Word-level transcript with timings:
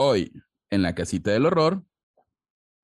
Hoy, 0.00 0.30
en 0.70 0.82
la 0.82 0.94
casita 0.94 1.32
del 1.32 1.44
horror, 1.44 1.82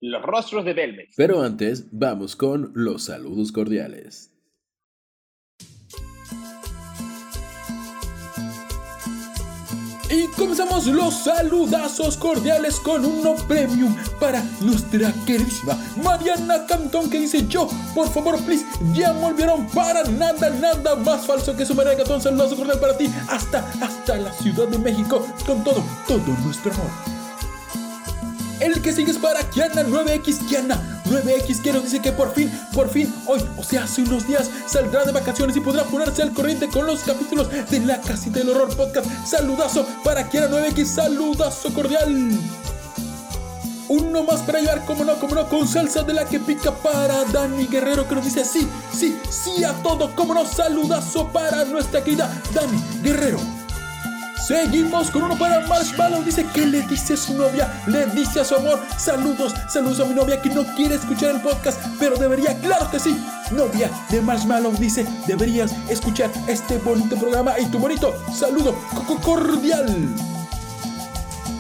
los 0.01 0.21
rostros 0.21 0.65
de 0.65 0.75
Belmes. 0.75 1.15
Pero 1.17 1.43
antes, 1.43 1.87
vamos 1.93 2.35
con 2.35 2.73
los 2.75 3.05
saludos 3.05 3.53
cordiales. 3.53 4.34
Comenzamos 10.37 10.87
los 10.87 11.15
saludazos 11.25 12.17
cordiales 12.17 12.77
con 12.81 13.05
uno 13.05 13.35
premium 13.47 13.95
para 14.19 14.43
nuestra 14.61 15.13
queridísima 15.27 15.79
Mariana 16.03 16.67
Cantón 16.67 17.11
que 17.11 17.21
dice 17.21 17.47
yo, 17.49 17.69
por 17.95 18.09
favor, 18.11 18.39
please, 18.45 18.65
ya 18.93 19.13
volvieron 19.13 19.67
para 19.69 20.05
nada, 20.05 20.51
nada 20.51 20.97
más 20.97 21.27
falso 21.27 21.57
que 21.57 21.67
su 21.67 21.75
Mariana 21.75 21.99
Cantón. 21.99 22.23
Saludazo 22.23 22.57
cordial 22.57 22.81
para 22.81 22.97
ti 22.97 23.13
hasta, 23.29 23.61
hasta 23.81 24.17
la 24.17 24.33
Ciudad 24.33 24.69
de 24.69 24.79
México 24.79 25.27
con 25.47 25.63
todo, 25.65 25.83
todo 26.07 26.37
nuestro 26.45 26.73
amor. 26.73 26.91
El 28.61 28.81
que 28.81 28.93
sigue 28.93 29.11
es 29.11 29.19
para 29.19 29.43
Kiana 29.51 29.83
9X 29.83 30.47
Kiana. 30.49 30.94
9X 31.15 31.63
Kiana 31.63 31.81
dice 31.81 32.01
que 32.01 32.13
por 32.13 32.33
fin, 32.35 32.51
por 32.73 32.89
fin, 32.89 33.13
hoy, 33.27 33.41
o 33.57 33.63
sea, 33.63 33.85
hace 33.85 34.03
unos 34.03 34.27
días, 34.27 34.51
saldrá 34.67 35.05
de 35.05 35.13
vacaciones 35.13 35.57
y 35.57 35.61
podrá 35.61 35.85
ponerse 35.85 36.23
al 36.23 36.33
corriente 36.33 36.69
con 36.69 36.87
los 36.87 37.01
capítulos 37.01 37.49
de 37.71 37.81
La 37.81 38.01
Casita 38.01 38.41
del 38.41 38.51
Horror 38.51 38.77
Podcast. 38.77 39.07
Saludazo 39.27 39.87
para 40.03 40.29
Kiana 40.29 40.49
9X, 40.49 40.85
saludazo 40.87 41.73
cordial. 41.73 42.31
Uno 43.89 44.25
más 44.25 44.41
para 44.41 44.61
llevar, 44.61 44.85
como 44.87 45.05
no, 45.05 45.15
como 45.17 45.35
no, 45.35 45.49
con 45.49 45.69
salsa 45.69 46.03
de 46.03 46.15
la 46.15 46.25
que 46.25 46.41
pica 46.41 46.73
para 46.73 47.25
Dani 47.25 47.67
Guerrero 47.67 48.09
que 48.09 48.15
nos 48.15 48.25
dice 48.25 48.45
sí, 48.45 48.67
sí, 48.93 49.17
sí 49.29 49.63
a 49.63 49.73
todo, 49.83 50.15
como 50.17 50.35
no, 50.35 50.47
saludazo 50.47 51.29
para 51.29 51.65
nuestra 51.65 52.03
querida 52.03 52.31
Dani 52.55 52.83
Guerrero. 53.03 53.64
Seguimos 54.37 55.11
con 55.11 55.23
uno 55.23 55.39
para 55.39 55.61
Marshmallow. 55.67 56.23
Dice 56.23 56.45
que 56.53 56.67
le 56.67 56.83
dice 56.83 57.15
a 57.15 57.17
su 57.17 57.35
novia, 57.35 57.83
le 57.87 58.07
dice 58.07 58.41
a 58.41 58.45
su 58.45 58.57
amor. 58.57 58.81
Saludos, 58.99 59.55
saludos 59.69 60.01
a 60.01 60.05
mi 60.05 60.15
novia 60.15 60.41
que 60.41 60.51
no 60.51 60.65
quiere 60.75 60.97
escuchar 60.97 61.35
el 61.35 61.41
podcast, 61.41 61.81
pero 61.99 62.17
debería, 62.17 62.59
claro 62.59 62.91
que 62.91 62.99
sí. 62.99 63.17
Novia 63.51 63.91
de 64.11 64.21
Marshmallow 64.21 64.73
dice, 64.73 65.07
deberías 65.27 65.73
escuchar 65.89 66.31
este 66.47 66.79
bonito 66.79 67.17
programa 67.17 67.59
y 67.59 67.67
tu 67.67 67.79
bonito 67.79 68.15
saludo 68.33 68.75
cordial. 69.23 70.09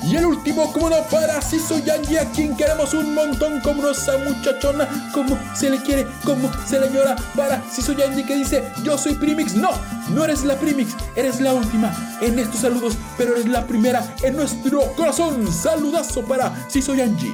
Y 0.06 0.16
el 0.16 0.26
último, 0.26 0.70
como 0.72 0.90
no, 0.90 1.02
para 1.04 1.40
Siso 1.40 1.78
Yanji, 1.78 2.18
a 2.18 2.30
quien 2.30 2.54
queremos 2.56 2.92
un 2.92 3.14
montón, 3.14 3.60
como 3.60 3.88
esa 3.88 4.18
muchachona, 4.18 4.86
como 5.12 5.38
se 5.54 5.70
le 5.70 5.78
quiere, 5.78 6.06
como 6.24 6.50
se 6.66 6.78
le 6.78 6.92
llora, 6.92 7.16
para 7.34 7.62
Siso 7.70 7.92
Yanji 7.92 8.24
que 8.24 8.36
dice, 8.36 8.70
yo 8.82 8.98
soy 8.98 9.14
Primix. 9.14 9.54
No, 9.54 9.70
no 10.10 10.24
eres 10.24 10.44
la 10.44 10.56
Primix, 10.56 10.94
eres 11.16 11.40
la 11.40 11.54
última 11.54 11.90
en 12.20 12.38
estos 12.38 12.60
saludos, 12.60 12.96
pero 13.16 13.32
eres 13.32 13.48
la 13.48 13.66
primera 13.66 14.04
en 14.22 14.36
nuestro 14.36 14.82
corazón. 14.94 15.50
Saludazo 15.50 16.22
para 16.22 16.52
Siso 16.68 16.94
Yanji. 16.94 17.32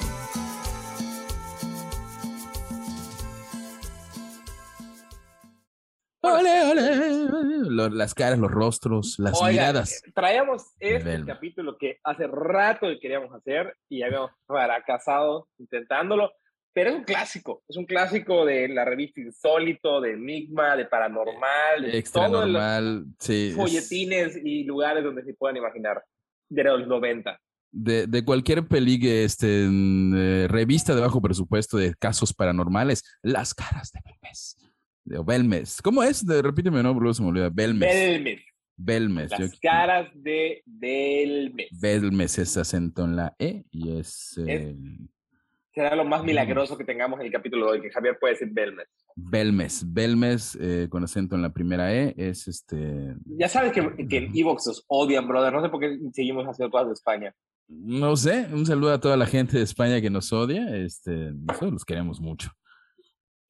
Ole. 7.78 7.96
Las 7.96 8.14
caras, 8.14 8.38
los 8.38 8.50
rostros, 8.50 9.18
las 9.18 9.40
miradas. 9.42 10.02
Eh, 10.04 10.12
traíamos 10.14 10.64
este 10.78 11.24
capítulo 11.24 11.76
que 11.78 11.98
hace 12.02 12.26
rato 12.26 12.88
que 12.88 12.98
queríamos 12.98 13.32
hacer 13.34 13.76
y 13.88 14.02
habíamos 14.02 14.30
fracasado 14.46 15.48
intentándolo, 15.58 16.32
pero 16.72 16.90
es 16.90 16.96
un 16.96 17.04
clásico. 17.04 17.62
Es 17.68 17.76
un 17.76 17.84
clásico 17.84 18.44
de 18.44 18.68
la 18.68 18.84
revista 18.84 19.20
Insólito, 19.20 20.00
de 20.00 20.12
Enigma, 20.12 20.76
de 20.76 20.86
Paranormal, 20.86 21.82
de 21.82 21.98
Extra 21.98 22.28
normal, 22.28 23.04
sí, 23.18 23.52
folletines 23.54 24.38
y 24.42 24.64
lugares 24.64 25.04
donde 25.04 25.22
se 25.24 25.34
puedan 25.34 25.56
imaginar 25.56 26.02
de 26.48 26.64
los 26.64 26.86
90. 26.86 27.40
De, 27.72 28.06
de, 28.08 28.24
cualquier 28.24 28.66
película, 28.66 29.12
este, 29.12 29.64
eh, 29.64 30.48
revista 30.48 30.94
de 30.94 31.00
bajo 31.00 31.22
presupuesto 31.22 31.76
de 31.76 31.94
casos 31.94 32.34
paranormales, 32.34 33.04
las 33.22 33.54
caras 33.54 33.92
de 33.92 34.00
Belmes. 34.04 34.56
Belmes. 35.18 35.82
¿Cómo 35.82 36.02
es? 36.02 36.24
De, 36.24 36.42
repíteme, 36.42 36.82
no, 36.82 36.94
bro, 36.94 37.12
se 37.12 37.22
me 37.22 37.28
olvida. 37.28 37.50
Belmes. 37.50 37.92
Belmes. 37.92 38.40
Belmes. 38.76 39.30
Las 39.30 39.58
caras 39.60 40.08
de 40.14 40.62
Belmes. 40.64 41.68
Belmes 41.78 42.38
es 42.38 42.56
acento 42.56 43.04
en 43.04 43.16
la 43.16 43.34
E 43.38 43.64
y 43.70 43.98
es... 43.98 44.40
Eh, 44.46 44.74
será 45.74 45.94
lo 45.94 46.04
más 46.04 46.24
milagroso 46.24 46.78
que 46.78 46.84
tengamos 46.84 47.20
en 47.20 47.26
el 47.26 47.32
capítulo 47.32 47.66
de 47.66 47.72
hoy, 47.72 47.80
que 47.82 47.90
Javier 47.90 48.16
puede 48.18 48.34
decir 48.34 48.48
Belmes. 48.50 48.86
Belmes. 49.14 49.84
Belmes 49.86 50.58
eh, 50.60 50.88
con 50.88 51.04
acento 51.04 51.36
en 51.36 51.42
la 51.42 51.52
primera 51.52 51.94
E 51.94 52.14
es 52.16 52.48
este... 52.48 53.14
Ya 53.26 53.48
sabes 53.48 53.72
que, 53.72 54.06
que 54.08 54.16
en 54.16 54.32
Evox 54.34 54.66
nos 54.66 54.84
odian, 54.88 55.28
brother. 55.28 55.52
No 55.52 55.62
sé 55.62 55.68
por 55.68 55.80
qué 55.80 55.98
seguimos 56.12 56.46
haciendo 56.46 56.70
cosas 56.70 56.88
de 56.88 56.94
España. 56.94 57.34
No 57.68 58.16
sé, 58.16 58.48
un 58.52 58.66
saludo 58.66 58.92
a 58.92 59.00
toda 59.00 59.16
la 59.16 59.26
gente 59.26 59.58
de 59.58 59.62
España 59.62 60.00
que 60.00 60.10
nos 60.10 60.32
odia. 60.32 60.74
Este, 60.74 61.32
nosotros 61.32 61.72
los 61.72 61.84
queremos 61.84 62.20
mucho. 62.20 62.50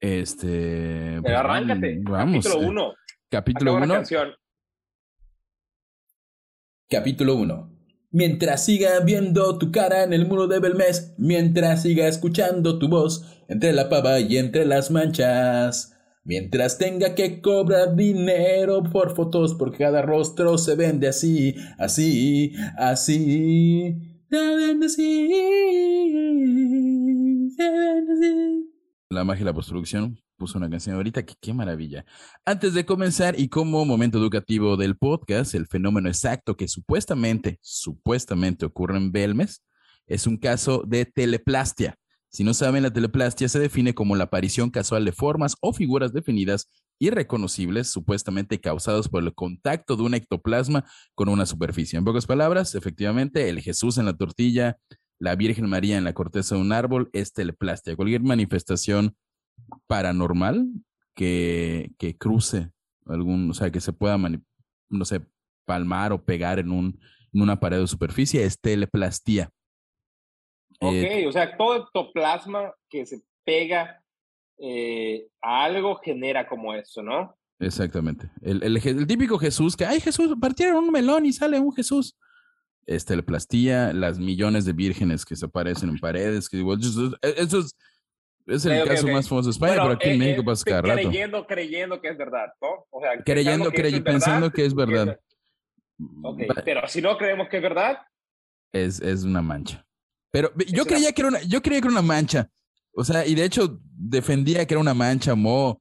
Este. 0.01 1.21
Pero 1.23 1.39
arráncate. 1.39 2.01
Vamos. 2.03 2.45
Capítulo 2.45 2.69
1. 2.69 2.95
Capítulo 3.29 3.75
1. 3.77 4.03
Capítulo 6.89 7.37
1. 7.37 7.71
Mientras 8.13 8.65
siga 8.65 8.99
viendo 9.01 9.57
tu 9.59 9.71
cara 9.71 10.03
en 10.03 10.13
el 10.13 10.27
muro 10.27 10.49
de 10.49 10.59
Belmes, 10.59 11.15
mientras 11.17 11.83
siga 11.83 12.09
escuchando 12.09 12.81
tu 12.81 12.89
voz 12.89 13.25
entre 13.49 13.73
la 13.73 13.89
pava 13.89 14.19
y 14.19 14.37
entre 14.39 14.65
las 14.65 14.91
manchas, 14.91 15.97
mientras 16.25 16.79
tenga 16.79 17.15
que 17.15 17.41
cobrar 17.41 17.95
dinero 17.95 18.83
por 18.83 19.15
fotos 19.15 19.55
porque 19.55 19.79
cada 19.79 20.03
rostro 20.03 20.59
se 20.59 20.75
vende 20.75 21.07
así, 21.07 21.55
así, 21.79 22.55
así, 22.77 23.97
se 24.29 24.57
vende 24.57 24.87
así, 24.87 25.29
se 27.57 27.71
vende 27.71 28.13
así. 28.13 28.70
La 29.13 29.25
magia 29.25 29.43
y 29.43 29.45
la 29.45 29.53
postproducción 29.53 30.23
puso 30.37 30.57
una 30.57 30.71
canción 30.71 30.95
ahorita 30.95 31.27
que 31.27 31.35
qué 31.41 31.53
maravilla. 31.53 32.05
Antes 32.45 32.75
de 32.75 32.87
comenzar 32.87 33.37
y 33.41 33.49
como 33.49 33.85
momento 33.85 34.19
educativo 34.19 34.77
del 34.77 34.97
podcast, 34.97 35.57
el 35.57 35.67
fenómeno 35.67 36.09
exacto 36.09 36.57
que 36.57 36.69
supuestamente, 36.69 37.59
supuestamente 37.61 38.67
ocurre 38.67 38.99
en 38.99 39.11
Belmes 39.11 39.65
es 40.07 40.29
un 40.29 40.37
caso 40.37 40.85
de 40.87 41.07
teleplastia. 41.07 41.97
Si 42.29 42.45
no 42.45 42.55
saben, 42.55 42.85
la 42.85 42.93
teleplastia 42.93 43.49
se 43.49 43.59
define 43.59 43.95
como 43.95 44.15
la 44.15 44.25
aparición 44.25 44.71
casual 44.71 45.05
de 45.05 45.11
formas 45.11 45.57
o 45.61 45.73
figuras 45.73 46.13
definidas 46.13 46.69
y 47.01 47.11
reconocibles, 47.11 47.91
supuestamente 47.91 48.61
causadas 48.61 49.09
por 49.09 49.25
el 49.25 49.35
contacto 49.35 49.97
de 49.97 50.05
un 50.05 50.15
ectoplasma 50.15 50.85
con 51.17 51.29
una 51.29 51.47
superficie. 51.47 51.99
En 51.99 52.05
pocas 52.05 52.27
palabras, 52.27 52.77
efectivamente, 52.77 53.49
el 53.49 53.61
Jesús 53.61 53.99
en 53.99 54.05
la 54.05 54.17
tortilla, 54.17 54.79
la 55.21 55.37
Virgen 55.37 55.69
María 55.69 55.99
en 55.99 56.05
la 56.05 56.15
corteza 56.15 56.55
de 56.55 56.63
un 56.63 56.73
árbol 56.73 57.11
es 57.13 57.33
teleplastia. 57.33 57.95
Cualquier 57.95 58.23
manifestación 58.23 59.15
paranormal 59.87 60.67
que, 61.15 61.91
que 61.99 62.17
cruce 62.17 62.71
algún, 63.07 63.51
o 63.51 63.55
sea, 63.55 63.71
que 63.71 63.81
se 63.81 63.93
pueda, 63.93 64.19
no 64.89 65.05
sé, 65.05 65.21
palmar 65.67 66.13
o 66.13 66.25
pegar 66.25 66.59
en, 66.59 66.73
un, 66.73 66.99
en 67.33 67.43
una 67.43 67.61
pared 67.61 67.83
o 67.83 67.87
superficie 67.87 68.43
es 68.43 68.59
teleplastía. 68.59 69.51
Ok, 70.81 70.95
eh, 70.95 71.27
o 71.29 71.33
sea, 71.33 71.55
todo 71.55 71.77
ectoplasma 71.77 72.73
que 72.89 73.05
se 73.05 73.23
pega 73.45 74.03
eh, 74.57 75.29
a 75.43 75.65
algo 75.65 75.97
genera 75.97 76.49
como 76.49 76.73
eso, 76.75 77.03
¿no? 77.03 77.37
Exactamente. 77.59 78.31
El, 78.41 78.63
el, 78.63 78.77
el, 78.79 79.07
típico 79.07 79.39
Jesús 79.39 79.77
que, 79.77 79.85
ay 79.85 80.01
Jesús, 80.01 80.35
partieron 80.41 80.83
un 80.83 80.91
melón 80.91 81.27
y 81.27 81.33
sale 81.35 81.61
un 81.61 81.73
Jesús 81.75 82.17
es 82.91 83.05
teleplastía, 83.05 83.93
las 83.93 84.19
millones 84.19 84.65
de 84.65 84.73
vírgenes 84.73 85.25
que 85.25 85.37
se 85.37 85.47
aparecen 85.47 85.91
en 85.91 85.99
paredes, 85.99 86.49
que 86.49 86.57
igual, 86.57 86.81
eso 86.81 87.61
es, 87.61 87.77
es 88.47 88.67
el 88.67 88.85
caso 88.85 89.07
más 89.07 89.29
famoso 89.29 89.49
de 89.49 89.53
España, 89.53 89.75
pero 89.75 89.91
aquí 89.93 90.09
en 90.09 90.15
eh, 90.15 90.19
México 90.19 90.43
eh, 90.43 90.45
pasa 90.45 90.65
cada 90.65 90.83
rato. 90.83 90.95
Creyendo, 90.95 91.47
creyendo 91.47 92.01
que 92.01 92.09
es 92.09 92.19
verdad, 92.19 92.49
¿no? 92.61 92.87
O 92.91 93.01
sea, 93.01 93.23
creyendo, 93.23 93.71
que 93.71 94.01
pensando 94.01 94.51
que 94.51 94.65
es 94.65 94.75
verdad. 94.75 95.21
Okay, 96.23 96.49
pero 96.65 96.89
si 96.89 97.01
no 97.01 97.17
creemos 97.17 97.49
que 97.49 97.59
es 97.59 97.63
verdad. 97.63 97.99
Es, 98.73 99.01
es 99.01 99.23
una 99.23 99.41
mancha. 99.41 99.87
Pero 100.33 100.53
yo 100.67 100.85
creía, 100.85 101.13
que 101.13 101.23
era 101.23 101.29
una, 101.29 101.43
yo 101.43 101.63
creía 101.63 101.81
que 101.81 101.87
era 101.87 101.93
una 101.93 102.03
mancha. 102.03 102.49
O 102.93 103.05
sea, 103.05 103.25
y 103.25 103.37
de 103.37 103.45
hecho 103.45 103.79
defendía 103.85 104.67
que 104.67 104.75
era 104.75 104.81
una 104.81 104.95
mancha, 104.95 105.37
mo 105.37 105.81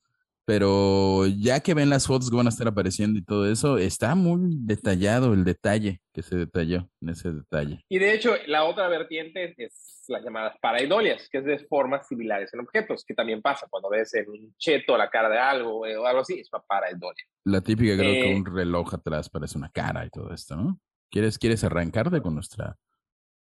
pero 0.49 1.27
ya 1.27 1.59
que 1.59 1.75
ven 1.75 1.91
las 1.91 2.07
fotos 2.07 2.31
que 2.31 2.35
van 2.35 2.47
a 2.47 2.49
estar 2.49 2.67
apareciendo 2.67 3.19
y 3.19 3.23
todo 3.23 3.47
eso, 3.47 3.77
está 3.77 4.15
muy 4.15 4.55
detallado 4.61 5.35
el 5.35 5.43
detalle 5.43 6.01
que 6.11 6.23
se 6.23 6.37
detalló 6.37 6.89
en 7.03 7.09
ese 7.09 7.31
detalle. 7.31 7.85
Y 7.87 7.99
de 7.99 8.15
hecho, 8.15 8.33
la 8.47 8.63
otra 8.63 8.87
vertiente 8.87 9.53
es 9.57 10.05
las 10.07 10.23
llamadas 10.23 10.57
paraidolias, 10.59 11.29
que 11.29 11.37
es 11.37 11.45
de 11.45 11.59
formas 11.67 12.07
similares 12.07 12.51
en 12.55 12.61
objetos, 12.61 13.05
que 13.05 13.13
también 13.13 13.43
pasa 13.43 13.67
cuando 13.69 13.91
ves 13.91 14.11
en 14.15 14.27
un 14.27 14.55
cheto 14.57 14.97
la 14.97 15.11
cara 15.11 15.29
de 15.29 15.37
algo 15.37 15.85
eh, 15.85 15.95
o 15.97 16.07
algo 16.07 16.21
así, 16.21 16.39
es 16.39 16.49
una 16.51 16.63
paraidolia. 16.63 17.25
La 17.45 17.61
típica, 17.61 17.95
creo 17.95 18.11
que 18.11 18.31
eh, 18.31 18.35
un 18.35 18.43
reloj 18.47 18.95
atrás 18.95 19.29
parece 19.29 19.55
una 19.55 19.69
cara 19.69 20.03
y 20.03 20.09
todo 20.09 20.33
esto, 20.33 20.55
¿no? 20.55 20.79
¿Quieres, 21.11 21.37
quieres 21.37 21.63
arrancarte 21.63 22.21
con 22.21 22.33
nuestra... 22.33 22.75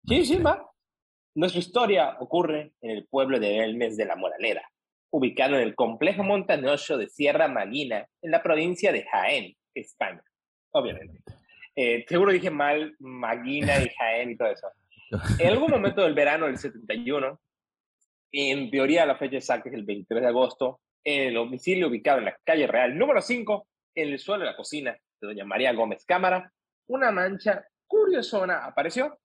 Sí, 0.06 0.25
sí, 0.25 0.37
va. 0.37 0.64
Nuestra 1.35 1.58
historia 1.58 2.17
ocurre 2.20 2.73
en 2.81 2.93
el 2.93 3.08
pueblo 3.08 3.40
de 3.40 3.64
Elmes 3.64 3.97
de 3.97 4.05
la 4.05 4.14
Moralera, 4.14 4.62
ubicado 5.14 5.55
en 5.55 5.62
el 5.62 5.76
complejo 5.76 6.25
montañoso 6.25 6.99
de 6.99 7.08
Sierra 7.08 7.46
Maguina, 7.46 8.08
en 8.20 8.32
la 8.32 8.43
provincia 8.43 8.90
de 8.90 9.05
Jaén, 9.05 9.55
España, 9.72 10.20
obviamente. 10.72 11.20
Eh, 11.76 12.05
seguro 12.08 12.32
dije 12.32 12.50
mal 12.50 12.96
Maguina 12.99 13.81
y 13.81 13.90
Jaén 13.90 14.32
y 14.32 14.37
todo 14.37 14.49
eso. 14.49 14.66
En 15.38 15.50
algún 15.50 15.70
momento 15.70 16.02
del 16.02 16.14
verano 16.14 16.46
del 16.46 16.58
71, 16.58 17.40
en 18.32 18.70
teoría 18.72 19.06
la 19.06 19.16
fecha 19.16 19.37
exacta 19.37 19.69
es 19.69 19.76
el 19.76 19.84
23 19.84 20.20
de 20.20 20.28
agosto, 20.28 20.81
en 21.05 21.28
el 21.28 21.34
domicilio 21.34 21.87
ubicado 21.87 22.19
en 22.19 22.25
la 22.25 22.37
calle 22.43 22.66
Real 22.66 22.99
número 22.99 23.22
5, 23.22 23.69
en 23.94 24.08
el 24.08 24.19
suelo 24.19 24.43
de 24.43 24.50
la 24.50 24.56
cocina 24.56 24.99
de 25.20 25.26
doña 25.28 25.44
María 25.44 25.72
Gómez 25.75 26.05
Cámara, 26.05 26.52
una 26.88 27.12
mancha 27.12 27.64
curiosona 27.87 28.64
apareció. 28.64 29.16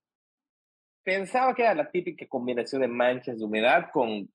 Pensaba 1.03 1.55
que 1.55 1.63
era 1.63 1.73
la 1.73 1.89
típica 1.89 2.27
combinación 2.27 2.83
de 2.83 2.87
manchas 2.87 3.39
de 3.39 3.43
humedad 3.43 3.89
con 3.91 4.29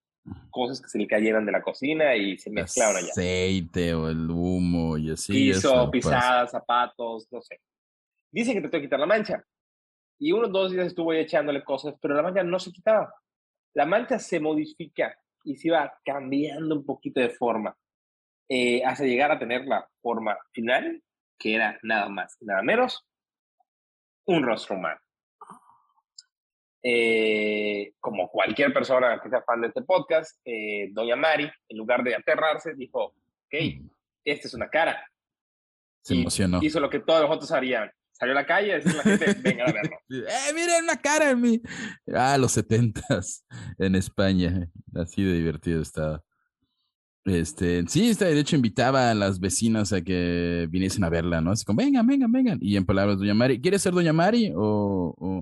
cosas 0.49 0.81
que 0.81 0.89
se 0.89 0.97
le 0.97 1.07
cayeran 1.07 1.45
de 1.45 1.51
la 1.51 1.61
cocina 1.61 2.15
y 2.15 2.37
se 2.37 2.49
mezclaron 2.49 2.97
allá. 2.97 3.09
Aceite 3.09 3.93
o 3.93 4.09
el 4.09 4.29
humo 4.29 4.97
y 4.97 5.11
así. 5.11 5.31
Piso, 5.31 5.89
pisadas, 5.91 6.51
zapatos, 6.51 7.27
no 7.31 7.41
sé. 7.41 7.59
Dice 8.31 8.53
que 8.53 8.61
trató 8.61 8.77
de 8.77 8.83
quitar 8.83 8.99
la 8.99 9.05
mancha. 9.05 9.43
Y 10.17 10.31
unos 10.31 10.51
dos 10.51 10.71
días 10.71 10.87
estuvo 10.87 11.11
ahí 11.11 11.19
echándole 11.19 11.63
cosas, 11.63 11.95
pero 12.01 12.15
la 12.15 12.21
mancha 12.21 12.43
no 12.43 12.59
se 12.59 12.71
quitaba. 12.71 13.13
La 13.73 13.85
mancha 13.85 14.17
se 14.17 14.39
modifica 14.39 15.17
y 15.43 15.55
se 15.55 15.67
iba 15.67 15.93
cambiando 16.03 16.75
un 16.75 16.85
poquito 16.85 17.19
de 17.19 17.29
forma 17.29 17.77
eh, 18.47 18.83
hasta 18.83 19.05
llegar 19.05 19.31
a 19.31 19.39
tener 19.39 19.65
la 19.65 19.87
forma 20.01 20.37
final, 20.51 21.01
que 21.37 21.55
era 21.55 21.79
nada 21.83 22.09
más, 22.09 22.37
nada 22.41 22.61
menos, 22.61 23.05
un 24.25 24.43
rostro 24.43 24.75
humano. 24.75 24.99
Eh, 26.87 27.93
como 27.99 28.29
cualquier 28.29 28.71
persona 28.71 29.19
que 29.19 29.27
sea 29.27 29.41
fan 29.41 29.59
de 29.59 29.69
este 29.69 29.81
podcast, 29.81 30.39
eh, 30.45 30.89
Doña 30.91 31.15
Mari, 31.15 31.49
en 31.67 31.77
lugar 31.79 32.03
de 32.03 32.13
aterrarse, 32.13 32.75
dijo, 32.75 33.05
ok, 33.05 33.83
esta 34.23 34.47
es 34.47 34.53
una 34.53 34.69
cara. 34.69 35.03
Se 36.03 36.13
emocionó. 36.13 36.59
Hizo 36.61 36.79
lo 36.79 36.91
que 36.91 36.99
todos 36.99 37.21
los 37.21 37.31
otros 37.31 37.51
harían. 37.51 37.89
Salió 38.11 38.33
a 38.33 38.35
la 38.35 38.45
calle 38.45 38.73
a 38.73 38.75
decirle 38.75 38.99
a 38.99 39.09
la 39.09 39.17
gente, 39.17 39.41
venga 39.41 39.65
a 39.65 39.71
verlo. 39.71 39.97
¡Eh, 40.09 40.53
miren 40.53 40.83
una 40.83 40.95
cara 40.95 41.31
en 41.31 41.41
mí! 41.41 41.59
Ah, 42.13 42.37
los 42.37 42.51
setentas 42.51 43.43
en 43.79 43.95
España. 43.95 44.69
Así 44.93 45.23
de 45.23 45.33
divertido 45.33 45.81
estaba. 45.81 46.23
Este, 47.25 47.83
sí, 47.87 48.13
de 48.13 48.39
hecho 48.39 48.55
invitaba 48.55 49.09
a 49.09 49.15
las 49.15 49.39
vecinas 49.39 49.91
a 49.91 50.03
que 50.03 50.67
viniesen 50.69 51.03
a 51.03 51.09
verla, 51.09 51.41
¿no? 51.41 51.49
Así 51.49 51.65
como, 51.65 51.77
vengan, 51.77 52.05
vengan, 52.05 52.31
vengan. 52.31 52.59
Y 52.61 52.77
en 52.77 52.85
palabras 52.85 53.17
Doña 53.17 53.33
Mari, 53.33 53.59
¿quieres 53.59 53.81
ser 53.81 53.93
Doña 53.93 54.13
Mari 54.13 54.53
o...? 54.55 55.41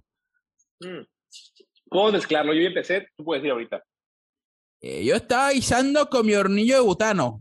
Mm. 0.80 1.12
¿Cómo 1.94 2.12
mezclarlo? 2.12 2.56
Yo 2.56 2.62
ya 2.62 2.69
empecé, 2.69 3.07
tú 3.16 3.24
puedes 3.24 3.44
decir 3.44 3.51
ahorita. 3.51 3.84
Eh, 4.81 5.06
yo 5.06 5.16
estaba 5.16 5.51
guisando 5.51 6.10
con 6.10 6.25
mi 6.25 6.34
hornillo 6.34 6.74
de 6.74 6.81
butano. 6.81 7.40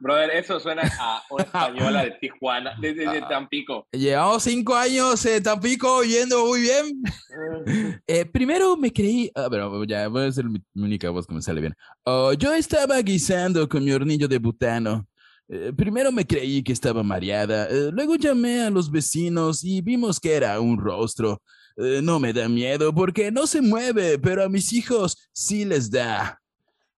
Brother, 0.00 0.30
eso 0.30 0.58
suena 0.58 0.82
a 0.98 1.22
una 1.28 1.44
española 1.44 2.04
de 2.04 2.12
Tijuana, 2.12 2.74
desde 2.80 3.02
de, 3.02 3.18
ah, 3.18 3.28
Tampico. 3.28 3.86
Llevamos 3.92 4.44
cinco 4.44 4.74
años 4.74 5.24
en 5.26 5.42
Tampico 5.42 6.02
yendo 6.04 6.46
muy 6.46 6.62
bien. 6.62 7.02
Eh, 8.06 8.26
primero 8.26 8.76
me 8.76 8.92
creí, 8.92 9.30
ah, 9.34 9.46
pero 9.50 9.84
ya 9.84 10.08
voy 10.08 10.24
a 10.24 10.26
hacer 10.26 10.44
mi, 10.44 10.60
única 10.74 11.08
voz 11.10 11.26
que 11.26 11.34
me 11.34 11.40
sale 11.40 11.60
bien. 11.60 11.74
Oh, 12.04 12.32
yo 12.32 12.52
estaba 12.52 12.98
guisando 13.00 13.68
con 13.68 13.84
mi 13.84 13.92
hornillo 13.92 14.26
de 14.26 14.38
butano. 14.38 15.06
Eh, 15.48 15.72
primero 15.76 16.10
me 16.10 16.26
creí 16.26 16.62
que 16.62 16.72
estaba 16.72 17.02
mareada, 17.02 17.68
luego 17.90 18.16
llamé 18.16 18.62
a 18.62 18.70
los 18.70 18.90
vecinos 18.90 19.64
y 19.64 19.80
vimos 19.80 20.18
que 20.18 20.34
era 20.34 20.58
un 20.60 20.78
rostro. 20.78 21.40
Eh, 21.76 22.00
no 22.02 22.18
me 22.18 22.32
da 22.32 22.48
miedo 22.48 22.94
porque 22.94 23.30
no 23.30 23.46
se 23.46 23.60
mueve, 23.62 24.18
pero 24.18 24.44
a 24.44 24.48
mis 24.48 24.72
hijos 24.72 25.28
sí 25.32 25.64
les 25.64 25.90
da. 25.90 26.40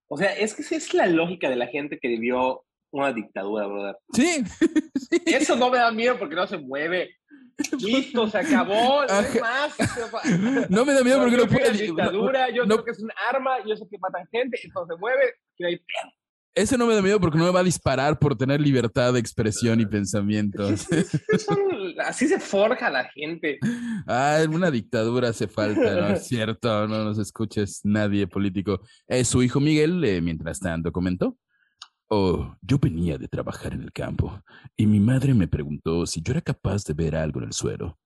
O 0.08 0.16
sea, 0.16 0.32
es 0.36 0.54
que 0.54 0.62
esa 0.62 0.76
es 0.76 0.94
la 0.94 1.06
lógica 1.06 1.48
de 1.48 1.56
la 1.56 1.66
gente 1.66 1.98
que 1.98 2.08
vivió 2.08 2.64
una 2.90 3.12
dictadura, 3.12 3.66
brother. 3.66 3.96
Sí. 4.14 4.44
Eso 5.26 5.56
no 5.56 5.70
me 5.70 5.78
da 5.78 5.90
miedo 5.90 6.18
porque 6.18 6.34
no 6.34 6.46
se 6.46 6.58
mueve. 6.58 7.16
Listo, 7.78 8.28
se 8.28 8.38
acabó, 8.38 9.04
no 9.06 9.40
más. 9.40 9.76
No 10.70 10.84
me 10.84 10.92
da 10.92 11.02
miedo 11.04 11.20
porque 11.20 11.36
no, 11.36 11.46
puede. 11.46 11.70
dictadura, 11.72 12.50
yo 12.50 12.64
creo 12.64 12.84
que 12.84 12.90
es 12.90 13.00
un 13.00 13.10
arma, 13.30 13.58
yo 13.64 13.76
sé 13.76 13.84
que 13.88 13.98
matan 13.98 14.26
gente, 14.32 14.58
entonces 14.62 14.96
se 14.96 15.00
mueve, 15.00 15.34
que 15.56 15.66
hay 15.66 15.80
ese 16.54 16.78
no 16.78 16.86
me 16.86 16.94
da 16.94 17.02
miedo 17.02 17.20
porque 17.20 17.36
no 17.36 17.44
me 17.44 17.50
va 17.50 17.60
a 17.60 17.64
disparar 17.64 18.18
por 18.18 18.36
tener 18.36 18.60
libertad 18.60 19.12
de 19.12 19.18
expresión 19.18 19.80
y 19.80 19.86
pensamiento. 19.86 20.68
Así 22.04 22.28
se 22.28 22.38
forja 22.38 22.90
la 22.90 23.04
gente. 23.10 23.58
Ah, 24.06 24.38
una 24.48 24.70
dictadura 24.70 25.30
hace 25.30 25.48
falta, 25.48 25.94
¿no? 25.94 26.08
Es 26.08 26.26
cierto, 26.28 26.86
no 26.86 27.04
nos 27.04 27.18
escuches 27.18 27.80
nadie 27.82 28.26
político. 28.26 28.80
Eh, 29.08 29.24
su 29.24 29.42
hijo 29.42 29.58
Miguel, 29.58 30.04
eh, 30.04 30.20
mientras 30.20 30.60
tanto, 30.60 30.92
comentó. 30.92 31.36
Oh, 32.08 32.56
yo 32.62 32.78
venía 32.78 33.18
de 33.18 33.26
trabajar 33.26 33.72
en 33.72 33.82
el 33.82 33.92
campo 33.92 34.40
y 34.76 34.86
mi 34.86 35.00
madre 35.00 35.34
me 35.34 35.48
preguntó 35.48 36.06
si 36.06 36.20
yo 36.22 36.32
era 36.32 36.42
capaz 36.42 36.84
de 36.84 36.94
ver 36.94 37.16
algo 37.16 37.40
en 37.40 37.46
el 37.46 37.52
suelo. 37.52 37.98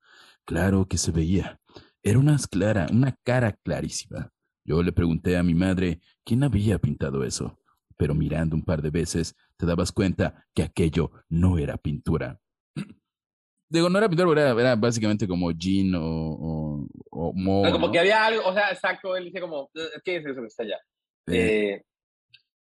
Claro 0.46 0.86
que 0.86 0.96
se 0.96 1.10
veía. 1.10 1.60
Era 2.02 2.18
una, 2.18 2.38
clara, 2.50 2.86
una 2.90 3.14
cara 3.24 3.52
clarísima. 3.52 4.30
Yo 4.64 4.82
le 4.82 4.92
pregunté 4.92 5.36
a 5.36 5.42
mi 5.42 5.54
madre 5.54 6.00
quién 6.24 6.44
había 6.44 6.78
pintado 6.78 7.24
eso 7.24 7.58
pero 7.98 8.14
mirando 8.14 8.56
un 8.56 8.64
par 8.64 8.80
de 8.80 8.90
veces 8.90 9.36
te 9.58 9.66
dabas 9.66 9.92
cuenta 9.92 10.46
que 10.54 10.62
aquello 10.62 11.10
no 11.28 11.58
era 11.58 11.76
pintura. 11.76 12.40
Digo, 13.68 13.90
no 13.90 13.98
era 13.98 14.08
pintura, 14.08 14.50
era, 14.52 14.76
básicamente 14.76 15.28
como 15.28 15.50
jean 15.50 15.94
o, 15.94 16.86
o, 17.10 17.32
mo, 17.34 17.70
Como 17.70 17.92
que 17.92 17.98
había 17.98 18.24
algo, 18.24 18.46
o 18.46 18.54
sea, 18.54 18.70
exacto, 18.70 19.14
él 19.14 19.26
dice 19.26 19.40
como, 19.40 19.70
eh, 19.74 20.00
¿qué 20.02 20.16
es 20.16 20.26
eso 20.26 20.40
que 20.40 20.46
está 20.46 20.62
allá? 20.62 20.78
Eh, 21.26 21.82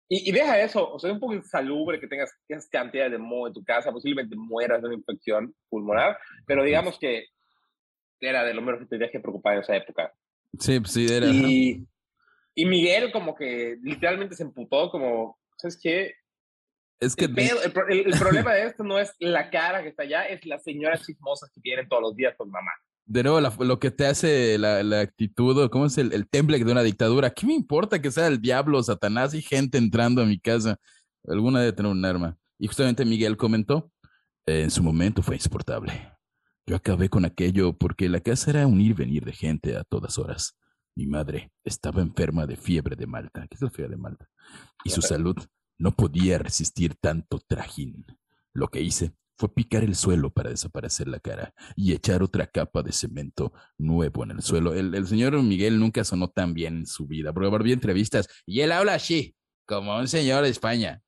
y, 0.10 0.32
deja 0.32 0.60
eso, 0.62 0.90
o 0.90 1.00
sea, 1.00 1.10
es 1.10 1.14
un 1.14 1.20
poco 1.20 1.34
insalubre 1.34 2.00
que 2.00 2.08
tengas 2.08 2.34
esas 2.48 2.68
cantidades 2.68 3.12
de 3.12 3.18
moho 3.18 3.48
en 3.48 3.54
tu 3.54 3.64
casa, 3.64 3.92
posiblemente 3.92 4.36
mueras 4.36 4.82
de 4.82 4.88
una 4.88 4.98
infección 4.98 5.54
pulmonar, 5.70 6.18
pero 6.46 6.64
digamos 6.64 6.98
que 6.98 7.26
era 8.20 8.44
de 8.44 8.54
lo 8.54 8.62
menos 8.62 8.82
que 8.82 8.88
tenías 8.88 9.12
que 9.12 9.20
preocupar 9.20 9.54
en 9.54 9.60
esa 9.62 9.76
época. 9.76 10.12
Sí, 10.60 10.80
pues 10.80 10.92
sí, 10.92 11.08
era. 11.10 11.28
Y, 11.28 11.86
y 12.58 12.66
Miguel 12.66 13.12
como 13.12 13.36
que 13.36 13.78
literalmente 13.84 14.36
se 14.36 14.42
emputó, 14.42 14.90
como, 14.90 15.38
¿sabes 15.58 15.80
qué? 15.80 16.16
Es 17.00 17.16
que... 17.16 17.26
El, 17.26 17.32
problema 18.20 18.52
de 18.56 18.66
esto 18.66 18.84
no 18.84 18.98
es 18.98 19.14
la 19.20 19.52
cara 19.52 19.84
que 19.84 19.90
está 19.90 20.02
allá, 20.02 20.24
es 20.24 20.44
las 20.44 20.64
señoras 20.64 21.06
chismosas 21.06 21.52
que 21.54 21.62
vienen 21.64 21.88
todos 21.88 22.02
los 22.02 22.16
días 22.16 22.34
con 22.36 22.50
mamá. 22.50 22.72
De 23.06 23.22
nuevo, 23.22 23.40
lo 23.64 23.80
que 23.80 23.92
te 23.92 24.08
hace 24.08 24.58
la, 24.58 24.82
la 24.82 25.02
actitud, 25.02 25.70
¿cómo 25.70 25.86
es 25.86 26.00
el, 26.00 26.12
el, 26.14 26.28
temple 26.28 26.58
de 26.58 26.72
una 26.72 26.82
dictadura? 26.82 27.30
¿Qué 27.30 27.46
me 27.46 27.54
importa 27.54 28.02
que 28.02 28.10
sea 28.10 28.26
el 28.26 28.42
diablo, 28.42 28.82
Satanás 28.82 29.36
y 29.36 29.44
gente 29.44 29.78
entrando 29.78 30.24
a 30.24 30.26
mi 30.26 30.40
casa? 30.40 30.80
Alguna 31.28 31.60
debe 31.60 31.74
tener 31.74 31.92
un 31.92 32.04
arma. 32.04 32.40
Y 32.58 32.66
justamente 32.66 33.06
Miguel 33.06 33.38
comentó, 33.38 33.92
en 34.48 34.72
su 34.72 34.82
momento 34.82 35.22
fue 35.22 35.36
insoportable. 35.36 36.12
Yo 36.66 36.76
acabé 36.76 37.08
con 37.08 37.24
aquello 37.24 37.74
porque 37.74 38.10
la 38.10 38.20
casa 38.20 38.50
era 38.50 38.66
un 38.66 38.82
ir 38.82 38.96
venir 38.96 39.24
de 39.26 39.34
gente 39.34 39.78
a 39.78 39.84
todas 39.84 40.18
horas. 40.18 40.58
Mi 40.98 41.06
madre 41.06 41.52
estaba 41.64 42.02
enferma 42.02 42.48
de 42.48 42.56
fiebre 42.56 42.96
de 42.96 43.06
Malta, 43.06 43.46
¿qué 43.48 43.54
es 43.54 43.62
la 43.62 43.70
fiebre 43.70 43.92
de 43.92 44.02
Malta? 44.02 44.28
Y 44.84 44.90
su 44.90 45.04
salud 45.04 45.36
no 45.78 45.92
podía 45.92 46.40
resistir 46.40 46.96
tanto 46.96 47.40
trajín. 47.48 48.04
Lo 48.52 48.70
que 48.70 48.82
hice 48.82 49.12
fue 49.38 49.54
picar 49.54 49.84
el 49.84 49.94
suelo 49.94 50.32
para 50.32 50.50
desaparecer 50.50 51.08
la 51.08 51.20
cara 51.20 51.54
y 51.76 51.94
echar 51.94 52.24
otra 52.24 52.48
capa 52.48 52.82
de 52.82 52.92
cemento 52.92 53.54
nuevo 53.78 54.24
en 54.24 54.32
el 54.32 54.42
suelo. 54.42 54.74
El, 54.74 55.06
señor 55.06 55.40
Miguel 55.44 55.80
nunca 55.80 56.04
sonó 56.04 56.32
tan 56.32 56.56
bien 56.56 56.78
en 56.78 56.86
su 56.88 57.06
vida, 57.06 57.32
porque 57.32 57.64
vi 57.64 57.74
entrevistas 57.74 58.28
y 58.48 58.62
él 58.62 58.72
habla 58.72 58.96
así, 58.96 59.36
como 59.68 59.96
un 59.96 60.08
señor 60.08 60.46
de 60.46 60.50
España. 60.50 61.04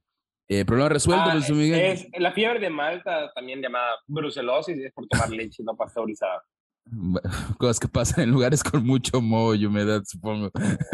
Eh, 0.48 0.66
problema 0.66 0.90
resuelto, 0.90 1.32
ah, 1.32 1.40
Miguel. 1.50 1.80
Es, 1.80 2.08
la 2.16 2.32
fiebre 2.32 2.60
de 2.60 2.70
Malta, 2.70 3.32
también 3.34 3.60
llamada 3.60 3.98
brucelosis, 4.06 4.78
es 4.78 4.94
por 4.94 5.08
tomar 5.08 5.32
leche 5.32 5.64
no 5.64 5.76
pasteurizada. 5.76 6.44
Cosas 7.58 7.80
que 7.80 7.88
pasan 7.88 8.24
en 8.24 8.32
lugares 8.32 8.64
con 8.64 8.86
mucho 8.86 9.22
moho 9.22 9.56
y 9.56 9.66
humedad, 9.66 10.02
supongo. 10.06 10.52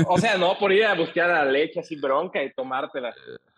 O 0.07 0.17
sea, 0.17 0.37
no 0.37 0.57
por 0.57 0.71
ir 0.71 0.85
a 0.85 0.95
buscar 0.95 1.29
la 1.29 1.45
leche 1.45 1.79
así 1.79 1.95
bronca 1.95 2.43
y 2.43 2.53
tomártela. 2.53 3.13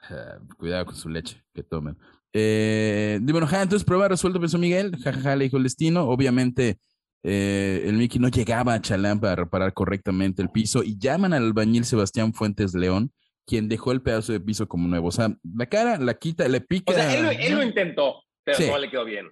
Eh, 0.09 0.39
cuidado 0.57 0.85
con 0.85 0.95
su 0.95 1.09
leche 1.09 1.43
que 1.53 1.63
tomen. 1.63 1.97
Eh, 2.33 3.19
bueno, 3.21 3.47
entonces 3.51 3.83
prueba 3.83 4.07
resuelto, 4.07 4.39
pensó 4.39 4.57
Miguel. 4.57 4.95
Jajaja, 5.03 5.35
le 5.35 5.45
dijo 5.45 5.57
el 5.57 5.63
destino. 5.63 6.03
Obviamente, 6.03 6.77
eh, 7.23 7.83
el 7.85 7.95
Mickey 7.95 8.19
no 8.19 8.27
llegaba 8.29 8.73
a 8.73 8.81
Chalán 8.81 9.19
para 9.19 9.35
reparar 9.35 9.73
correctamente 9.73 10.41
el 10.41 10.49
piso 10.49 10.83
y 10.83 10.97
llaman 10.97 11.33
al 11.33 11.43
albañil 11.43 11.85
Sebastián 11.85 12.33
Fuentes 12.33 12.73
León, 12.73 13.11
quien 13.45 13.69
dejó 13.69 13.91
el 13.91 14.01
pedazo 14.01 14.33
de 14.33 14.39
piso 14.39 14.67
como 14.67 14.87
nuevo. 14.87 15.07
O 15.07 15.11
sea, 15.11 15.35
la 15.55 15.65
cara 15.65 15.97
la 15.97 16.13
quita, 16.13 16.47
le 16.47 16.61
pica. 16.61 16.91
O 16.91 16.95
sea, 16.95 17.13
él, 17.31 17.55
lo 17.55 17.63
intentó, 17.63 18.23
pero 18.43 18.59
no 18.59 18.77
le 18.77 18.89
quedó 18.89 19.05
bien. 19.05 19.27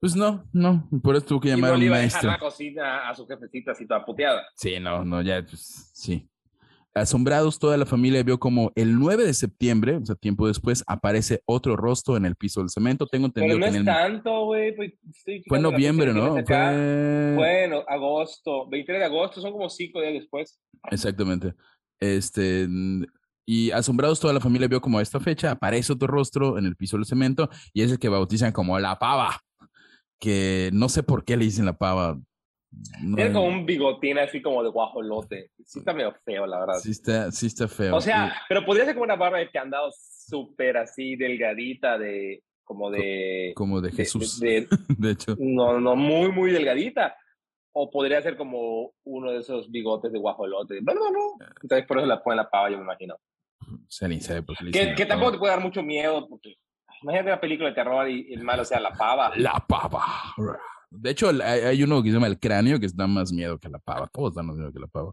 Pues 0.00 0.16
no, 0.16 0.42
no, 0.54 0.88
por 1.02 1.14
eso 1.14 1.26
tuvo 1.26 1.40
que 1.40 1.50
llamar 1.50 1.74
a 1.74 1.76
un 1.76 1.88
maestro. 1.88 2.30
A 2.30 2.32
la 2.32 2.38
cocina 2.38 3.08
a 3.08 3.14
su 3.14 3.26
jefecita 3.26 3.72
así 3.72 3.86
toda 3.86 4.02
puteada. 4.02 4.46
Sí, 4.56 4.80
no, 4.80 5.04
no, 5.04 5.20
ya, 5.20 5.44
pues, 5.44 5.90
sí. 5.92 6.26
Asombrados, 6.94 7.58
toda 7.58 7.76
la 7.76 7.84
familia 7.84 8.22
vio 8.22 8.40
como 8.40 8.72
el 8.74 8.98
9 8.98 9.24
de 9.24 9.34
septiembre, 9.34 9.96
o 9.96 10.04
sea, 10.04 10.16
tiempo 10.16 10.48
después, 10.48 10.82
aparece 10.86 11.42
otro 11.44 11.76
rostro 11.76 12.16
en 12.16 12.24
el 12.24 12.34
piso 12.34 12.60
del 12.60 12.70
cemento. 12.70 13.06
Tengo 13.06 13.26
entendido 13.26 13.58
Pero 13.60 13.70
no 13.70 13.78
es 13.78 13.84
tanto, 13.84 14.46
güey. 14.46 14.74
Pues, 14.74 14.92
fue 15.46 15.58
en 15.58 15.62
noviembre, 15.62 16.14
¿no? 16.14 16.32
Fue... 16.46 17.34
Bueno, 17.36 17.84
agosto, 17.86 18.68
23 18.70 19.00
de 19.00 19.04
agosto, 19.04 19.40
son 19.42 19.52
como 19.52 19.68
cinco 19.68 20.00
días 20.00 20.14
después. 20.14 20.58
Exactamente. 20.90 21.52
Este, 22.00 22.66
y 23.46 23.70
asombrados, 23.70 24.18
toda 24.18 24.32
la 24.32 24.40
familia 24.40 24.66
vio 24.66 24.80
como 24.80 24.98
a 24.98 25.02
esta 25.02 25.20
fecha 25.20 25.50
aparece 25.50 25.92
otro 25.92 26.08
rostro 26.08 26.58
en 26.58 26.64
el 26.64 26.74
piso 26.74 26.96
del 26.96 27.04
cemento 27.04 27.50
y 27.74 27.82
es 27.82 27.92
el 27.92 27.98
que 27.98 28.08
bautizan 28.08 28.52
como 28.52 28.78
la 28.78 28.98
pava 28.98 29.38
que 30.20 30.70
no 30.72 30.88
sé 30.88 31.02
por 31.02 31.24
qué 31.24 31.36
le 31.36 31.44
dicen 31.46 31.64
la 31.64 31.76
pava. 31.76 32.20
Tiene 33.16 33.32
como 33.32 33.46
un 33.46 33.66
bigotín 33.66 34.18
así 34.18 34.40
como 34.40 34.62
de 34.62 34.70
guajolote. 34.70 35.50
Sí 35.64 35.80
está 35.80 35.92
medio 35.92 36.14
feo, 36.24 36.46
la 36.46 36.60
verdad. 36.60 36.74
Sí 36.80 36.92
está, 36.92 37.32
sí 37.32 37.46
está 37.46 37.66
feo. 37.66 37.96
O 37.96 38.00
sea, 38.00 38.32
pero 38.48 38.64
podría 38.64 38.84
ser 38.84 38.94
como 38.94 39.04
una 39.04 39.16
barba 39.16 39.38
de 39.38 39.50
candado 39.50 39.90
súper 40.30 40.76
así 40.76 41.16
delgadita 41.16 41.98
de 41.98 42.44
como 42.62 42.88
de 42.88 43.52
como 43.56 43.80
de 43.80 43.90
Jesús 43.90 44.38
de, 44.40 44.68
hecho 45.10 45.34
no 45.40 45.80
no 45.80 45.96
muy 45.96 46.30
muy 46.30 46.52
delgadita 46.52 47.16
o 47.72 47.90
podría 47.90 48.22
ser 48.22 48.36
como 48.36 48.92
uno 49.04 49.32
de 49.32 49.38
esos 49.38 49.68
bigotes 49.72 50.12
de 50.12 50.20
guajolote 50.20 50.80
no 50.80 50.94
no 50.94 51.10
no 51.10 51.36
entonces 51.62 51.84
por 51.88 51.98
eso 51.98 52.06
la 52.06 52.22
pone 52.22 52.36
la 52.36 52.48
pava 52.48 52.70
yo 52.70 52.76
me 52.76 52.84
imagino 52.84 53.16
se 53.88 54.20
sabe 54.20 54.42
por 54.42 54.56
que, 54.70 54.94
que 54.94 55.04
tampoco 55.04 55.32
te 55.32 55.38
puede 55.38 55.52
dar 55.52 55.62
mucho 55.62 55.82
miedo 55.82 56.28
porque 56.28 56.54
imagínate 57.02 57.30
una 57.30 57.40
película 57.40 57.68
de 57.68 57.74
terror 57.74 58.08
y 58.08 58.32
el 58.32 58.42
malo 58.44 58.64
sea 58.64 58.80
la 58.80 58.92
pava 58.92 59.32
la 59.36 59.64
pava 59.66 60.04
de 60.90 61.10
hecho 61.10 61.30
hay, 61.42 61.82
uno 61.82 62.02
que 62.02 62.08
se 62.08 62.14
llama 62.14 62.26
el 62.26 62.38
cráneo 62.38 62.80
que 62.80 62.88
da 62.94 63.06
más 63.06 63.32
miedo 63.32 63.58
que 63.58 63.68
la 63.68 63.78
pava 63.78 64.08
todos 64.12 64.34
dan 64.34 64.46
más 64.46 64.56
miedo 64.56 64.72
que 64.72 64.80
la 64.80 64.86
pava 64.86 65.12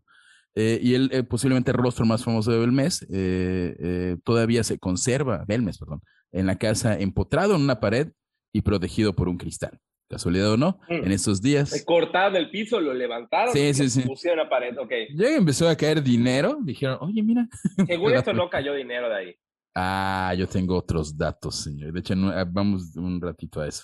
eh, 0.60 0.80
y 0.82 0.96
él, 0.96 1.12
eh, 1.14 1.22
posiblemente 1.22 1.70
el 1.70 1.78
rostro 1.78 2.04
más 2.04 2.24
famoso 2.24 2.52
de 2.52 2.58
Belmez, 2.58 3.06
eh, 3.12 4.18
todavía 4.24 4.64
se 4.64 4.80
conserva, 4.80 5.46
Belmez, 5.48 5.78
perdón, 5.78 6.02
en 6.32 6.48
la 6.48 6.58
casa 6.58 6.98
empotrado 6.98 7.56
en 7.56 7.62
una 7.62 7.80
pared 7.80 8.08
y 8.52 8.64
protegido 8.64 9.14
por 9.14 9.30
un 9.30 9.38
cristal. 9.38 9.80
Casualidad 10.10 10.54
o 10.54 10.58
no, 10.58 10.80
mm. 10.90 10.94
en 10.94 11.12
estos 11.12 11.44
días. 11.44 11.84
Cortaron 11.86 12.36
el 12.38 12.50
piso, 12.50 12.82
lo 12.82 12.92
levantaron 12.94 13.54
sí, 13.54 13.72
sí, 13.76 13.88
sí. 13.88 14.02
pusieron 14.02 14.40
a 14.40 14.50
pared, 14.50 14.76
ok. 14.80 14.92
Ya 15.14 15.36
empezó 15.36 15.70
a 15.70 15.76
caer 15.76 16.02
dinero, 16.02 16.58
dijeron, 16.64 16.98
oye, 17.02 17.22
mira. 17.22 17.48
Según 17.86 18.14
esto 18.16 18.34
no 18.34 18.50
cayó 18.50 18.74
dinero 18.74 19.10
de 19.10 19.16
ahí. 19.16 19.36
Ah, 19.80 20.34
yo 20.36 20.48
tengo 20.48 20.76
otros 20.76 21.16
datos, 21.16 21.56
señor. 21.58 21.94
De 21.94 22.00
hecho, 22.00 22.16
vamos 22.48 22.96
un 22.96 23.22
ratito 23.22 23.62
a 23.62 23.68
eso. 23.68 23.84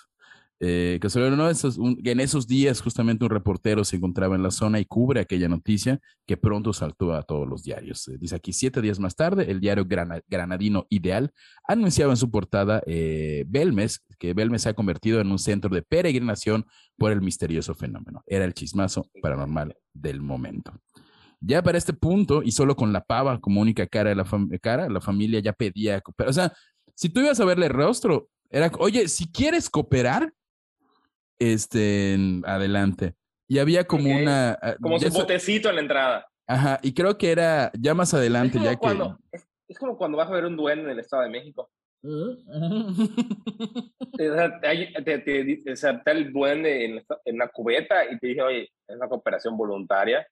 Eh, 0.60 0.98
que 1.00 1.08
no, 1.20 1.50
en 1.50 2.20
esos 2.20 2.48
días 2.48 2.82
justamente 2.82 3.26
un 3.26 3.30
reportero 3.30 3.84
se 3.84 3.98
encontraba 3.98 4.36
en 4.36 4.42
la 4.42 4.50
zona 4.50 4.80
y 4.80 4.86
cubre 4.86 5.20
aquella 5.20 5.48
noticia 5.48 6.00
que 6.26 6.36
pronto 6.36 6.74
saltó 6.74 7.14
a 7.14 7.22
todos 7.22 7.48
los 7.48 7.62
diarios. 7.62 8.08
Eh, 8.08 8.18
dice 8.20 8.36
aquí, 8.36 8.54
siete 8.54 8.82
días 8.82 8.98
más 9.00 9.16
tarde, 9.16 9.52
el 9.52 9.60
diario 9.60 9.86
Granadino 9.86 10.88
Ideal 10.90 11.32
anunciaba 11.68 12.14
en 12.14 12.18
su 12.18 12.32
portada 12.32 12.82
eh, 12.88 13.46
que 14.18 14.34
Belmes 14.34 14.62
se 14.64 14.70
ha 14.70 14.74
convertido 14.74 15.22
en 15.22 15.32
un 15.32 15.38
centro 15.38 15.70
de 15.70 15.84
peregrinación 15.84 16.66
por 16.98 17.12
el 17.12 17.22
misterioso 17.22 17.76
fenómeno. 17.76 18.24
Era 18.26 18.46
el 18.46 18.56
chismazo 18.56 19.06
paranormal 19.22 19.76
del 19.94 20.22
momento. 20.22 20.74
Ya 21.46 21.62
para 21.62 21.78
este 21.78 21.92
punto, 21.92 22.42
y 22.42 22.52
solo 22.52 22.74
con 22.76 22.94
la 22.94 23.04
pava 23.04 23.40
como 23.40 23.60
única 23.60 23.86
cara 23.86 24.10
de 24.10 24.16
la, 24.16 24.26
cara, 24.62 24.88
la 24.88 25.02
familia 25.02 25.42
ya 25.42 25.52
pedía, 25.52 26.02
o 26.26 26.34
sea, 26.34 26.54
si 26.96 27.10
tú 27.10 27.20
ibas 27.20 27.40
a 27.42 27.46
verle 27.46 27.66
el 27.66 27.74
rostro, 27.74 28.30
era, 28.50 28.72
oye, 28.80 29.10
si 29.10 29.30
quieres 29.30 29.70
cooperar, 29.70 30.32
este, 31.40 32.18
adelante. 32.46 33.16
Y 33.48 33.60
había 33.60 33.84
como 33.84 34.10
una... 34.10 34.58
Ah, 34.62 34.76
como 34.82 34.98
su 35.00 35.10
botecito 35.10 35.68
en 35.70 35.76
la 35.76 35.82
entrada. 35.82 36.28
Ajá, 36.48 36.80
y 36.82 36.94
creo 36.94 37.18
que 37.18 37.32
era 37.32 37.72
ya 37.78 37.94
más 37.94 38.14
adelante, 38.14 38.58
ya 38.64 38.78
que... 38.78 38.88
Es, 39.68 39.78
como 39.78 39.98
cuando 39.98 40.18
vas 40.18 40.30
a 40.30 40.34
ver 40.34 40.46
un 40.46 40.56
duende 40.56 40.86
en 40.86 40.92
el 40.92 41.00
Estado 41.00 41.24
de 41.24 41.30
México. 41.30 41.70
te, 44.18 45.72
está 45.72 46.12
el 46.12 46.32
duende 46.32 46.86
en, 46.86 47.04
en, 47.26 47.36
una 47.36 47.48
cubeta 47.48 48.06
y 48.06 48.18
te 48.20 48.28
dice, 48.28 48.42
oye, 48.42 48.70
es 48.88 48.96
una 48.96 49.10
cooperación 49.10 49.58
voluntaria. 49.58 50.26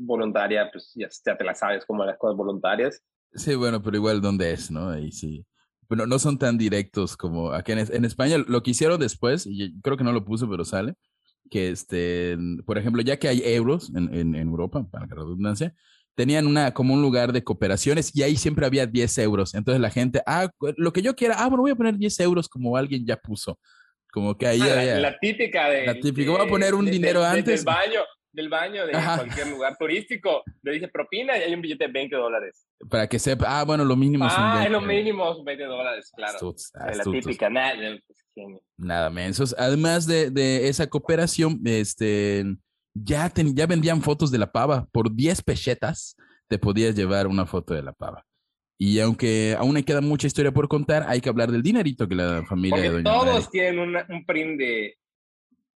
Voluntaria, 0.00 0.68
pues 0.70 0.92
ya, 0.94 1.08
ya 1.24 1.36
te 1.36 1.44
la 1.44 1.54
sabes 1.54 1.84
como 1.84 2.04
las 2.04 2.18
cosas 2.18 2.36
voluntarias. 2.36 3.02
Sí, 3.32 3.54
bueno, 3.54 3.82
pero 3.82 3.96
igual 3.96 4.20
dónde 4.20 4.52
es, 4.52 4.70
¿no? 4.70 4.90
Ahí 4.90 5.12
sí 5.12 5.46
bueno, 5.90 6.06
no 6.06 6.20
son 6.20 6.38
tan 6.38 6.56
directos 6.56 7.16
como 7.16 7.52
aquí 7.52 7.72
en, 7.72 8.04
España. 8.04 8.38
Lo 8.38 8.62
que 8.62 8.70
hicieron 8.70 9.00
después, 9.00 9.44
y 9.44 9.74
creo 9.82 9.96
que 9.96 10.04
no 10.04 10.12
lo 10.12 10.24
puse, 10.24 10.46
pero 10.46 10.64
sale, 10.64 10.94
que 11.50 11.70
este, 11.70 12.38
por 12.64 12.78
ejemplo, 12.78 13.02
ya 13.02 13.18
que 13.18 13.26
hay 13.26 13.42
euros 13.44 13.90
en, 13.96 14.14
en, 14.14 14.36
Europa, 14.36 14.86
para 14.88 15.06
la 15.06 15.16
redundancia, 15.16 15.74
tenían 16.14 16.46
una, 16.46 16.72
como 16.72 16.94
un 16.94 17.02
lugar 17.02 17.32
de 17.32 17.42
cooperaciones 17.42 18.14
y 18.14 18.22
ahí 18.22 18.36
siempre 18.36 18.66
había 18.66 18.86
10 18.86 19.18
euros. 19.18 19.52
Entonces 19.52 19.80
la 19.80 19.90
gente, 19.90 20.22
ah, 20.26 20.48
lo 20.76 20.92
que 20.92 21.02
yo 21.02 21.16
quiera, 21.16 21.34
ah, 21.38 21.48
bueno, 21.48 21.62
voy 21.62 21.72
a 21.72 21.76
poner 21.76 21.96
10 21.96 22.20
euros 22.20 22.48
como 22.48 22.76
alguien 22.76 23.04
ya 23.04 23.16
puso. 23.16 23.58
Como 24.12 24.38
que 24.38 24.46
ahí... 24.46 24.60
Ah, 24.60 25.00
la, 25.00 25.18
típica 25.18 25.68
de... 25.70 25.86
La 25.86 25.94
típica, 25.98 26.30
voy 26.30 26.46
a 26.46 26.48
poner 26.48 26.72
un 26.72 26.86
dinero 26.86 27.24
antes. 27.24 27.64
Del 27.64 27.74
baño, 27.74 28.00
del 28.32 28.48
baño 28.48 28.86
de 28.86 28.92
cualquier 28.92 29.48
lugar 29.48 29.76
turístico, 29.78 30.42
le 30.62 30.72
dice 30.72 30.88
propina 30.88 31.36
y 31.36 31.42
hay 31.42 31.54
un 31.54 31.60
billete 31.60 31.86
de 31.86 31.92
20 31.92 32.16
dólares. 32.16 32.66
Para 32.88 33.08
que 33.08 33.18
sepa, 33.18 33.60
ah, 33.60 33.64
bueno, 33.64 33.84
lo 33.84 33.96
mínimo 33.96 34.26
ah, 34.28 34.62
es 34.64 34.70
lo 34.70 34.80
mínimo 34.80 35.42
20 35.42 35.64
dólares, 35.64 36.10
claro. 36.14 36.54
la 36.74 37.04
típica, 37.04 37.50
nada, 37.50 37.74
nada 38.76 39.10
mensos. 39.10 39.54
Además 39.58 40.06
de, 40.06 40.30
de, 40.30 40.68
esa 40.68 40.88
cooperación, 40.88 41.60
este, 41.64 42.44
ya, 42.94 43.32
ya 43.34 43.66
vendían 43.66 44.02
fotos 44.02 44.30
de 44.30 44.38
la 44.38 44.50
pava. 44.50 44.86
Por 44.92 45.14
10 45.14 45.42
pechetas 45.42 46.16
te 46.48 46.58
podías 46.58 46.94
llevar 46.94 47.26
una 47.26 47.46
foto 47.46 47.74
de 47.74 47.82
la 47.82 47.92
pava. 47.92 48.24
Y 48.78 48.98
aunque 49.00 49.54
aún 49.58 49.74
me 49.74 49.84
queda 49.84 50.00
mucha 50.00 50.26
historia 50.26 50.52
por 50.52 50.66
contar, 50.66 51.04
hay 51.06 51.20
que 51.20 51.28
hablar 51.28 51.52
del 51.52 51.62
dinerito 51.62 52.08
que 52.08 52.14
la 52.14 52.42
familia 52.48 52.80
de 52.80 52.88
Doña 52.88 53.04
Todos 53.04 53.50
tienen 53.50 53.94
un 54.08 54.24
print 54.24 54.58
de, 54.58 54.96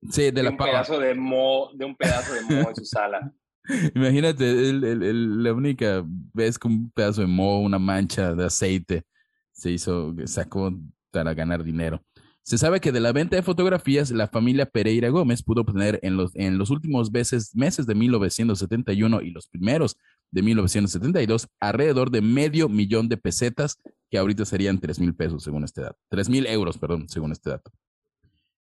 Sí, 0.09 0.31
de, 0.31 0.43
la 0.43 0.49
un 0.49 0.57
pedazo 0.57 0.99
de 0.99 1.13
mo, 1.13 1.69
de 1.73 1.85
un 1.85 1.95
pedazo 1.95 2.33
de 2.33 2.41
mo 2.41 2.69
en 2.69 2.75
su 2.75 2.85
sala. 2.85 3.31
Imagínate, 3.95 4.69
el, 4.69 4.83
el, 4.83 5.43
la 5.43 5.53
única 5.53 6.03
vez 6.33 6.57
que 6.57 6.67
un 6.67 6.89
pedazo 6.91 7.21
de 7.21 7.27
mo, 7.27 7.61
una 7.61 7.77
mancha 7.77 8.33
de 8.33 8.45
aceite, 8.45 9.03
se 9.51 9.71
hizo, 9.71 10.13
sacó 10.25 10.73
para 11.11 11.33
ganar 11.33 11.63
dinero. 11.63 12.03
Se 12.43 12.57
sabe 12.57 12.79
que 12.79 12.91
de 12.91 12.99
la 12.99 13.11
venta 13.11 13.35
de 13.35 13.43
fotografías, 13.43 14.09
la 14.09 14.27
familia 14.27 14.65
Pereira 14.65 15.09
Gómez 15.09 15.43
pudo 15.43 15.61
obtener 15.61 15.99
en 16.01 16.17
los, 16.17 16.35
en 16.35 16.57
los 16.57 16.71
últimos 16.71 17.11
meses, 17.11 17.55
meses 17.55 17.85
de 17.85 17.93
1971 17.93 19.21
y 19.21 19.29
los 19.29 19.47
primeros 19.47 19.95
de 20.31 20.41
1972 20.41 21.47
alrededor 21.59 22.09
de 22.09 22.21
medio 22.21 22.67
millón 22.67 23.09
de 23.09 23.17
pesetas, 23.17 23.77
que 24.09 24.17
ahorita 24.17 24.45
serían 24.45 24.79
3 24.79 24.99
mil 24.99 25.13
pesos 25.13 25.43
según 25.43 25.63
este 25.63 25.81
dato. 25.81 25.97
3 26.09 26.29
mil 26.29 26.47
euros, 26.47 26.79
perdón, 26.79 27.07
según 27.07 27.31
este 27.31 27.51
dato. 27.51 27.71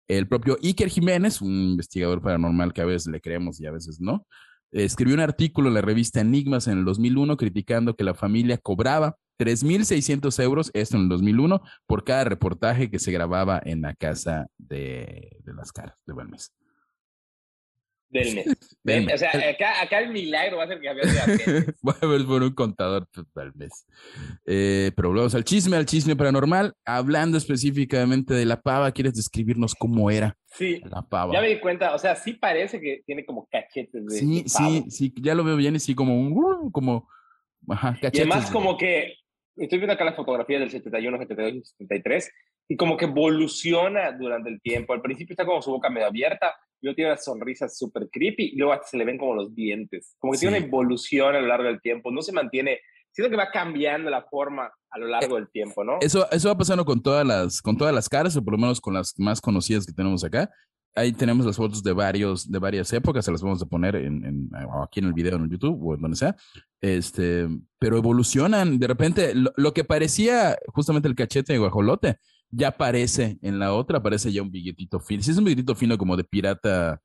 El 0.09 0.27
propio 0.27 0.57
Iker 0.61 0.89
Jiménez, 0.89 1.39
un 1.41 1.53
investigador 1.53 2.21
paranormal 2.21 2.73
que 2.73 2.81
a 2.81 2.85
veces 2.85 3.07
le 3.11 3.21
creemos 3.21 3.61
y 3.61 3.67
a 3.67 3.71
veces 3.71 4.01
no, 4.01 4.25
escribió 4.71 5.13
un 5.13 5.21
artículo 5.21 5.69
en 5.69 5.75
la 5.75 5.81
revista 5.81 6.19
Enigmas 6.19 6.67
en 6.67 6.79
el 6.79 6.85
2001 6.85 7.37
criticando 7.37 7.95
que 7.95 8.03
la 8.03 8.15
familia 8.15 8.57
cobraba 8.57 9.15
3.600 9.39 10.43
euros, 10.43 10.71
esto 10.73 10.97
en 10.97 11.03
el 11.03 11.09
2001, 11.09 11.61
por 11.87 12.03
cada 12.03 12.25
reportaje 12.25 12.89
que 12.89 12.99
se 12.99 13.11
grababa 13.11 13.61
en 13.63 13.81
la 13.81 13.93
casa 13.93 14.47
de, 14.57 15.37
de 15.43 15.53
las 15.53 15.71
caras 15.71 15.95
de 16.05 16.13
Belmes 16.13 16.51
del 18.09 18.35
mes. 18.35 19.13
O 19.13 19.17
sea, 19.17 19.29
acá, 19.29 19.81
acá, 19.81 19.99
el 19.99 20.11
milagro 20.11 20.57
va 20.57 20.63
a 20.63 20.67
ser 20.67 20.79
que 20.79 20.89
había 20.89 21.03
Voy 21.81 21.95
a 22.01 22.05
ver 22.05 22.25
por 22.25 22.41
un 22.41 22.53
contador 22.53 23.07
del 23.35 23.53
mes. 23.55 23.85
Eh, 24.45 24.91
pero 24.95 25.13
vamos 25.13 25.35
al 25.35 25.43
chisme, 25.43 25.77
al 25.77 25.85
chisme 25.85 26.15
paranormal. 26.15 26.73
Hablando 26.85 27.37
específicamente 27.37 28.33
de 28.33 28.45
la 28.45 28.61
pava, 28.61 28.91
¿quieres 28.91 29.13
describirnos 29.13 29.75
cómo 29.75 30.09
era 30.09 30.37
sí, 30.45 30.81
la 30.85 31.01
pava? 31.01 31.33
Ya 31.33 31.41
me 31.41 31.49
di 31.49 31.59
cuenta, 31.59 31.93
o 31.93 31.99
sea, 31.99 32.15
sí 32.15 32.33
parece 32.33 32.79
que 32.79 33.03
tiene 33.05 33.25
como 33.25 33.47
cachetes 33.47 34.05
de 34.05 34.17
Sí, 34.17 34.43
sí, 34.47 34.85
sí, 34.89 35.13
ya 35.21 35.35
lo 35.35 35.43
veo 35.43 35.55
bien 35.55 35.75
y 35.75 35.79
sí, 35.79 35.93
como 35.93 36.19
un, 36.19 36.33
uh, 36.33 36.71
como, 36.71 37.07
ajá, 37.67 37.93
cachetes. 37.93 38.19
Y 38.19 38.21
además 38.21 38.49
como 38.51 38.77
que, 38.77 39.15
estoy 39.55 39.77
viendo 39.77 39.93
acá 39.93 40.05
las 40.05 40.15
fotografías 40.15 40.61
del 40.61 40.71
71, 40.71 41.17
72 41.17 41.53
y 41.53 41.63
73, 41.63 42.31
y 42.69 42.75
como 42.75 42.97
que 42.97 43.05
evoluciona 43.05 44.11
durante 44.11 44.49
el 44.49 44.61
tiempo. 44.61 44.93
Al 44.93 45.01
principio 45.01 45.33
está 45.33 45.45
como 45.45 45.61
su 45.61 45.71
boca 45.71 45.89
medio 45.89 46.07
abierta, 46.07 46.55
luego 46.81 46.95
tiene 46.95 47.11
una 47.11 47.19
sonrisa 47.19 47.67
súper 47.69 48.09
creepy 48.11 48.51
y 48.53 48.55
luego 48.57 48.73
hasta 48.73 48.87
se 48.87 48.97
le 48.97 49.05
ven 49.05 49.17
como 49.17 49.35
los 49.35 49.53
dientes. 49.53 50.15
Como 50.19 50.33
que 50.33 50.39
tiene 50.39 50.57
una 50.57 50.65
evolución 50.65 51.35
a 51.35 51.41
lo 51.41 51.47
largo 51.47 51.67
del 51.67 51.81
tiempo, 51.81 52.11
no 52.11 52.21
se 52.21 52.31
mantiene, 52.31 52.79
siento 53.11 53.29
que 53.29 53.37
va 53.37 53.51
cambiando 53.51 54.09
la 54.09 54.23
forma 54.23 54.71
a 54.89 54.99
lo 54.99 55.07
largo 55.07 55.35
del 55.35 55.49
tiempo, 55.49 55.83
¿no? 55.83 55.97
Eso, 56.01 56.29
eso 56.31 56.49
va 56.49 56.57
pasando 56.57 56.85
con 56.85 57.01
todas, 57.01 57.25
las, 57.25 57.61
con 57.61 57.77
todas 57.77 57.93
las 57.93 58.09
caras, 58.09 58.35
o 58.35 58.43
por 58.43 58.53
lo 58.53 58.57
menos 58.57 58.81
con 58.81 58.93
las 58.93 59.13
más 59.17 59.41
conocidas 59.41 59.85
que 59.85 59.93
tenemos 59.93 60.23
acá. 60.23 60.49
Ahí 60.95 61.11
tenemos 61.11 61.45
las 61.45 61.55
fotos 61.55 61.83
de, 61.83 61.93
varios, 61.93 62.51
de 62.51 62.57
varias 62.57 62.91
épocas, 62.93 63.23
se 63.23 63.31
las 63.31 63.43
vamos 63.43 63.61
a 63.61 63.67
poner 63.67 63.95
en, 63.95 64.25
en, 64.25 64.49
aquí 64.83 64.99
en 64.99 65.05
el 65.05 65.13
video, 65.13 65.35
en 65.35 65.49
YouTube 65.49 65.79
o 65.81 65.93
en 65.93 66.01
donde 66.01 66.17
sea. 66.17 66.35
Este, 66.81 67.47
pero 67.77 67.97
evolucionan. 67.97 68.79
De 68.79 68.87
repente, 68.87 69.35
lo, 69.35 69.51
lo 69.55 69.73
que 69.73 69.83
parecía 69.83 70.57
justamente 70.67 71.07
el 71.07 71.15
cachete 71.15 71.53
de 71.53 71.59
guajolote, 71.59 72.17
ya 72.51 72.69
aparece 72.69 73.37
en 73.41 73.59
la 73.59 73.73
otra, 73.73 73.99
aparece 73.99 74.31
ya 74.31 74.41
un 74.41 74.51
billetito 74.51 74.99
fino. 74.99 75.21
Si 75.21 75.31
es 75.31 75.37
un 75.37 75.45
billetito 75.45 75.75
fino 75.75 75.97
como 75.97 76.17
de 76.17 76.23
pirata, 76.23 77.01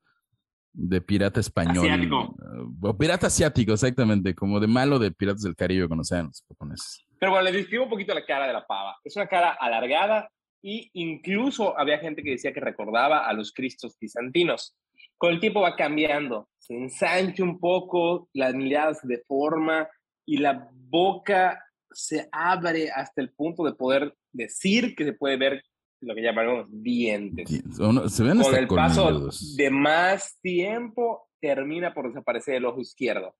de 0.73 1.01
pirata 1.01 1.39
español. 1.39 1.85
Asiático. 1.85 2.35
O 2.81 2.97
pirata 2.97 3.27
asiático, 3.27 3.73
exactamente, 3.73 4.33
como 4.35 4.59
de 4.59 4.67
malo 4.67 4.99
de 4.99 5.11
piratas 5.11 5.43
del 5.43 5.55
Caribe 5.55 5.87
conocen 5.87 6.27
los 6.27 6.43
japoneses. 6.47 7.05
Pero 7.19 7.31
bueno, 7.31 7.45
les 7.45 7.53
describo 7.53 7.85
un 7.85 7.89
poquito 7.89 8.13
la 8.13 8.25
cara 8.25 8.47
de 8.47 8.53
la 8.53 8.65
pava. 8.65 8.97
Es 9.03 9.15
una 9.15 9.27
cara 9.27 9.51
alargada 9.51 10.29
y 10.61 10.89
incluso 10.93 11.77
había 11.79 11.99
gente 11.99 12.23
que 12.23 12.31
decía 12.31 12.53
que 12.53 12.59
recordaba 12.59 13.27
a 13.27 13.33
los 13.33 13.53
cristos 13.53 13.97
bizantinos. 13.99 14.75
Con 15.17 15.33
el 15.33 15.39
tiempo 15.39 15.61
va 15.61 15.75
cambiando, 15.75 16.49
se 16.57 16.75
ensancha 16.75 17.43
un 17.43 17.59
poco, 17.59 18.29
las 18.33 18.53
miradas 18.53 18.99
se 18.99 19.07
deforma 19.07 19.87
y 20.25 20.37
la 20.37 20.69
boca 20.73 21.61
se 21.91 22.27
abre 22.31 22.91
hasta 22.91 23.21
el 23.21 23.31
punto 23.31 23.63
de 23.63 23.73
poder 23.73 24.13
decir 24.35 24.95
que 24.95 25.05
se 25.05 25.13
puede 25.13 25.37
ver 25.37 25.63
lo 26.01 26.13
que 26.13 26.21
llamamos 26.21 26.67
dientes. 26.69 27.49
se 27.49 28.23
ven 28.23 28.39
Con 28.39 28.55
el 28.55 28.67
paso 28.67 29.29
de 29.55 29.69
más 29.69 30.37
tiempo, 30.41 31.29
termina 31.39 31.93
por 31.93 32.07
desaparecer 32.07 32.55
el 32.55 32.65
ojo 32.65 32.81
izquierdo. 32.81 33.35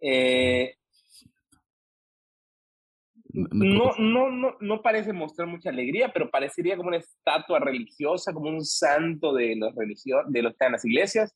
Eh, 0.00 0.74
no, 3.30 3.92
no, 3.98 4.30
no, 4.30 4.56
no 4.60 4.82
parece 4.82 5.12
mostrar 5.12 5.48
mucha 5.48 5.70
alegría, 5.70 6.10
pero 6.12 6.30
parecería 6.30 6.76
como 6.76 6.88
una 6.88 6.98
estatua 6.98 7.58
religiosa, 7.60 8.32
como 8.32 8.48
un 8.48 8.64
santo 8.64 9.34
de 9.34 9.56
los 9.56 9.74
religiosos, 9.74 10.32
de 10.32 10.42
los 10.42 10.52
que 10.52 10.54
están 10.54 10.66
en 10.68 10.72
las 10.72 10.84
iglesias. 10.84 11.34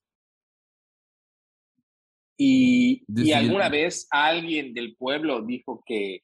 Y, 2.38 3.04
y 3.08 3.32
alguna 3.32 3.68
vez 3.68 4.08
alguien 4.10 4.72
del 4.74 4.96
pueblo 4.96 5.42
dijo 5.42 5.82
que 5.86 6.22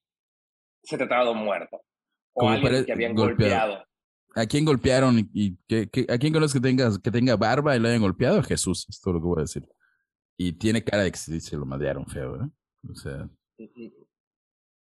se 0.83 0.97
trataba 0.97 1.25
de 1.25 1.31
un 1.31 1.45
muerto. 1.45 1.81
O 2.41 2.49
alguien 2.49 2.85
que 2.85 2.93
habían 2.93 3.15
golpeado. 3.15 3.85
¿A 4.35 4.47
quién 4.47 4.65
golpearon 4.65 5.29
y, 5.33 5.57
que, 5.67 5.89
a 6.09 6.19
quién 6.19 6.33
conoces 6.33 6.55
que 6.55 6.69
tenga, 6.69 6.91
que 7.03 7.11
tenga 7.11 7.37
barba 7.37 7.75
y 7.75 7.81
lo 7.81 7.89
hayan 7.89 8.03
golpeado? 8.03 8.43
Jesús, 8.43 8.87
es 8.89 9.01
todo 9.01 9.15
lo 9.15 9.21
que 9.21 9.27
voy 9.27 9.39
a 9.39 9.43
decir. 9.43 9.69
Y 10.37 10.53
tiene 10.53 10.85
cara 10.85 11.03
de 11.03 11.11
que 11.11 11.19
se, 11.19 11.57
lo 11.57 11.67
madearon 11.67 12.07
feo, 12.07 12.37
¿eh? 12.37 12.49
O 12.89 12.95
sea. 12.95 13.29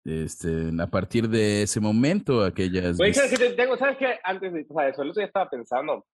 Este, 0.03 0.71
a 0.77 0.87
partir 0.87 1.29
de 1.29 1.63
ese 1.63 1.79
momento, 1.79 2.43
aquellas. 2.43 2.99
Oye, 2.99 3.13
¿sabes 3.13 3.37
qué? 3.37 3.49
Tengo, 3.51 3.77
¿sabes 3.77 3.97
qué? 3.97 4.19
Antes 4.23 4.51
de 4.51 4.65
pasar 4.65 4.89
eso, 4.89 5.03
el 5.03 5.09
otro 5.11 5.21
día 5.21 5.27
estaba 5.27 5.49
pensando, 5.49 6.05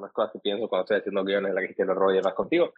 las 0.00 0.12
cosas 0.12 0.32
que 0.32 0.40
pienso 0.40 0.68
cuando 0.68 0.84
estoy 0.84 0.98
haciendo 0.98 1.24
guiones, 1.24 1.54
la 1.54 1.62
que 1.62 1.74
te 1.74 1.84
lo 1.84 1.94
rollo 1.94 2.20
más 2.22 2.34
contigo. 2.34 2.72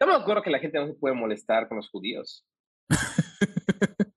Yo 0.00 0.06
me 0.06 0.14
acuerdo 0.14 0.42
que 0.42 0.50
la 0.50 0.60
gente 0.60 0.78
no 0.78 0.86
se 0.86 0.94
puede 0.94 1.14
molestar 1.14 1.68
con 1.68 1.78
los 1.78 1.90
judíos. 1.90 2.46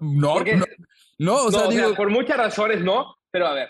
no, 0.00 0.36
no, 1.18 1.34
o, 1.44 1.50
sea, 1.50 1.68
digo, 1.68 1.94
por 1.94 2.10
muchas 2.10 2.36
razones 2.36 2.82
no, 2.82 3.14
pero 3.30 3.46
a 3.46 3.54
ver. 3.54 3.68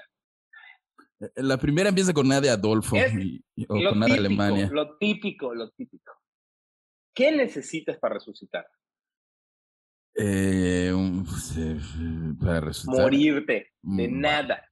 La 1.36 1.58
primera 1.58 1.90
empieza 1.90 2.12
con 2.14 2.28
nada 2.28 2.40
de 2.40 2.50
Adolfo 2.50 2.96
o 2.96 3.74
con 3.90 3.98
nada 3.98 4.14
de 4.14 4.18
Alemania. 4.18 4.70
Lo 4.72 4.96
típico, 4.96 5.54
lo 5.54 5.70
típico. 5.70 6.12
¿Qué 7.14 7.32
necesitas 7.32 7.98
para 7.98 8.14
resucitar? 8.14 8.66
Eh, 10.14 10.92
para 12.40 12.60
resucitar. 12.60 13.02
Morirte, 13.02 13.72
de 13.82 14.08
mm, 14.08 14.20
nada. 14.20 14.66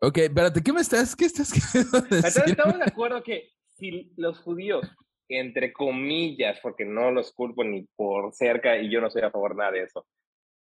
Ok, 0.00 0.18
espérate, 0.18 0.62
¿qué 0.62 0.72
me 0.72 0.80
estás, 0.80 1.14
qué 1.14 1.26
estás? 1.26 1.52
Estamos 2.46 2.78
de 2.78 2.84
acuerdo 2.84 3.22
que 3.22 3.52
si 3.76 4.12
los 4.16 4.38
judíos 4.40 4.84
entre 5.38 5.72
comillas, 5.72 6.58
porque 6.62 6.84
no 6.84 7.10
los 7.10 7.32
culpo 7.32 7.64
ni 7.64 7.86
por 7.96 8.32
cerca 8.34 8.78
y 8.78 8.90
yo 8.90 9.00
no 9.00 9.10
soy 9.10 9.22
a 9.22 9.30
favor 9.30 9.56
nada 9.56 9.72
de 9.72 9.82
eso, 9.82 10.06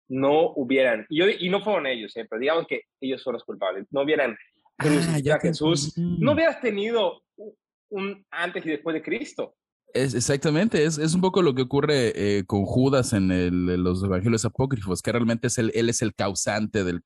no 0.09 0.53
hubieran, 0.57 1.07
y, 1.09 1.19
yo, 1.19 1.27
y 1.29 1.49
no 1.49 1.63
fueron 1.63 1.87
ellos, 1.87 2.17
¿eh? 2.17 2.27
pero 2.29 2.41
digamos 2.41 2.67
que 2.67 2.83
ellos 3.01 3.23
son 3.23 3.35
los 3.35 3.45
culpables, 3.45 3.87
no 3.91 4.03
hubieran 4.03 4.37
ah, 4.79 5.19
a 5.35 5.41
Jesús, 5.41 5.97
no 5.97 6.33
hubieras 6.33 6.61
tenido 6.61 7.23
un 7.91 8.25
antes 8.31 8.65
y 8.67 8.71
después 8.71 8.95
de 8.95 9.03
Cristo. 9.03 9.55
Es, 9.95 10.15
exactamente, 10.15 10.85
es, 10.85 10.99
es 10.99 11.15
un 11.15 11.23
poco 11.23 11.41
lo 11.41 11.55
que 11.55 11.63
ocurre 11.63 12.13
eh, 12.15 12.45
con 12.45 12.65
Judas 12.67 13.15
en, 13.15 13.31
el, 13.31 13.83
los 13.83 14.05
evangelios 14.05 14.45
apócrifos, 14.45 15.01
que 15.01 15.13
realmente 15.13 15.47
es 15.47 15.57
el, 15.57 15.73
él 15.75 15.89
es 15.89 16.03
el 16.03 16.15
causante 16.15 16.85
de 16.85 17.01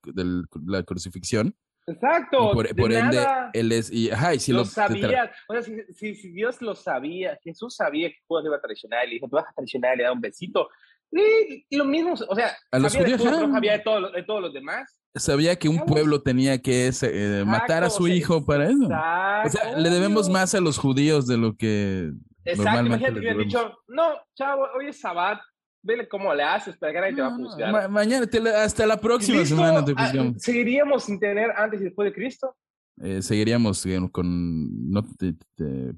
la 0.67 0.83
crucifixión 0.83 1.55
Exacto. 1.87 2.53
por, 2.53 2.93
ende, 2.93 3.27
él 3.53 3.73
es. 3.73 3.91
Y, 3.91 4.11
ajá, 4.11 4.39
si 4.39 4.53
lo, 4.53 4.65
sabía. 4.65 5.33
O 5.49 5.55
sea, 5.55 5.63
si, 5.63 6.15
si, 6.15 6.31
Dios 6.31 6.63
lo 6.63 6.75
sabía, 6.75 7.39
Jesús 7.43 7.75
sabía 7.77 8.09
que 8.09 8.19
Judas 8.27 8.45
iba 8.45 8.57
a 8.57 8.61
traicionar, 8.61 9.07
le 9.07 9.15
dijo, 9.15 9.29
tú 9.29 9.37
vas 9.37 9.47
a 9.49 9.53
traicionar, 9.53 9.97
le 9.97 10.05
da 10.05 10.13
un 10.13 10.21
besito. 10.21 10.69
Y, 11.11 11.77
lo 11.77 11.85
mismo, 11.85 12.15
o 12.15 12.35
sea, 12.35 12.57
a 12.71 12.79
los 12.79 12.93
sabía, 12.93 13.19
judíos, 13.19 13.41
de, 13.41 13.53
sabía 13.53 13.73
de, 13.73 13.79
todo, 13.81 14.11
de, 14.11 14.23
todos 14.23 14.41
los 14.41 14.55
demás. 14.55 14.99
Sabía 15.15 15.57
que 15.57 15.69
un 15.69 15.85
pueblo 15.85 16.23
tenía 16.23 16.63
que 16.63 16.91
eh, 17.03 17.45
matar 17.45 17.85
a 17.85 17.91
su 17.91 18.09
hijo 18.09 18.47
para 18.47 18.71
eso. 18.71 18.87
O 18.87 19.51
sea, 19.51 19.77
le 19.77 19.91
debemos 19.91 20.31
más 20.31 20.55
a 20.55 20.61
los 20.61 20.79
judíos 20.79 21.27
de 21.27 21.37
lo 21.37 21.57
que. 21.57 22.13
Exacto, 22.45 22.87
imagínate 22.87 23.13
que 23.15 23.19
hubieran 23.21 23.39
dicho, 23.39 23.79
no, 23.89 24.15
chavo, 24.35 24.67
hoy 24.77 24.89
es 24.89 25.01
Sabbat, 25.01 25.39
vele 25.83 26.09
cómo 26.09 26.35
le 26.35 26.43
haces, 26.43 26.77
pero 26.79 26.93
que 26.93 27.15
te 27.15 27.23
va 27.23 27.29
a 27.29 27.35
juzgar. 27.35 27.91
mañana, 27.91 28.27
hasta 28.57 28.87
la 28.87 28.97
próxima 28.97 29.45
semana 29.45 29.85
te 29.85 29.93
juzgamos. 29.93 30.43
¿Seguiríamos 30.43 31.05
sin 31.05 31.19
tener 31.19 31.51
antes 31.57 31.81
y 31.81 31.85
después 31.85 32.07
de 32.07 32.15
Cristo? 32.15 32.57
Eh, 33.01 33.23
seguiríamos 33.23 33.85
con 34.13 34.91
no 34.91 35.03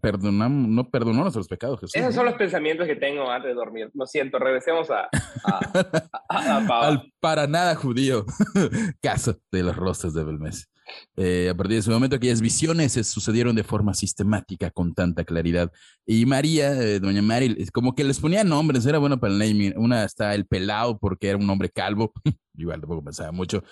perdonamos 0.00 0.68
no 0.68 0.88
perdonó 0.88 1.22
nuestros 1.22 1.48
pecados 1.48 1.80
Jesús, 1.80 1.96
esos 1.96 2.14
son 2.14 2.24
los 2.24 2.36
pensamientos 2.36 2.86
que 2.86 2.94
tengo 2.94 3.28
antes 3.28 3.48
de 3.48 3.54
dormir 3.54 3.90
lo 3.94 4.06
siento 4.06 4.38
regresemos 4.38 4.88
a, 4.90 5.08
al 6.28 7.12
para 7.18 7.48
nada 7.48 7.74
judío 7.74 8.24
caso 9.02 9.36
de 9.50 9.64
los 9.64 9.74
rostros 9.74 10.14
de 10.14 10.22
Belmés 10.22 10.70
eh, 11.16 11.48
a 11.50 11.54
partir 11.54 11.74
de 11.74 11.80
ese 11.80 11.90
momento 11.90 12.16
aquellas 12.16 12.40
visiones 12.40 12.92
se 12.92 13.04
sucedieron 13.04 13.54
de 13.56 13.64
forma 13.64 13.94
sistemática 13.94 14.70
con 14.70 14.94
tanta 14.94 15.24
claridad. 15.24 15.72
Y 16.06 16.26
María, 16.26 16.72
eh, 16.80 17.00
doña 17.00 17.22
Mari, 17.22 17.66
como 17.72 17.94
que 17.94 18.04
les 18.04 18.18
ponía 18.18 18.44
nombres, 18.44 18.86
era 18.86 18.98
bueno 18.98 19.18
para 19.18 19.32
el 19.32 19.38
naming. 19.38 19.74
Una 19.76 20.04
está 20.04 20.34
el 20.34 20.46
pelado 20.46 20.98
porque 20.98 21.28
era 21.28 21.38
un 21.38 21.48
hombre 21.48 21.70
calvo, 21.70 22.12
igual 22.56 22.80
tampoco 22.80 23.04
pensaba 23.04 23.32
mucho. 23.32 23.62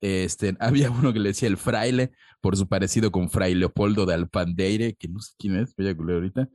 Este, 0.00 0.56
había 0.58 0.90
uno 0.90 1.12
que 1.12 1.20
le 1.20 1.28
decía 1.28 1.48
el 1.48 1.56
fraile 1.56 2.10
por 2.40 2.56
su 2.56 2.68
parecido 2.68 3.12
con 3.12 3.30
Fray 3.30 3.54
Leopoldo 3.54 4.04
de 4.04 4.14
Alpandeire, 4.14 4.94
que 4.94 5.08
no 5.08 5.20
sé 5.20 5.32
quién 5.38 5.56
es, 5.56 5.74
voy 5.76 5.88
a 5.88 6.14
ahorita. 6.14 6.48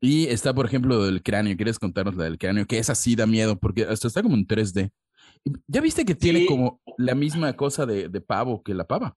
Y 0.00 0.26
está, 0.26 0.54
por 0.54 0.66
ejemplo, 0.66 1.04
del 1.04 1.22
cráneo. 1.22 1.56
¿Quieres 1.56 1.78
contarnos 1.78 2.16
la 2.16 2.24
del 2.24 2.38
cráneo? 2.38 2.66
Que 2.66 2.78
es 2.78 2.90
así, 2.90 3.16
da 3.16 3.26
miedo, 3.26 3.58
porque 3.58 3.84
hasta 3.84 4.08
está 4.08 4.22
como 4.22 4.36
en 4.36 4.46
3D. 4.46 4.90
¿Ya 5.66 5.80
viste 5.80 6.04
que 6.04 6.14
tiene 6.14 6.46
como 6.46 6.80
la 6.98 7.14
misma 7.14 7.52
cosa 7.54 7.86
de, 7.86 8.08
de 8.08 8.20
pavo 8.20 8.62
que 8.62 8.74
la 8.74 8.86
pava? 8.86 9.16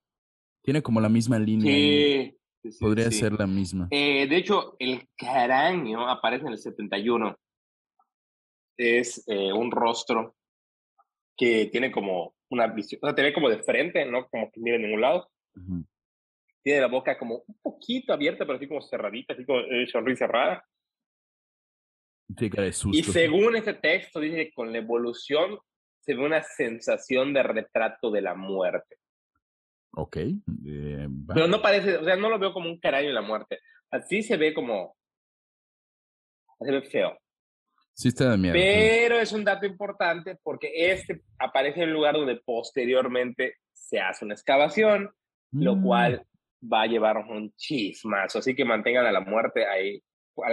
Tiene 0.62 0.82
como 0.82 1.00
la 1.00 1.08
misma 1.08 1.38
línea. 1.38 1.72
Sí, 1.72 2.36
Podría 2.78 3.10
ser 3.10 3.32
la 3.32 3.46
misma. 3.46 3.88
Eh, 3.90 4.26
de 4.26 4.36
hecho, 4.36 4.76
el 4.78 5.08
cráneo 5.16 6.06
aparece 6.06 6.46
en 6.46 6.52
el 6.52 6.58
71. 6.58 7.36
Es 8.76 9.24
eh, 9.26 9.52
un 9.52 9.70
rostro 9.70 10.36
que 11.36 11.66
tiene 11.66 11.90
como 11.90 12.34
una 12.50 12.66
visión, 12.66 13.00
o 13.02 13.06
sea, 13.06 13.14
tiene 13.14 13.32
como 13.32 13.48
de 13.48 13.62
frente, 13.62 14.04
¿no? 14.04 14.28
Como 14.28 14.50
que 14.50 14.60
mira 14.60 14.76
en 14.76 14.82
ningún 14.82 15.00
lado. 15.00 15.30
Tiene 16.62 16.80
la 16.80 16.88
boca 16.88 17.18
como 17.18 17.42
un 17.46 17.58
poquito 17.62 18.12
abierta, 18.12 18.44
pero 18.44 18.56
así 18.56 18.68
como 18.68 18.82
cerradita, 18.82 19.32
así 19.32 19.44
como 19.46 19.60
eh, 19.60 19.86
sonrisa 19.90 20.26
rara. 20.26 20.62
Y 22.92 23.02
según 23.02 23.56
este 23.56 23.74
texto, 23.74 24.20
dice 24.20 24.36
que 24.36 24.52
con 24.52 24.70
la 24.70 24.78
evolución 24.78 25.58
se 26.00 26.14
ve 26.14 26.24
una 26.24 26.42
sensación 26.42 27.32
de 27.32 27.42
retrato 27.42 28.10
de 28.10 28.22
la 28.22 28.34
muerte. 28.34 28.96
Ok. 29.92 30.16
Eh, 30.16 31.08
Pero 31.34 31.48
no 31.48 31.60
parece, 31.60 31.96
o 31.96 32.04
sea, 32.04 32.16
no 32.16 32.28
lo 32.30 32.38
veo 32.38 32.52
como 32.52 32.68
un 32.68 32.78
carajo 32.78 33.06
de 33.06 33.12
la 33.12 33.22
muerte. 33.22 33.60
Así 33.90 34.22
se 34.22 34.36
ve 34.36 34.54
como. 34.54 34.96
Se 36.60 36.70
ve 36.70 36.82
feo. 36.82 37.18
Sí, 37.94 38.08
está 38.08 38.30
de 38.30 38.38
miedo. 38.38 38.54
Pero 38.54 39.18
es 39.18 39.32
un 39.32 39.44
dato 39.44 39.66
importante 39.66 40.38
porque 40.42 40.70
este 40.74 41.22
aparece 41.38 41.82
en 41.82 41.88
un 41.88 41.94
lugar 41.94 42.14
donde 42.14 42.36
posteriormente 42.36 43.56
se 43.72 43.98
hace 44.00 44.24
una 44.24 44.34
excavación, 44.34 45.10
lo 45.52 45.76
mm. 45.76 45.82
cual 45.82 46.26
va 46.72 46.82
a 46.82 46.86
llevar 46.86 47.18
un 47.18 47.52
chismazo. 47.56 48.38
Así 48.38 48.54
que 48.54 48.64
mantengan 48.64 49.06
a 49.06 49.12
la 49.12 49.20
muerte 49.20 49.66
ahí, 49.66 50.02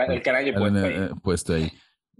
el 0.09 0.21
carajo 0.21 0.53
puesto 0.57 0.85
ahí. 0.85 0.95
Eh, 0.95 1.09
puesto 1.23 1.53
ahí. 1.53 1.71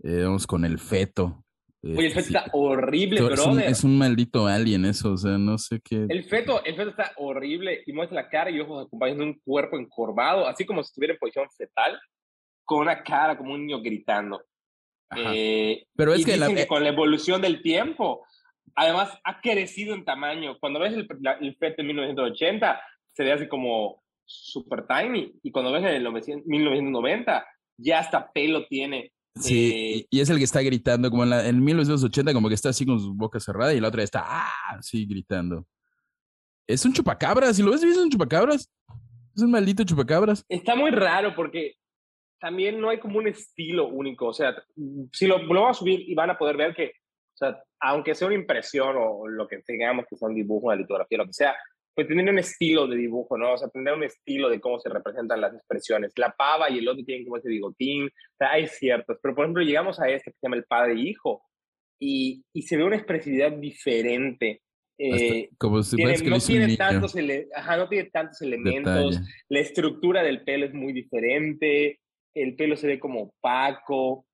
Eh, 0.04 0.24
vamos 0.24 0.46
con 0.46 0.64
el 0.64 0.80
feto. 0.80 1.44
Oye, 1.84 2.08
el 2.08 2.14
feto 2.14 2.28
está 2.28 2.46
horrible, 2.54 3.20
es 3.20 3.26
brother. 3.26 3.50
Un, 3.50 3.60
es 3.60 3.84
un 3.84 3.98
maldito 3.98 4.48
alien 4.48 4.86
eso, 4.86 5.14
o 5.14 5.18
sea, 5.18 5.38
no 5.38 5.58
sé 5.58 5.80
qué. 5.84 6.06
El 6.10 6.24
feto, 6.26 6.64
el 6.66 6.76
feto 6.76 6.90
está 6.90 7.14
horrible 7.18 7.84
y 7.86 7.94
muestra 7.94 8.22
la 8.22 8.30
cara 8.30 8.50
y 8.50 8.60
ojos 8.60 8.88
acompañados 8.88 9.20
de 9.20 9.26
un 9.26 9.40
cuerpo 9.40 9.78
encorvado, 9.78 10.48
así 10.48 10.66
como 10.66 10.84
si 10.84 10.88
estuviera 10.88 11.14
en 11.14 11.20
posición 11.20 11.48
fetal, 11.56 12.00
con 12.66 12.80
una 12.80 13.04
cara 13.04 13.38
como 13.38 13.54
un 13.54 13.66
niño 13.66 13.82
gritando. 13.82 14.44
Eh, 15.16 15.86
Pero 15.96 16.14
es 16.14 16.26
que, 16.26 16.36
la... 16.36 16.48
que, 16.48 16.68
con 16.68 16.84
la 16.84 16.90
evolución 16.90 17.42
del 17.42 17.62
tiempo, 17.62 18.26
además 18.76 19.18
ha 19.24 19.40
crecido 19.40 19.94
en 19.94 20.04
tamaño. 20.04 20.58
Cuando 20.60 20.80
ves 20.80 20.94
el, 20.94 21.08
el 21.42 21.56
feto 21.56 21.82
en 21.82 21.88
1980, 21.88 22.82
se 23.14 23.24
ve 23.24 23.32
así 23.32 23.48
como 23.48 24.04
super 24.26 24.86
tiny, 24.86 25.32
y 25.42 25.52
cuando 25.52 25.72
ves 25.72 25.84
en 25.84 25.90
el 25.90 26.12
1990, 26.12 27.46
ya 27.78 28.00
hasta 28.00 28.32
pelo 28.32 28.68
tiene. 28.68 29.14
Sí, 29.40 30.08
y 30.10 30.20
es 30.20 30.30
el 30.30 30.38
que 30.38 30.44
está 30.44 30.62
gritando, 30.62 31.10
como 31.10 31.24
en, 31.24 31.30
la, 31.30 31.48
en 31.48 31.64
1980, 31.64 32.34
como 32.34 32.50
que 32.50 32.56
está 32.56 32.70
así 32.70 32.86
con 32.86 33.00
su 33.00 33.14
boca 33.14 33.40
cerrada 33.40 33.74
y 33.74 33.80
la 33.80 33.88
otra 33.90 34.04
está, 34.04 34.24
¡ah! 34.26 34.78
Sí, 34.82 35.06
gritando. 35.06 35.66
Es 36.68 36.84
un 36.86 36.94
chupacabras, 36.94 37.56
si 37.56 37.64
lo 37.64 37.72
ves, 37.72 37.84
es 37.84 37.98
un 37.98 38.10
chupacabras. 38.10 38.70
Es 39.36 39.44
un 39.44 39.52
maldito 39.52 39.84
chupacabras. 39.84 40.44
Está 40.50 40.76
muy 40.76 40.92
raro 40.92 41.34
porque 41.36 41.76
también 42.40 42.80
no 42.80 42.90
hay 42.90 43.00
como 43.00 43.20
un 43.20 43.28
estilo 43.28 43.88
único. 43.88 44.28
O 44.28 44.34
sea, 44.34 44.56
si 45.12 45.28
lo, 45.28 45.38
lo 45.40 45.62
van 45.62 45.72
a 45.72 45.74
subir 45.74 46.10
y 46.10 46.16
van 46.16 46.30
a 46.30 46.38
poder 46.38 46.58
ver 46.58 46.76
que, 46.76 46.88
o 46.88 47.38
sea, 47.38 47.64
aunque 47.80 48.16
sea 48.16 48.28
una 48.28 48.36
impresión 48.36 48.96
o 48.98 49.28
lo 49.28 49.48
que 49.48 49.60
tengamos 49.60 50.06
que 50.10 50.18
sea 50.18 50.28
un 50.28 50.36
dibujo, 50.36 50.68
una 50.68 50.76
litografía, 50.76 51.20
lo 51.20 51.26
que 51.26 51.34
sea, 51.34 51.56
pues 51.98 52.08
tener 52.08 52.30
un 52.30 52.38
estilo 52.38 52.86
de 52.86 52.96
dibujo, 52.96 53.40
¿no? 53.40 53.54
O 53.54 53.58
sea, 53.58 53.70
tener 53.70 53.92
un 53.92 54.04
estilo 54.04 54.50
de 54.50 54.62
cómo 54.62 54.80
se 54.80 54.88
representan 54.88 55.42
las 55.42 55.56
expresiones. 55.56 56.14
La 56.16 56.32
pava 56.32 56.70
y 56.70 56.78
el 56.78 56.88
otro 56.88 57.04
tienen 57.04 57.26
como 57.26 57.38
ese 57.38 57.50
bigotín, 57.50 58.06
o 58.06 58.38
sea, 58.38 58.52
hay 58.52 58.68
ciertos, 58.68 59.18
pero 59.20 59.34
por 59.34 59.46
ejemplo 59.46 59.64
llegamos 59.64 60.00
a 60.00 60.08
este 60.08 60.30
que 60.30 60.38
se 60.38 60.46
llama 60.46 60.58
el 60.58 60.66
padre 60.66 60.94
e 60.94 61.00
hijo 61.00 61.42
y, 62.00 62.46
y 62.54 62.62
se 62.62 62.78
ve 62.78 62.84
una 62.84 62.98
expresividad 62.98 63.52
diferente 63.52 64.62
Eh, 65.00 65.50
como 65.58 65.82
si 65.82 65.96
tiene, 65.96 66.18
no, 66.30 66.38
tiene 66.38 66.78
tantos 66.78 67.16
Ajá, 67.56 67.78
no 67.78 67.90
tiene 67.90 68.12
tantos 68.12 68.44
elementos, 68.44 69.20
la 69.50 69.60
estructura 69.60 70.22
del 70.22 70.44
pelo 70.44 70.68
es 70.68 70.76
muy 70.76 70.94
diferente, 70.94 72.00
el 72.36 72.56
pelo 72.56 72.78
se 72.78 72.86
ve 72.86 73.00
como 73.00 73.22
opaco 73.24 74.28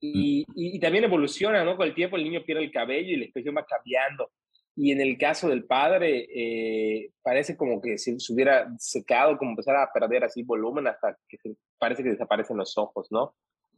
y, 0.00 0.44
mm. 0.48 0.52
y, 0.54 0.78
también 0.80 1.04
evoluciona, 1.04 1.64
¿no? 1.64 1.78
Con 1.78 1.86
el 1.86 1.94
tiempo 1.94 2.16
el 2.16 2.24
niño 2.24 2.44
pierde 2.44 2.62
el 2.62 2.70
cabello 2.70 3.12
y 3.12 3.16
la 3.16 3.24
expresión 3.24 3.56
va 3.56 3.64
cambiando. 3.64 4.30
Y 4.78 4.92
en 4.92 5.00
el 5.00 5.16
caso 5.16 5.48
del 5.48 5.64
padre, 5.64 6.28
eh, 6.30 7.10
parece 7.22 7.56
como 7.56 7.80
que 7.80 7.96
se, 7.96 8.16
hubiera 8.30 8.68
secado, 8.78 9.38
como 9.38 9.52
empezar 9.52 9.74
a 9.74 9.90
perder 9.90 10.24
así 10.24 10.42
volumen 10.42 10.86
hasta 10.86 11.16
que 11.26 11.38
parece 11.78 12.02
que 12.02 12.10
desaparecen 12.10 12.58
los 12.58 12.76
ojos, 12.76 13.08
¿no? 13.10 13.34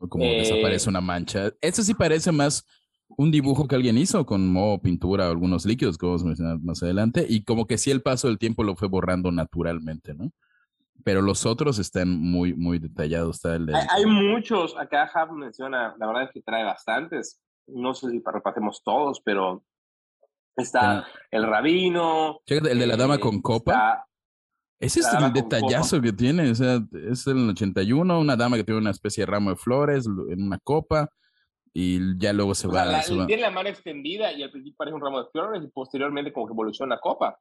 Como 0.09 0.25
desaparece 0.25 0.87
eh, 0.87 0.91
una 0.91 1.01
mancha. 1.01 1.53
Eso 1.61 1.85
sí 1.85 1.95
parece 1.95 2.33
más 2.33 2.67
un 3.17 3.31
dibujo 3.31 3.67
que 3.67 3.77
alguien 3.77 3.97
hizo 3.97 4.27
con 4.27 4.49
moho, 4.49 4.81
pintura, 4.81 5.29
algunos 5.29 5.65
líquidos 5.65 5.97
que 5.97 6.07
vamos 6.07 6.23
a 6.23 6.27
mencionar 6.27 6.59
más 6.61 6.83
adelante, 6.83 7.25
y 7.29 7.45
como 7.45 7.67
que 7.67 7.79
sí 7.79 7.91
el 7.91 8.03
paso 8.03 8.29
del 8.29 8.39
tiempo 8.39 8.65
lo 8.65 8.77
fue 8.77 8.89
borrando 8.89 9.31
naturalmente, 9.31 10.15
¿no? 10.15 10.33
Pero 11.05 11.23
los 11.23 11.47
otros 11.47 11.79
están 11.79 12.11
muy, 12.11 12.55
muy 12.55 12.81
detallados. 12.81 13.37
Está 13.37 13.55
el 13.55 13.73
hay, 13.73 14.05
muchos, 14.05 14.77
acá 14.77 15.07
Jav 15.07 15.33
menciona, 15.33 15.95
la 15.97 16.07
verdad 16.09 16.25
es 16.25 16.31
que 16.33 16.43
trae 16.43 16.65
bastantes, 16.65 17.41
no 17.69 17.95
sé 17.95 18.11
si 18.11 18.23
repasemos 18.25 18.83
todos, 18.83 19.21
pero 19.25 19.63
está 20.63 21.07
el 21.31 21.47
rabino. 21.47 22.41
el 22.47 22.79
de 22.79 22.87
la 22.87 22.97
dama 22.97 23.19
con 23.19 23.41
copa. 23.41 24.05
Ese 24.81 25.01
es 25.01 25.13
el 25.13 25.33
detallazo 25.33 26.01
que 26.01 26.13
tiene, 26.13 26.51
o 26.51 26.55
sea, 26.55 26.81
es 27.11 27.27
el 27.27 27.51
81, 27.51 28.21
una 28.21 28.37
dama 28.37 28.57
que 28.57 28.65
tiene 28.65 28.81
una 28.81 28.91
especie 28.91 29.23
de 29.23 29.27
ramo 29.27 29.51
de 29.51 29.57
flores 29.57 30.07
en 30.07 30.43
una 30.43 30.59
copa 30.59 31.11
y 31.73 32.17
ya 32.19 32.33
luego 32.33 32.55
se 32.55 32.69
va. 32.69 33.01
Tiene 33.27 33.43
la 33.43 33.51
mano 33.51 33.69
extendida 33.69 34.33
y 34.33 34.43
al 34.43 34.51
principio 34.51 34.77
parece 34.77 34.95
un 34.95 35.03
ramo 35.03 35.23
de 35.23 35.31
flores 35.31 35.63
y 35.65 35.69
posteriormente 35.69 36.33
como 36.33 36.47
que 36.47 36.53
evoluciona 36.53 36.95
la 36.95 37.01
copa. 37.01 37.39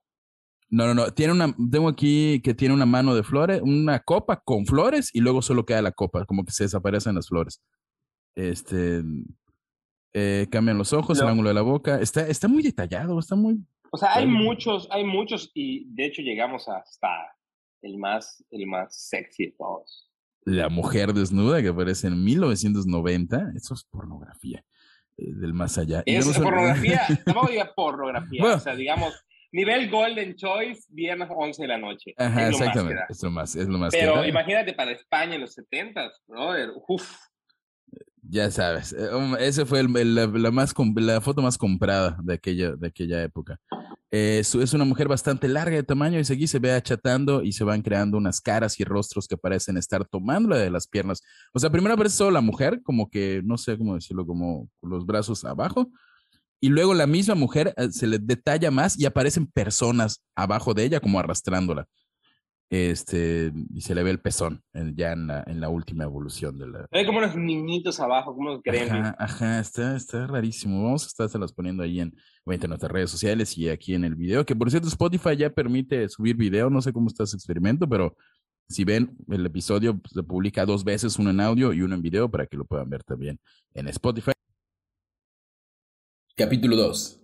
No, 0.69 0.85
no, 0.85 0.93
no. 0.93 1.11
Tiene 1.11 1.33
una, 1.33 1.55
tengo 1.71 1.87
aquí 1.87 2.41
que 2.43 2.53
tiene 2.53 2.73
una 2.73 2.85
mano 2.85 3.15
de 3.15 3.23
flores, 3.23 3.61
una 3.61 3.99
copa 3.99 4.41
con 4.43 4.65
flores 4.65 5.11
y 5.13 5.21
luego 5.21 5.41
solo 5.41 5.65
queda 5.65 5.81
la 5.81 5.91
copa, 5.91 6.25
como 6.25 6.43
que 6.43 6.51
se 6.51 6.63
desaparecen 6.63 7.15
las 7.15 7.27
flores. 7.27 7.61
Este, 8.35 9.01
eh, 10.13 10.47
cambian 10.51 10.77
los 10.77 10.93
ojos, 10.93 11.19
el 11.19 11.27
ángulo 11.27 11.49
de 11.49 11.55
la 11.55 11.61
boca. 11.61 11.99
Está, 11.99 12.27
está 12.27 12.47
muy 12.47 12.63
detallado, 12.63 13.19
está 13.19 13.35
muy. 13.35 13.59
O 13.91 13.97
sea, 13.97 14.15
hay 14.15 14.25
muchos, 14.25 14.87
hay 14.91 15.03
muchos 15.03 15.51
y 15.53 15.85
de 15.93 16.05
hecho 16.05 16.21
llegamos 16.21 16.67
hasta 16.67 17.09
el 17.81 17.97
más, 17.97 18.43
el 18.51 18.67
más 18.67 18.95
sexy 18.95 19.47
de 19.47 19.51
todos. 19.57 20.09
La 20.43 20.69
mujer 20.69 21.13
desnuda 21.13 21.61
que 21.61 21.69
aparece 21.69 22.07
en 22.07 22.23
1990, 22.23 23.51
eso 23.55 23.73
es 23.73 23.83
pornografía 23.83 24.63
eh, 25.17 25.33
del 25.33 25.53
más 25.53 25.77
allá. 25.77 26.03
Es 26.05 26.25
pornografía, 26.37 27.01
no 27.25 27.45
diga 27.49 27.73
pornografía, 27.75 28.55
o 28.55 28.59
sea, 28.59 28.75
digamos, 28.75 29.13
nivel 29.51 29.89
Golden 29.89 30.35
Choice, 30.35 30.83
viernes 30.89 31.29
11 31.29 31.61
de 31.61 31.67
la 31.67 31.77
noche. 31.77 32.13
Ajá, 32.17 32.47
exactamente, 32.47 33.03
es 33.09 33.23
lo 33.23 33.31
más, 33.31 33.55
es 33.55 33.67
lo 33.67 33.77
más 33.77 33.93
Pero 33.93 34.25
imagínate 34.25 34.73
para 34.73 34.91
España 34.91 35.35
en 35.35 35.41
los 35.41 35.53
70, 35.53 36.11
brother, 36.27 36.71
uff. 36.87 37.17
Ya 38.29 38.51
sabes, 38.51 38.91
eh, 38.91 39.15
um, 39.15 39.35
esa 39.35 39.65
fue 39.65 39.83
la, 39.83 40.51
más, 40.51 40.73
la 40.95 41.21
foto 41.21 41.41
más 41.41 41.57
comprada 41.57 42.17
de 42.21 42.33
aquella, 42.33 42.75
de 42.75 42.87
aquella 42.87 43.23
época. 43.23 43.57
Eh, 44.11 44.39
es 44.39 44.73
una 44.73 44.83
mujer 44.83 45.07
bastante 45.07 45.47
larga 45.47 45.77
de 45.77 45.83
tamaño 45.83 46.19
y 46.19 46.25
seguí 46.25 46.45
se 46.47 46.59
ve 46.59 46.73
achatando 46.73 47.41
y 47.41 47.53
se 47.53 47.63
van 47.63 47.81
creando 47.81 48.17
unas 48.17 48.41
caras 48.41 48.79
y 48.79 48.83
rostros 48.83 49.27
que 49.27 49.37
parecen 49.37 49.77
estar 49.77 50.05
tomándola 50.05 50.57
de 50.57 50.69
las 50.69 50.87
piernas. 50.87 51.21
O 51.53 51.59
sea, 51.59 51.69
primero 51.69 51.93
aparece 51.93 52.17
solo 52.17 52.31
la 52.31 52.41
mujer, 52.41 52.81
como 52.83 53.09
que, 53.09 53.41
no 53.45 53.57
sé 53.57 53.77
cómo 53.77 53.95
decirlo, 53.95 54.25
como 54.25 54.69
los 54.81 55.05
brazos 55.05 55.45
abajo. 55.45 55.89
Y 56.59 56.69
luego 56.69 56.93
la 56.93 57.07
misma 57.07 57.35
mujer 57.35 57.73
eh, 57.77 57.91
se 57.91 58.07
le 58.07 58.19
detalla 58.19 58.71
más 58.71 58.99
y 58.99 59.05
aparecen 59.05 59.47
personas 59.47 60.21
abajo 60.35 60.73
de 60.73 60.83
ella 60.83 60.99
como 60.99 61.19
arrastrándola 61.19 61.87
este, 62.69 63.53
y 63.73 63.81
se 63.81 63.95
le 63.95 64.03
ve 64.03 64.11
el 64.11 64.19
pezón 64.19 64.61
ya 64.95 65.13
en 65.13 65.27
la, 65.27 65.43
en 65.47 65.61
la, 65.61 65.69
última 65.69 66.03
evolución 66.03 66.57
de 66.57 66.67
la... 66.67 66.87
Hay 66.91 67.05
como 67.05 67.19
unos 67.19 67.35
niñitos 67.35 67.99
abajo, 67.99 68.35
como 68.35 68.61
creen. 68.61 68.91
Ajá, 68.91 69.15
ajá, 69.17 69.59
está, 69.59 69.95
está 69.95 70.27
rarísimo. 70.27 70.83
Vamos 70.83 71.05
a 71.05 71.07
estarse 71.07 71.39
poniendo 71.55 71.83
ahí 71.83 72.01
en, 72.01 72.13
en 72.45 72.69
nuestras 72.69 72.91
redes 72.91 73.09
sociales 73.09 73.57
y 73.57 73.69
aquí 73.69 73.93
en 73.93 74.03
el 74.03 74.15
video, 74.15 74.45
que 74.45 74.55
por 74.55 74.69
cierto 74.69 74.89
Spotify 74.89 75.37
ya 75.37 75.49
permite 75.49 76.09
subir 76.09 76.35
video, 76.35 76.69
no 76.69 76.81
sé 76.81 76.91
cómo 76.91 77.07
está 77.07 77.23
ese 77.23 77.37
experimento, 77.37 77.87
pero 77.87 78.15
si 78.67 78.83
ven 78.83 79.15
el 79.29 79.45
episodio 79.45 79.97
pues, 79.97 80.11
se 80.13 80.23
publica 80.23 80.65
dos 80.65 80.83
veces, 80.83 81.17
uno 81.19 81.29
en 81.29 81.39
audio 81.39 81.71
y 81.71 81.81
uno 81.81 81.95
en 81.95 82.01
video 82.01 82.29
para 82.29 82.47
que 82.47 82.57
lo 82.57 82.65
puedan 82.65 82.89
ver 82.89 83.03
también 83.03 83.39
en 83.73 83.87
Spotify. 83.87 84.33
Capítulo 86.35 86.75
2. 86.75 87.21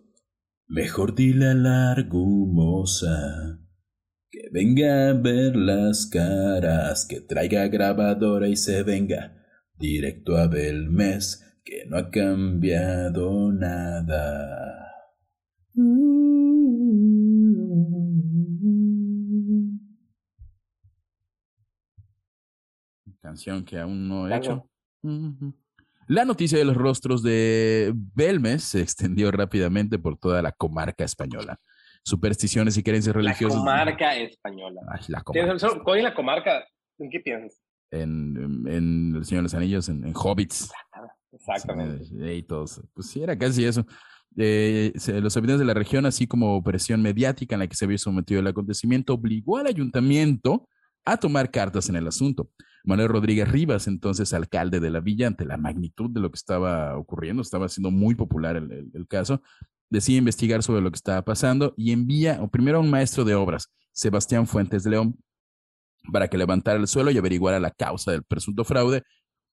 Mejor 0.67 1.13
dile 1.13 1.53
la 1.53 1.95
largumosa 1.95 3.59
que 4.33 4.49
venga 4.51 5.09
a 5.09 5.13
ver 5.13 5.55
las 5.55 6.07
caras, 6.07 7.05
que 7.07 7.21
traiga 7.21 7.67
grabadora 7.67 8.47
y 8.47 8.55
se 8.55 8.81
venga 8.81 9.45
directo 9.77 10.37
a 10.37 10.47
Belmes, 10.47 11.61
que 11.63 11.85
no 11.85 11.97
ha 11.97 12.09
cambiado 12.09 13.51
nada. 13.51 14.89
Canción 23.21 23.63
que 23.63 23.77
aún 23.77 24.07
no 24.07 24.27
he 24.27 24.35
hecho. 24.35 24.67
La 26.07 26.25
noticia 26.25 26.57
de 26.57 26.65
los 26.65 26.75
rostros 26.75 27.21
de 27.21 27.93
Belmes 28.15 28.63
se 28.63 28.81
extendió 28.81 29.29
rápidamente 29.29 29.99
por 29.99 30.17
toda 30.17 30.41
la 30.41 30.51
comarca 30.53 31.03
española 31.03 31.59
supersticiones 32.03 32.77
y 32.77 32.83
creencias 32.83 33.15
religiosas. 33.15 33.57
La 33.57 33.59
comarca 33.59 34.15
española. 34.15 34.81
Ay, 34.89 35.01
la 35.07 35.21
comarca. 35.21 35.83
¿Cuál 35.83 35.97
es 35.97 36.03
la 36.03 36.13
comarca? 36.13 36.65
¿En 36.99 37.09
qué 37.09 37.19
piensas? 37.19 37.61
En, 37.91 38.65
en, 38.67 39.15
El 39.15 39.25
Señor 39.25 39.41
de 39.41 39.43
los 39.43 39.53
Anillos, 39.53 39.89
en, 39.89 40.13
Hobbits. 40.15 40.71
Exactamente. 41.31 42.35
y 42.35 42.43
todos. 42.43 42.81
Pues 42.93 43.07
sí, 43.07 43.23
era 43.23 43.37
casi 43.37 43.65
eso. 43.65 43.85
Eh, 44.35 44.91
los 45.21 45.37
habitantes 45.37 45.59
de 45.59 45.65
la 45.65 45.73
región, 45.73 46.05
así 46.05 46.27
como 46.27 46.63
presión 46.63 47.01
mediática 47.01 47.55
en 47.55 47.59
la 47.59 47.67
que 47.67 47.75
se 47.75 47.85
había 47.85 47.97
sometido 47.97 48.39
el 48.39 48.47
acontecimiento, 48.47 49.13
obligó 49.13 49.57
al 49.57 49.67
ayuntamiento 49.67 50.67
a 51.05 51.17
tomar 51.17 51.51
cartas 51.51 51.89
en 51.89 51.95
el 51.95 52.07
asunto. 52.07 52.49
Manuel 52.83 53.09
Rodríguez 53.09 53.49
Rivas, 53.49 53.87
entonces 53.87 54.33
alcalde 54.33 54.79
de 54.79 54.89
la 54.89 54.99
villa, 54.99 55.27
ante 55.27 55.45
la 55.45 55.57
magnitud 55.57 56.09
de 56.09 56.19
lo 56.19 56.31
que 56.31 56.37
estaba 56.37 56.97
ocurriendo, 56.97 57.41
estaba 57.41 57.69
siendo 57.69 57.91
muy 57.91 58.15
popular 58.15 58.57
el, 58.57 58.91
el 58.93 59.07
caso, 59.07 59.41
decide 59.93 60.17
investigar 60.17 60.63
sobre 60.63 60.81
lo 60.81 60.89
que 60.89 60.95
estaba 60.95 61.21
pasando 61.23 61.75
y 61.77 61.91
envía 61.91 62.41
primero 62.47 62.79
a 62.79 62.81
un 62.81 62.89
maestro 62.89 63.23
de 63.23 63.35
obras, 63.35 63.71
Sebastián 63.91 64.47
Fuentes 64.47 64.87
León, 64.87 65.19
para 66.11 66.27
que 66.27 66.37
levantara 66.37 66.79
el 66.79 66.87
suelo 66.87 67.11
y 67.11 67.17
averiguara 67.17 67.59
la 67.59 67.69
causa 67.69 68.11
del 68.11 68.23
presunto 68.23 68.63
fraude, 68.63 69.03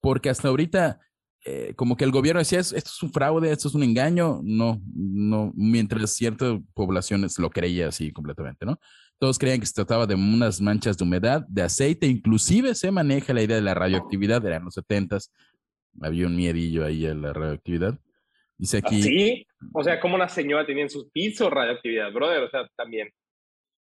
porque 0.00 0.30
hasta 0.30 0.48
ahorita 0.48 0.98
eh, 1.44 1.74
como 1.76 1.94
que 1.94 2.04
el 2.04 2.10
gobierno 2.10 2.38
decía, 2.38 2.58
esto 2.60 2.76
es 2.78 3.02
un 3.02 3.12
fraude, 3.12 3.52
esto 3.52 3.68
es 3.68 3.74
un 3.74 3.82
engaño, 3.82 4.40
no, 4.42 4.80
no, 4.94 5.52
mientras 5.54 6.12
ciertas 6.12 6.58
poblaciones 6.72 7.38
lo 7.38 7.50
creía 7.50 7.88
así 7.88 8.10
completamente, 8.10 8.64
¿no? 8.64 8.80
Todos 9.18 9.38
creían 9.38 9.60
que 9.60 9.66
se 9.66 9.74
trataba 9.74 10.06
de 10.06 10.14
unas 10.14 10.62
manchas 10.62 10.96
de 10.96 11.04
humedad, 11.04 11.46
de 11.48 11.60
aceite, 11.60 12.06
inclusive 12.06 12.74
se 12.74 12.90
maneja 12.90 13.34
la 13.34 13.42
idea 13.42 13.56
de 13.56 13.62
la 13.62 13.74
radioactividad, 13.74 14.44
eran 14.46 14.64
los 14.64 14.72
setentas, 14.72 15.32
había 16.00 16.26
un 16.26 16.34
miedillo 16.34 16.82
ahí 16.82 17.04
a 17.04 17.14
la 17.14 17.34
radioactividad. 17.34 17.98
Dice 18.56 18.78
aquí. 18.78 19.02
Sí, 19.02 19.46
o 19.72 19.84
sea, 19.84 20.00
como 20.00 20.14
una 20.14 20.28
señora 20.28 20.66
tenía 20.66 20.84
en 20.84 20.90
sus 20.90 21.10
pisos 21.10 21.50
radioactividad, 21.50 22.12
brother, 22.12 22.42
o 22.44 22.50
sea, 22.50 22.68
también. 22.76 23.08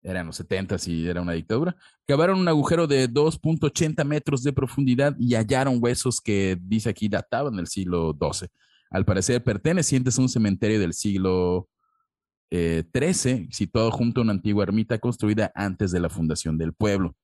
Eran 0.01 0.27
los 0.27 0.35
70 0.35 0.75
y 0.85 1.07
era 1.07 1.21
una 1.21 1.33
dictadura. 1.33 1.75
Cavaron 2.07 2.39
un 2.39 2.47
agujero 2.47 2.85
de 2.85 3.09
2.80 3.09 4.05
metros 4.05 4.43
de 4.43 4.53
profundidad 4.53 5.15
y 5.19 5.33
hallaron 5.33 5.79
huesos 5.81 6.21
que, 6.21 6.57
dice 6.61 6.89
aquí, 6.89 7.09
databan 7.09 7.55
del 7.55 7.67
siglo 7.67 8.15
XII. 8.19 8.49
Al 8.91 9.03
parecer 9.03 9.43
pertenecientes 9.43 10.17
a 10.17 10.21
un 10.21 10.29
cementerio 10.29 10.79
del 10.79 10.93
siglo 10.93 11.67
XIII, 12.51 13.31
eh, 13.31 13.47
situado 13.49 13.89
junto 13.89 14.21
a 14.21 14.23
una 14.23 14.33
antigua 14.33 14.63
ermita 14.63 14.99
construida 14.99 15.51
antes 15.55 15.91
de 15.91 15.99
la 15.99 16.09
fundación 16.09 16.57
del 16.57 16.73
pueblo. 16.73 17.15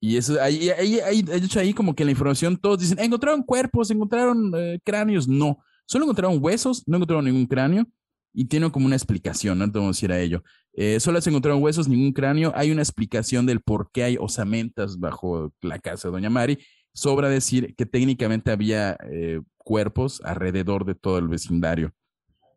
Y 0.00 0.16
eso, 0.16 0.40
ahí, 0.40 0.68
ahí, 0.70 1.00
ahí, 1.00 1.24
ahí 1.56 1.72
como 1.72 1.94
que 1.94 2.04
la 2.04 2.12
información, 2.12 2.56
todos 2.56 2.78
dicen, 2.78 2.98
encontraron 3.00 3.42
cuerpos, 3.42 3.90
encontraron 3.90 4.52
eh, 4.54 4.78
cráneos. 4.84 5.26
No, 5.26 5.58
Solo 5.86 6.04
encontraron 6.04 6.38
huesos, 6.40 6.82
no 6.86 6.96
encontraron 6.96 7.24
ningún 7.24 7.46
cráneo 7.46 7.86
y 8.32 8.46
tiene 8.46 8.70
como 8.70 8.86
una 8.86 8.96
explicación, 8.96 9.58
no 9.58 9.70
te 9.70 9.78
vamos 9.78 10.02
a 10.02 10.12
a 10.12 10.20
ello. 10.20 10.42
Eh, 10.72 10.98
solo 10.98 11.20
se 11.20 11.30
encontraron 11.30 11.62
huesos, 11.62 11.88
ningún 11.88 12.12
cráneo. 12.12 12.52
Hay 12.56 12.70
una 12.70 12.82
explicación 12.82 13.46
del 13.46 13.60
por 13.60 13.90
qué 13.92 14.02
hay 14.02 14.16
osamentas 14.18 14.98
bajo 14.98 15.52
la 15.60 15.78
casa 15.78 16.08
de 16.08 16.12
Doña 16.12 16.30
Mari. 16.30 16.58
Sobra 16.92 17.28
decir 17.28 17.74
que 17.76 17.86
técnicamente 17.86 18.50
había 18.50 18.96
eh, 19.08 19.40
cuerpos 19.56 20.20
alrededor 20.24 20.84
de 20.84 20.94
todo 20.94 21.18
el 21.18 21.28
vecindario. 21.28 21.92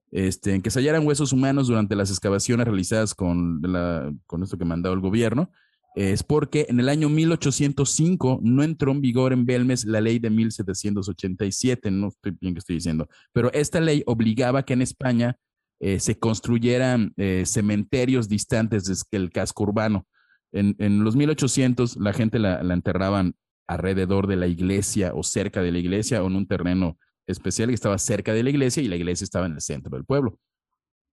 Este, 0.09 0.55
en 0.55 0.61
que 0.61 0.71
se 0.71 0.79
hallaran 0.79 1.05
huesos 1.05 1.33
humanos 1.33 1.67
durante 1.67 1.95
las 1.95 2.09
excavaciones 2.09 2.65
realizadas 2.65 3.13
con, 3.13 3.61
la, 3.61 4.11
con 4.25 4.41
esto 4.41 4.57
que 4.57 4.65
mandó 4.65 4.93
el 4.93 5.01
gobierno, 5.01 5.51
es 5.97 6.21
porque 6.21 6.67
en 6.69 6.79
el 6.79 6.89
año 6.89 7.09
1805 7.09 8.41
no 8.43 8.61
entró 8.61 8.91
en 8.91 9.01
vigor 9.01 9.33
en 9.33 9.47
Belmes 9.47 9.83
la 9.83 9.99
ley 9.99 10.19
de 10.19 10.29
1787, 10.29 11.89
no 11.89 12.09
estoy 12.09 12.37
bien 12.39 12.53
que 12.53 12.59
estoy 12.59 12.75
diciendo, 12.75 13.09
pero 13.33 13.51
esta 13.51 13.79
ley 13.79 14.03
obligaba 14.05 14.63
que 14.63 14.73
en 14.73 14.83
España 14.83 15.37
eh, 15.79 15.99
se 15.99 16.19
construyeran 16.19 17.13
eh, 17.17 17.45
cementerios 17.47 18.29
distantes 18.29 19.05
del 19.09 19.31
casco 19.31 19.63
urbano. 19.63 20.05
En, 20.51 20.75
en, 20.77 21.03
los 21.03 21.15
1800 21.15 21.97
la 21.97 22.13
gente 22.13 22.37
la, 22.37 22.61
la, 22.61 22.75
enterraban 22.75 23.33
alrededor 23.67 24.27
de 24.27 24.35
la 24.35 24.45
iglesia 24.45 25.13
o 25.15 25.23
cerca 25.23 25.63
de 25.63 25.71
la 25.71 25.79
iglesia 25.79 26.21
o 26.21 26.27
en 26.27 26.35
un 26.35 26.47
terreno 26.47 26.99
especial 27.25 27.69
que 27.69 27.75
estaba 27.75 27.97
cerca 27.97 28.33
de 28.33 28.43
la 28.43 28.51
iglesia 28.51 28.83
y 28.83 28.87
la 28.87 28.97
iglesia 28.97 29.23
estaba 29.23 29.47
en 29.47 29.53
el 29.53 29.61
centro 29.61 29.97
del 29.97 30.05
pueblo. 30.05 30.39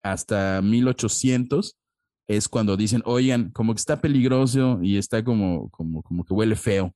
Hasta 0.02 0.60
1800 0.62 1.78
es 2.26 2.48
cuando 2.48 2.76
dicen, 2.76 3.02
oigan, 3.04 3.50
como 3.50 3.74
que 3.74 3.78
está 3.78 4.00
peligroso 4.00 4.78
y 4.82 4.96
está 4.96 5.22
como, 5.22 5.70
como, 5.70 6.02
como 6.02 6.24
que 6.24 6.34
huele 6.34 6.56
feo 6.56 6.94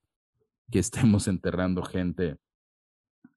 que 0.71 0.79
estemos 0.79 1.29
enterrando 1.29 1.83
gente, 1.83 2.37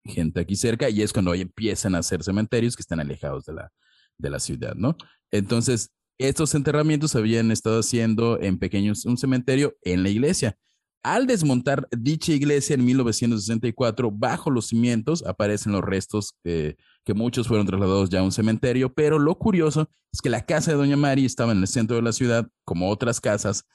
gente 0.05 0.39
aquí 0.39 0.55
cerca 0.55 0.89
y 0.89 1.01
es 1.01 1.13
cuando 1.13 1.31
hoy 1.31 1.41
empiezan 1.41 1.95
a 1.95 1.99
hacer 1.99 2.23
cementerios 2.23 2.75
que 2.75 2.81
están 2.81 2.99
alejados 2.99 3.45
de 3.45 3.53
la, 3.53 3.71
de 4.17 4.29
la 4.29 4.39
ciudad, 4.39 4.75
¿no? 4.75 4.95
Entonces, 5.31 5.91
estos 6.17 6.53
enterramientos 6.53 7.15
habían 7.15 7.51
estado 7.51 7.79
haciendo 7.79 8.39
en 8.39 8.59
pequeños, 8.59 9.05
un 9.05 9.17
cementerio 9.17 9.75
en 9.81 10.03
la 10.03 10.09
iglesia. 10.09 10.57
Al 11.03 11.25
desmontar 11.25 11.87
dicha 11.91 12.31
iglesia 12.31 12.75
en 12.75 12.85
1964, 12.85 14.11
bajo 14.11 14.51
los 14.51 14.67
cimientos 14.67 15.25
aparecen 15.25 15.71
los 15.71 15.81
restos 15.81 16.35
que 16.43 16.75
muchos 17.15 17.47
fueron 17.47 17.65
trasladados 17.65 18.09
ya 18.09 18.19
a 18.19 18.23
un 18.23 18.31
cementerio, 18.31 18.93
pero 18.93 19.17
lo 19.17 19.35
curioso 19.37 19.89
es 20.13 20.21
que 20.21 20.29
la 20.29 20.45
casa 20.45 20.71
de 20.71 20.77
Doña 20.77 20.97
Mari 20.97 21.25
estaba 21.25 21.53
en 21.53 21.59
el 21.59 21.67
centro 21.67 21.95
de 21.95 22.03
la 22.03 22.11
ciudad, 22.11 22.47
como 22.65 22.89
otras 22.89 23.19
casas, 23.19 23.65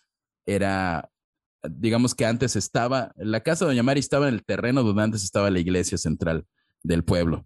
era, 0.47 1.11
digamos 1.69 2.15
que 2.15 2.27
antes 2.27 2.55
estaba, 2.55 3.11
la 3.17 3.41
casa 3.41 3.65
de 3.65 3.73
Doña 3.73 3.83
Mari 3.83 3.99
estaba 3.99 4.29
en 4.29 4.35
el 4.35 4.45
terreno 4.45 4.85
donde 4.85 5.03
antes 5.03 5.25
estaba 5.25 5.51
la 5.51 5.59
iglesia 5.59 5.99
central 5.99 6.47
del 6.85 7.03
pueblo. 7.03 7.45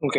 Ok. 0.00 0.16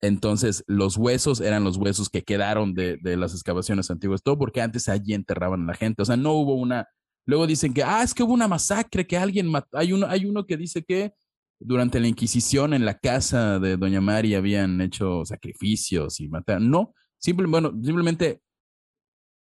Entonces, 0.00 0.62
los 0.68 0.96
huesos 0.96 1.40
eran 1.40 1.64
los 1.64 1.78
huesos 1.78 2.10
que 2.10 2.22
quedaron 2.22 2.74
de, 2.74 2.96
de 2.98 3.16
las 3.16 3.32
excavaciones 3.34 3.90
antiguas, 3.90 4.22
todo 4.22 4.38
porque 4.38 4.60
antes 4.60 4.88
allí 4.88 5.14
enterraban 5.14 5.62
a 5.62 5.66
la 5.66 5.74
gente, 5.74 6.02
o 6.02 6.04
sea, 6.04 6.16
no 6.16 6.32
hubo 6.34 6.54
una 6.54 6.86
Luego 7.26 7.46
dicen 7.46 7.72
que, 7.72 7.82
ah, 7.82 8.02
es 8.02 8.14
que 8.14 8.22
hubo 8.22 8.32
una 8.32 8.48
masacre, 8.48 9.06
que 9.06 9.16
alguien 9.16 9.48
mató. 9.48 9.78
Hay 9.78 9.92
uno, 9.92 10.06
hay 10.08 10.26
uno 10.26 10.44
que 10.44 10.56
dice 10.56 10.82
que 10.82 11.12
durante 11.60 12.00
la 12.00 12.08
Inquisición 12.08 12.74
en 12.74 12.84
la 12.84 12.98
casa 12.98 13.58
de 13.58 13.76
Doña 13.76 14.00
Mari 14.00 14.34
habían 14.34 14.80
hecho 14.80 15.24
sacrificios 15.24 16.20
y 16.20 16.28
mataron. 16.28 16.70
No, 16.70 16.94
simple, 17.18 17.46
bueno, 17.46 17.72
simplemente 17.82 18.40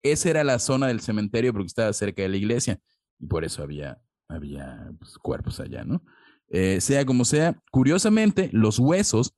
esa 0.02 0.30
era 0.30 0.44
la 0.44 0.58
zona 0.58 0.88
del 0.88 1.00
cementerio 1.00 1.52
porque 1.52 1.66
estaba 1.66 1.92
cerca 1.92 2.22
de 2.22 2.28
la 2.28 2.36
iglesia 2.36 2.78
y 3.18 3.26
por 3.26 3.44
eso 3.44 3.62
había, 3.62 3.98
había 4.28 4.90
pues, 4.98 5.16
cuerpos 5.18 5.60
allá, 5.60 5.84
¿no? 5.84 6.02
Eh, 6.48 6.80
sea 6.80 7.04
como 7.06 7.24
sea, 7.24 7.58
curiosamente, 7.70 8.50
los 8.52 8.78
huesos 8.78 9.34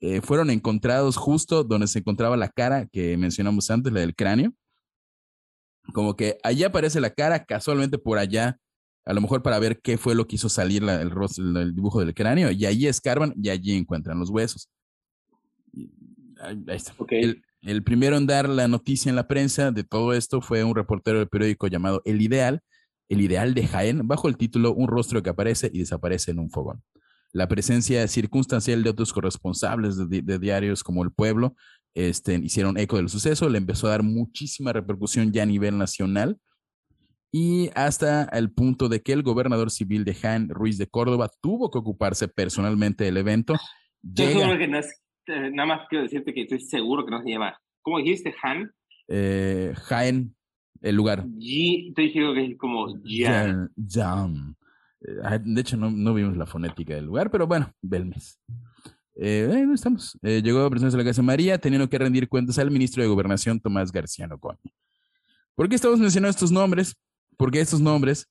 eh, 0.00 0.20
fueron 0.20 0.50
encontrados 0.50 1.16
justo 1.16 1.64
donde 1.64 1.86
se 1.86 1.98
encontraba 1.98 2.36
la 2.36 2.48
cara 2.48 2.86
que 2.86 3.16
mencionamos 3.16 3.70
antes, 3.70 3.92
la 3.92 4.00
del 4.00 4.14
cráneo 4.14 4.52
como 5.92 6.16
que 6.16 6.38
allí 6.42 6.64
aparece 6.64 7.00
la 7.00 7.10
cara, 7.10 7.44
casualmente 7.44 7.98
por 7.98 8.18
allá, 8.18 8.58
a 9.04 9.12
lo 9.12 9.20
mejor 9.20 9.42
para 9.42 9.58
ver 9.58 9.80
qué 9.80 9.98
fue 9.98 10.14
lo 10.14 10.26
que 10.26 10.36
hizo 10.36 10.48
salir 10.48 10.82
el, 10.82 11.10
rostro, 11.10 11.44
el, 11.44 11.74
dibujo 11.74 12.00
del 12.00 12.14
cráneo, 12.14 12.50
y 12.50 12.66
allí 12.66 12.88
escarban 12.88 13.32
y 13.40 13.50
allí 13.50 13.76
encuentran 13.76 14.18
los 14.18 14.30
huesos. 14.30 14.68
Ahí, 16.40 16.64
está. 16.68 16.92
El, 17.10 17.42
el, 17.62 17.82
primero 17.84 18.16
en 18.16 18.26
dar 18.26 18.48
la 18.48 18.68
noticia 18.68 19.08
en 19.08 19.16
la 19.16 19.28
prensa 19.28 19.70
de 19.70 19.84
todo 19.84 20.12
esto 20.12 20.40
fue 20.40 20.64
un 20.64 20.74
reportero 20.74 21.18
del 21.18 21.28
periódico 21.28 21.68
llamado 21.68 22.02
El 22.04 22.20
Ideal, 22.20 22.62
El 23.08 23.20
Ideal 23.20 23.54
de 23.54 23.66
Jaén, 23.66 24.06
bajo 24.08 24.28
el 24.28 24.36
título 24.36 24.74
Un 24.74 24.88
rostro 24.88 25.22
que 25.22 25.30
aparece 25.30 25.70
y 25.72 25.78
desaparece 25.78 26.32
en 26.32 26.40
un 26.40 26.50
fogón. 26.50 26.82
La 27.32 27.48
presencia 27.48 28.06
circunstancial 28.08 28.82
de 28.82 28.90
otros 28.90 29.12
corresponsables 29.12 30.08
de, 30.08 30.22
de 30.22 30.38
diarios 30.38 30.82
como 30.82 31.04
El 31.04 31.12
Pueblo 31.12 31.54
este, 31.96 32.34
hicieron 32.34 32.76
eco 32.76 32.96
del 32.96 33.08
suceso, 33.08 33.48
le 33.48 33.56
empezó 33.56 33.86
a 33.86 33.90
dar 33.90 34.02
muchísima 34.02 34.72
repercusión 34.72 35.32
ya 35.32 35.44
a 35.44 35.46
nivel 35.46 35.78
nacional 35.78 36.38
y 37.32 37.70
hasta 37.74 38.24
el 38.24 38.52
punto 38.52 38.88
de 38.88 39.00
que 39.00 39.14
el 39.14 39.22
gobernador 39.22 39.70
civil 39.70 40.04
de 40.04 40.14
Jaén, 40.14 40.50
Ruiz 40.50 40.76
de 40.76 40.86
Córdoba, 40.86 41.30
tuvo 41.40 41.70
que 41.70 41.78
ocuparse 41.78 42.28
personalmente 42.28 43.04
del 43.04 43.16
evento. 43.16 43.54
Llega... 44.02 44.58
que 44.58 44.68
no 44.68 44.78
es, 44.78 45.02
eh, 45.26 45.50
nada 45.52 45.66
más 45.66 45.86
quiero 45.88 46.04
decirte 46.04 46.34
que 46.34 46.42
estoy 46.42 46.60
seguro 46.60 47.04
que 47.04 47.10
no 47.10 47.22
se 47.22 47.30
llama. 47.30 47.58
¿Cómo 47.80 47.98
dijiste, 47.98 48.32
Jaén? 48.32 48.70
Eh, 49.08 49.72
Jaén, 49.74 50.36
el 50.82 50.96
lugar. 50.96 51.24
G, 51.24 51.88
estoy 51.88 52.06
diciendo 52.06 52.34
que 52.34 52.44
es 52.44 52.58
como 52.58 52.88
Jan. 53.04 53.70
Jan. 53.88 54.56
Eh, 55.00 55.38
de 55.42 55.60
hecho, 55.62 55.78
no, 55.78 55.90
no 55.90 56.12
vimos 56.12 56.36
la 56.36 56.46
fonética 56.46 56.94
del 56.94 57.06
lugar, 57.06 57.30
pero 57.30 57.46
bueno, 57.46 57.72
Belmes. 57.80 58.38
Eh, 59.18 59.66
estamos. 59.72 60.18
Eh, 60.22 60.42
llegó 60.42 60.60
a 60.60 60.70
presencia 60.70 60.96
de 60.96 61.04
la 61.04 61.10
Casa 61.10 61.22
María, 61.22 61.58
teniendo 61.58 61.88
que 61.88 61.98
rendir 61.98 62.28
cuentas 62.28 62.58
al 62.58 62.70
ministro 62.70 63.02
de 63.02 63.08
Gobernación, 63.08 63.60
Tomás 63.60 63.90
García 63.90 64.28
Coño. 64.28 64.58
¿Por 65.54 65.68
qué 65.68 65.74
estamos 65.76 65.98
mencionando 65.98 66.30
estos 66.30 66.52
nombres? 66.52 66.94
Porque 67.38 67.60
estos 67.60 67.80
nombres, 67.80 68.28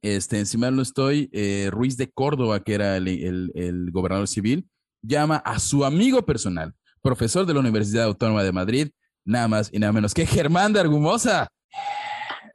este, 0.00 0.38
encima 0.38 0.70
no 0.70 0.80
estoy, 0.80 1.28
eh, 1.32 1.68
Ruiz 1.70 1.96
de 1.98 2.10
Córdoba, 2.10 2.60
que 2.60 2.74
era 2.74 2.96
el, 2.96 3.08
el, 3.08 3.52
el, 3.54 3.90
gobernador 3.90 4.26
civil, 4.26 4.68
llama 5.02 5.36
a 5.36 5.58
su 5.58 5.84
amigo 5.84 6.24
personal, 6.24 6.74
profesor 7.02 7.44
de 7.44 7.54
la 7.54 7.60
Universidad 7.60 8.04
Autónoma 8.04 8.42
de 8.42 8.52
Madrid, 8.52 8.88
nada 9.24 9.48
más 9.48 9.68
y 9.72 9.78
nada 9.78 9.92
menos 9.92 10.14
que 10.14 10.24
Germán 10.24 10.72
de 10.72 10.80
Argumosa 10.80 11.48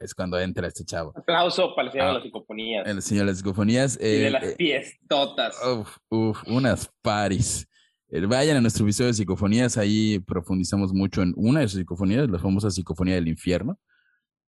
es 0.04 0.14
cuando 0.14 0.38
entra 0.38 0.68
este 0.68 0.84
chavo. 0.84 1.12
Aplauso 1.16 1.74
para 1.74 1.86
el 1.88 1.92
señor 1.92 2.06
de 2.06 2.10
ah, 2.10 2.14
las 2.14 2.22
psicofonías. 2.22 2.86
El 2.86 3.02
señor 3.02 3.24
de 3.24 3.32
las 3.32 3.38
psicofonías. 3.38 3.96
y 3.96 4.04
de 4.04 4.26
eh, 4.26 4.30
las 4.30 4.54
fiestotas. 4.56 5.56
Uf, 5.66 5.96
uf, 6.10 6.42
unas 6.46 6.90
paris. 7.02 7.66
Eh, 8.08 8.24
vayan 8.26 8.58
a 8.58 8.60
nuestro 8.60 8.84
episodio 8.84 9.08
de 9.08 9.14
psicofonías, 9.14 9.78
ahí 9.78 10.18
profundizamos 10.20 10.92
mucho 10.92 11.22
en 11.22 11.32
una 11.36 11.60
de 11.60 11.68
sus 11.68 11.78
psicofonías, 11.78 12.28
la 12.28 12.38
famosa 12.38 12.70
psicofonía 12.70 13.14
del 13.14 13.28
infierno. 13.28 13.78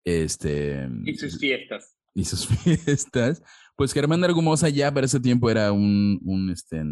Este, 0.05 0.89
y 1.05 1.15
sus 1.15 1.39
fiestas. 1.39 1.97
Y 2.15 2.25
sus 2.25 2.47
fiestas. 2.65 3.43
Pues 3.77 3.93
Germán 3.93 4.25
Argumosa 4.25 4.69
ya 4.69 4.93
para 4.93 5.07
ese 5.07 5.21
tiempo 5.21 5.51
era 5.51 5.73
un, 5.73 6.21
un 6.25 6.51
este, 6.51 6.83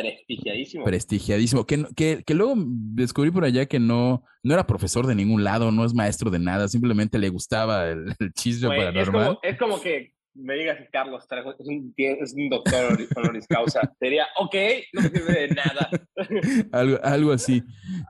Prestigiadísimo. 0.00 0.84
Prestigiadísimo. 0.84 1.66
Que, 1.66 1.86
que, 1.96 2.22
que, 2.24 2.34
luego 2.34 2.54
descubrí 2.56 3.30
por 3.30 3.44
allá 3.44 3.66
que 3.66 3.78
no, 3.78 4.24
no 4.42 4.54
era 4.54 4.66
profesor 4.66 5.06
de 5.06 5.14
ningún 5.14 5.44
lado, 5.44 5.70
no 5.70 5.84
es 5.84 5.94
maestro 5.94 6.30
de 6.30 6.38
nada, 6.38 6.68
simplemente 6.68 7.18
le 7.18 7.28
gustaba 7.28 7.88
el, 7.88 8.06
el 8.18 8.32
chisme 8.32 8.68
paranormal. 8.68 9.38
Es 9.42 9.58
como, 9.58 9.80
que 9.80 10.14
me 10.34 10.54
digas 10.54 10.78
que 10.78 10.88
Carlos 10.90 11.26
Trejo 11.28 11.52
es 11.58 11.66
un, 11.66 11.94
es 11.96 12.34
un 12.34 12.48
doctor 12.48 12.98
honoris 13.16 13.46
causa. 13.46 13.80
Sería, 13.98 14.26
ok, 14.36 14.54
no 14.92 15.02
sirve 15.02 15.32
de 15.32 15.48
nada. 15.48 15.90
algo, 16.72 16.98
algo 17.02 17.32
así. 17.32 17.62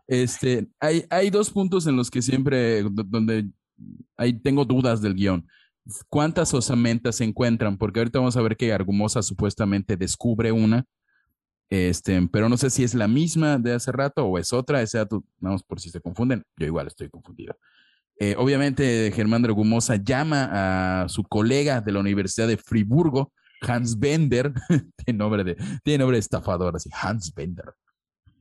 Este, 0.07 0.67
hay, 0.81 1.05
hay 1.11 1.31
dos 1.31 1.51
puntos 1.51 1.87
en 1.87 1.97
los 1.97 2.11
que 2.11 2.23
siempre, 2.23 2.83
donde 2.83 3.45
ahí 4.17 4.33
tengo 4.33 4.65
dudas 4.65 5.03
del 5.03 5.15
guion. 5.15 5.47
¿Cuántas 6.09 6.55
osamentas 6.55 7.17
se 7.17 7.25
encuentran? 7.25 7.77
Porque 7.77 8.01
ahorita 8.01 8.19
vamos 8.19 8.37
a 8.39 8.43
ver 8.43 8.57
que 8.57 8.73
Argumosa 8.73 9.23
supuestamente 9.23 9.99
descubre 9.99 10.51
una 10.51 10.87
este, 11.71 12.29
pero 12.31 12.49
no 12.49 12.57
sé 12.57 12.71
si 12.71 12.85
es 12.85 12.95
la 12.95 13.09
misma 13.09 13.59
de 13.59 13.73
hace 13.73 13.93
rato 13.93 14.27
o 14.27 14.39
es 14.39 14.53
otra, 14.53 14.83
ese 14.83 14.99
dato, 14.99 15.25
vamos 15.39 15.63
por 15.63 15.81
si 15.81 15.91
se 15.91 16.01
confunden, 16.01 16.43
yo 16.57 16.67
igual 16.67 16.87
estoy 16.87 17.09
confundido. 17.09 17.57
Eh, 18.21 18.37
obviamente, 18.39 19.11
Germán 19.15 19.43
Dragumosa 19.43 19.97
llama 19.97 21.03
a 21.03 21.09
su 21.09 21.25
colega 21.25 21.81
de 21.81 21.93
la 21.93 22.01
Universidad 22.01 22.47
de 22.47 22.57
Friburgo, 22.57 23.33
Hans 23.63 23.99
Bender, 23.99 24.53
tiene 25.05 25.19
nombre 25.19 25.43
de, 25.43 25.57
tiene 25.83 25.99
nombre 25.99 26.17
de 26.17 26.21
estafador, 26.21 26.77
así, 26.77 26.91
Hans 26.93 27.35
Bender. 27.35 27.73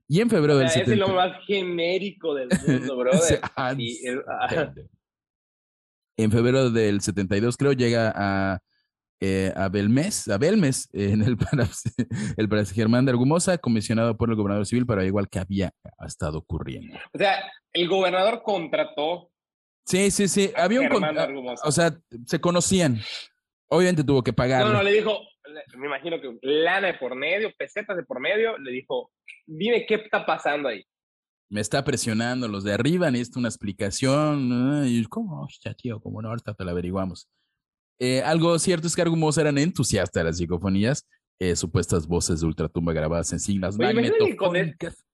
Y 0.07 0.19
en 0.19 0.29
febrero 0.29 0.57
del 0.57 0.69
70... 0.69 0.91
Es 0.91 0.99
lo 0.99 1.15
más 1.15 1.31
genérico 1.47 2.35
del 2.35 2.49
mundo, 2.67 2.97
brother. 2.97 3.39
en 6.17 6.31
febrero 6.31 6.69
del 6.69 7.01
72, 7.01 7.57
creo, 7.57 7.73
llega 7.73 8.13
a 8.15 8.61
eh, 9.25 9.53
a 9.55 9.69
Belmes, 9.69 10.27
a 10.27 10.37
Belmes, 10.37 10.89
en 10.91 11.21
el 11.21 11.37
para, 11.37 11.65
el 12.35 12.49
para 12.49 12.65
Germán 12.65 13.05
de 13.05 13.11
Argumosa, 13.11 13.57
comisionado 13.57 14.17
por 14.17 14.29
el 14.29 14.35
gobernador 14.35 14.65
civil 14.65 14.85
para 14.85 15.05
igual 15.05 15.29
que 15.29 15.39
había 15.39 15.71
estado 16.05 16.39
ocurriendo. 16.39 16.97
O 17.13 17.17
sea, 17.17 17.49
el 17.71 17.87
gobernador 17.87 18.43
contrató. 18.43 19.31
Sí, 19.85 20.11
sí, 20.11 20.27
sí. 20.27 20.51
Había 20.57 20.81
un. 20.81 21.55
O 21.63 21.71
sea, 21.71 21.97
se 22.25 22.41
conocían. 22.41 22.99
Obviamente 23.69 24.03
tuvo 24.03 24.21
que 24.23 24.33
pagar. 24.33 24.65
No, 24.65 24.73
no, 24.73 24.83
le 24.83 24.91
dijo, 24.91 25.17
me 25.77 25.87
imagino 25.87 26.19
que 26.19 26.37
lana 26.41 26.87
de 26.87 26.95
por 26.95 27.15
medio, 27.15 27.49
pesetas 27.57 27.95
de 27.95 28.03
por 28.03 28.19
medio, 28.19 28.57
le 28.57 28.71
dijo, 28.71 29.09
dime 29.45 29.85
qué 29.85 29.95
está 29.95 30.25
pasando 30.25 30.67
ahí. 30.67 30.83
Me 31.49 31.61
está 31.61 31.85
presionando 31.85 32.49
los 32.49 32.65
de 32.65 32.73
arriba, 32.73 33.09
necesito 33.09 33.39
una 33.39 33.47
explicación. 33.47 34.83
Y, 34.85 35.01
¿Cómo? 35.05 35.47
Ya, 35.63 35.73
tío, 35.73 36.01
como 36.01 36.21
no, 36.21 36.27
ahorita 36.27 36.53
te 36.55 36.65
la 36.65 36.71
averiguamos. 36.71 37.29
Eh, 38.05 38.21
algo 38.21 38.59
cierto 38.59 38.85
es 38.85 38.97
que 38.97 39.01
Argumosa 39.01 39.39
eran 39.39 39.57
entusiastas 39.57 40.21
de 40.21 40.25
las 40.25 40.37
psicofonías, 40.37 41.07
eh, 41.39 41.55
supuestas 41.55 42.05
voces 42.05 42.41
de 42.41 42.47
ultratumba 42.47 42.91
grabadas 42.91 43.31
en 43.31 43.39
siglas 43.39 43.77
magnetofónicas. 43.77 45.05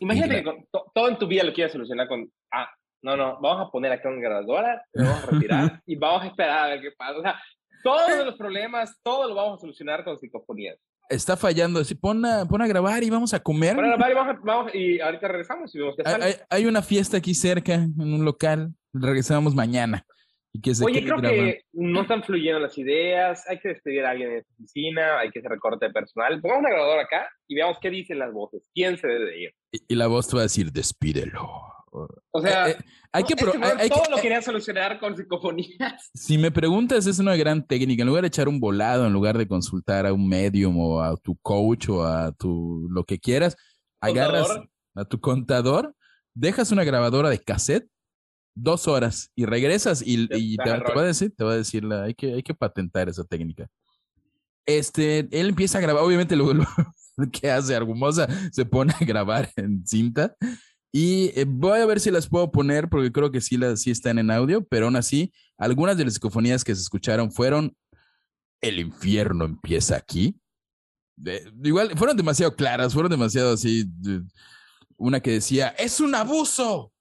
Imagínate 0.00 0.42
que 0.42 0.66
todo 0.92 1.08
en 1.08 1.16
tu 1.16 1.28
vida 1.28 1.44
lo 1.44 1.52
quieres 1.52 1.72
solucionar 1.72 2.08
con, 2.08 2.28
ah, 2.50 2.68
no, 3.04 3.16
no, 3.16 3.38
vamos 3.40 3.68
a 3.68 3.70
poner 3.70 3.92
acá 3.92 4.08
una 4.08 4.20
grabadora, 4.20 4.84
lo 4.94 5.04
vamos 5.04 5.22
a 5.22 5.26
retirar 5.26 5.82
y 5.86 5.94
vamos 5.94 6.22
a 6.24 6.26
esperar 6.26 6.58
a 6.58 6.68
ver 6.70 6.80
qué 6.80 6.90
pasa. 6.90 7.18
O 7.18 7.22
sea, 7.22 7.40
todos 7.84 8.26
los 8.26 8.34
problemas, 8.34 8.98
todo 9.04 9.28
lo 9.28 9.36
vamos 9.36 9.58
a 9.58 9.60
solucionar 9.60 10.02
con 10.02 10.18
psicofonías. 10.18 10.76
Está 11.10 11.36
fallando. 11.36 11.82
Pon, 12.00 12.24
a, 12.24 12.46
pon 12.46 12.62
a 12.62 12.66
grabar 12.66 13.02
y 13.02 13.10
vamos 13.10 13.34
a 13.34 13.40
comer. 13.40 13.76
Pon 13.76 13.84
a 13.84 13.88
grabar 13.88 14.10
y 14.10 14.14
vamos, 14.14 14.36
a, 14.36 14.40
vamos 14.42 14.74
y 14.74 15.00
ahorita 15.00 15.28
regresamos 15.28 15.74
y 15.74 15.78
vemos 15.78 15.96
qué 15.96 16.02
hay, 16.06 16.22
hay, 16.22 16.34
hay, 16.48 16.66
una 16.66 16.82
fiesta 16.82 17.18
aquí 17.18 17.34
cerca, 17.34 17.74
en 17.74 18.14
un 18.14 18.24
local. 18.24 18.72
Regresamos 18.92 19.54
mañana. 19.54 20.06
Y 20.52 20.60
que 20.60 20.74
se 20.74 20.84
Oye, 20.84 21.04
creo 21.04 21.18
grabar. 21.18 21.38
que 21.38 21.62
no 21.72 22.02
están 22.02 22.24
fluyendo 22.24 22.58
las 22.58 22.76
ideas. 22.76 23.44
Hay 23.48 23.60
que 23.60 23.68
despedir 23.68 24.04
a 24.04 24.10
alguien 24.10 24.30
en 24.30 24.38
esta 24.38 24.52
oficina. 24.54 25.18
Hay 25.20 25.30
que 25.30 25.38
hacer 25.38 25.50
recorte 25.50 25.86
de 25.86 25.92
personal. 25.92 26.40
Pongamos 26.40 26.64
una 26.64 26.70
grabadora 26.70 27.02
acá 27.02 27.28
y 27.46 27.54
veamos 27.54 27.78
qué 27.80 27.90
dicen 27.90 28.18
las 28.18 28.32
voces. 28.32 28.68
¿Quién 28.74 28.96
se 28.96 29.06
debe 29.06 29.26
de 29.26 29.42
ir? 29.42 29.54
Y, 29.72 29.80
y 29.88 29.94
la 29.94 30.08
voz 30.08 30.28
te 30.28 30.36
va 30.36 30.40
a 30.40 30.44
decir, 30.44 30.72
despídelo. 30.72 31.79
O 31.92 32.40
sea, 32.40 32.68
Eh, 32.68 32.76
eh, 32.78 32.84
hay 33.12 33.24
que 33.24 33.34
pro- 33.36 33.52
es 33.52 33.58
que 33.58 33.64
hay- 33.64 33.76
hay 33.80 33.88
todo 33.88 34.02
que- 34.04 34.10
lo 34.12 34.16
querían 34.18 34.42
solucionar 34.42 35.00
con 35.00 35.16
psicofonías. 35.16 36.10
Si 36.14 36.38
me 36.38 36.50
preguntas, 36.50 37.06
es 37.06 37.18
una 37.18 37.34
gran 37.36 37.66
técnica. 37.66 38.02
En 38.02 38.08
lugar 38.08 38.22
de 38.22 38.28
echar 38.28 38.48
un 38.48 38.60
volado, 38.60 39.06
en 39.06 39.12
lugar 39.12 39.36
de 39.36 39.48
consultar 39.48 40.06
a 40.06 40.12
un 40.12 40.28
medium 40.28 40.78
o 40.78 41.02
a 41.02 41.16
tu 41.16 41.36
coach 41.42 41.88
o 41.88 42.04
a 42.04 42.32
tu 42.32 42.86
lo 42.90 43.04
que 43.04 43.18
quieras, 43.18 43.56
agarras 44.00 44.46
Contador. 44.48 44.70
a 44.94 45.04
tu 45.04 45.20
contador, 45.20 45.94
dejas 46.34 46.70
una 46.70 46.84
grabadora 46.84 47.28
de 47.28 47.38
cassette 47.40 47.88
dos 48.54 48.86
horas 48.88 49.30
y 49.34 49.44
regresas 49.46 50.02
y, 50.04 50.28
Te- 50.28 50.38
y 50.38 50.56
te 50.56 50.64
te, 50.64 50.92
va 50.94 51.02
a 51.02 51.04
decir, 51.04 51.34
te 51.36 51.44
va 51.44 51.52
a 51.52 51.56
decir, 51.56 51.84
la- 51.84 52.04
hay 52.04 52.14
que, 52.14 52.34
hay 52.34 52.42
que 52.42 52.54
patentar 52.54 53.08
esa 53.08 53.24
técnica. 53.24 53.66
Este, 54.66 55.20
él 55.32 55.48
empieza 55.48 55.78
a 55.78 55.80
grabar, 55.80 56.02
obviamente 56.04 56.36
lo, 56.36 56.52
lo 56.54 56.64
que 57.32 57.50
hace 57.50 57.74
Argumosa, 57.74 58.28
se 58.52 58.64
pone 58.64 58.92
a 58.98 59.04
grabar 59.04 59.50
en 59.56 59.84
cinta 59.86 60.34
y 60.92 61.30
eh, 61.38 61.44
voy 61.46 61.78
a 61.80 61.86
ver 61.86 62.00
si 62.00 62.10
las 62.10 62.26
puedo 62.28 62.50
poner 62.50 62.88
porque 62.88 63.12
creo 63.12 63.30
que 63.30 63.40
sí, 63.40 63.56
las, 63.56 63.80
sí 63.82 63.90
están 63.90 64.18
en 64.18 64.30
audio, 64.30 64.64
pero 64.64 64.86
aún 64.86 64.96
así, 64.96 65.32
algunas 65.56 65.96
de 65.96 66.04
las 66.04 66.14
psicofonías 66.14 66.64
que 66.64 66.74
se 66.74 66.80
escucharon 66.82 67.30
fueron 67.30 67.76
El 68.60 68.78
infierno 68.78 69.44
empieza 69.44 69.96
aquí. 69.96 70.34
De- 71.16 71.52
igual, 71.62 71.96
fueron 71.96 72.16
demasiado 72.16 72.54
claras, 72.56 72.92
fueron 72.92 73.10
demasiado 73.10 73.52
así. 73.54 73.84
de- 73.86 74.22
una 74.96 75.20
que 75.20 75.30
decía, 75.32 75.68
es 75.78 75.98
un 76.00 76.14
abuso. 76.14 76.92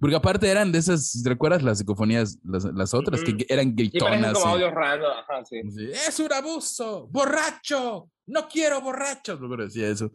Porque 0.00 0.16
aparte 0.16 0.48
eran 0.48 0.72
de 0.72 0.78
esas, 0.78 1.22
¿recuerdas 1.24 1.62
las 1.62 1.78
psicofonías, 1.78 2.38
las, 2.42 2.64
las 2.64 2.94
otras, 2.94 3.22
que 3.22 3.44
eran 3.48 3.76
gritonas? 3.76 4.32
como 4.32 4.46
y- 4.46 4.52
audios 4.54 4.72
random. 4.74 5.10
Ajá, 5.12 5.44
sí. 5.44 5.60
Sí, 5.70 5.90
Es 5.92 6.18
un 6.18 6.32
abuso, 6.32 7.06
borracho, 7.12 8.10
no 8.26 8.48
quiero 8.48 8.80
borrachos. 8.80 9.38
Que 9.38 9.62
decía 9.62 9.88
eso. 9.88 10.10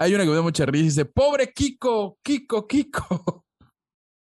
Hay 0.00 0.14
una 0.14 0.22
que 0.24 0.30
me 0.30 0.36
da 0.36 0.42
mucha 0.42 0.64
risa 0.64 0.82
y 0.82 0.86
dice, 0.86 1.04
pobre 1.04 1.52
Kiko, 1.52 2.18
Kiko, 2.22 2.66
Kiko. 2.66 3.44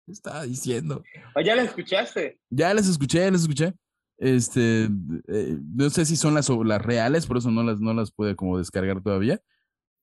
¿Qué 0.05 0.11
estaba 0.11 0.43
diciendo? 0.43 1.03
Ah, 1.35 1.41
¿Ya 1.41 1.55
la 1.55 1.63
escuchaste? 1.63 2.39
Ya 2.49 2.73
las 2.73 2.87
escuché, 2.87 3.19
ya 3.19 3.31
las 3.31 3.41
escuché. 3.41 3.73
Este, 4.17 4.85
eh, 4.85 5.57
no 5.75 5.89
sé 5.89 6.05
si 6.05 6.15
son 6.15 6.33
las, 6.33 6.49
las 6.49 6.81
reales, 6.81 7.25
por 7.25 7.37
eso 7.37 7.51
no 7.51 7.61
las, 7.63 7.81
no 7.81 7.93
las 7.93 8.11
pude 8.11 8.35
como 8.37 8.57
descargar 8.57 9.03
todavía. 9.03 9.41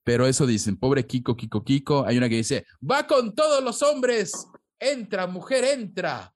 Pero 0.04 0.26
eso 0.26 0.46
dicen, 0.46 0.76
pobre 0.76 1.06
Kiko, 1.06 1.36
Kiko, 1.36 1.64
Kiko. 1.64 2.04
Hay 2.06 2.18
una 2.18 2.28
que 2.28 2.36
dice, 2.36 2.66
va 2.82 3.06
con 3.06 3.34
todos 3.34 3.64
los 3.64 3.82
hombres. 3.82 4.48
Entra, 4.78 5.26
mujer, 5.26 5.64
entra. 5.64 6.34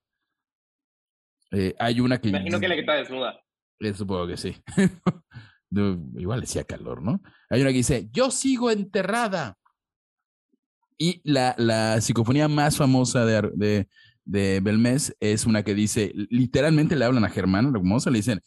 Eh, 1.51 1.75
hay 1.77 1.99
una 1.99 2.19
que... 2.19 2.29
Imagino 2.29 2.59
que 2.59 2.67
la 2.67 2.75
que 2.75 2.81
está 2.81 2.93
desnuda. 2.95 3.39
Eh, 3.79 3.93
supongo 3.93 4.25
que 4.27 4.37
sí. 4.37 4.55
Igual 5.71 6.41
decía 6.41 6.63
calor, 6.63 7.01
¿no? 7.01 7.21
Hay 7.49 7.61
una 7.61 7.71
que 7.71 7.77
dice, 7.77 8.09
yo 8.11 8.31
sigo 8.31 8.71
enterrada. 8.71 9.57
Y 10.97 11.21
la, 11.23 11.53
la 11.57 12.01
psicofonía 12.01 12.47
más 12.47 12.77
famosa 12.77 13.25
de, 13.25 13.51
de, 13.53 13.87
de 14.25 14.59
Belmez 14.61 15.15
es 15.19 15.45
una 15.45 15.63
que 15.63 15.75
dice, 15.75 16.11
literalmente 16.29 16.95
le 16.95 17.05
hablan 17.05 17.25
a 17.25 17.29
Germán 17.29 17.67
Hermosa, 17.67 18.09
le 18.09 18.17
dicen, 18.17 18.41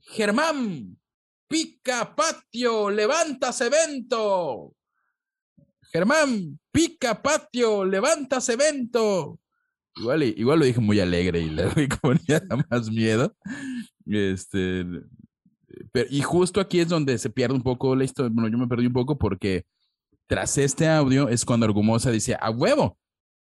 Germán, 0.00 0.98
pica 1.48 2.14
patio, 2.14 2.90
levantas 2.90 3.60
evento. 3.60 4.74
Germán, 5.92 6.58
pica 6.72 7.22
patio, 7.22 7.84
levantas 7.84 8.48
evento. 8.48 9.38
Igual, 9.96 10.22
igual 10.24 10.58
lo 10.58 10.64
dije 10.64 10.80
muy 10.80 10.98
alegre 11.00 11.40
y 11.40 11.50
la 11.50 11.70
psicofonía 11.74 12.40
da 12.40 12.56
más 12.68 12.90
miedo. 12.90 13.34
Este, 14.06 14.84
pero, 15.92 16.08
y 16.10 16.22
justo 16.22 16.60
aquí 16.60 16.80
es 16.80 16.88
donde 16.88 17.18
se 17.18 17.30
pierde 17.30 17.54
un 17.54 17.62
poco 17.62 17.94
la 17.96 18.04
historia. 18.04 18.30
Bueno, 18.32 18.48
yo 18.48 18.58
me 18.58 18.68
perdí 18.68 18.86
un 18.86 18.92
poco 18.92 19.18
porque 19.18 19.64
tras 20.26 20.58
este 20.58 20.88
audio 20.88 21.28
es 21.28 21.44
cuando 21.44 21.66
Argumosa 21.66 22.10
dice, 22.10 22.36
a 22.40 22.50
huevo, 22.50 22.98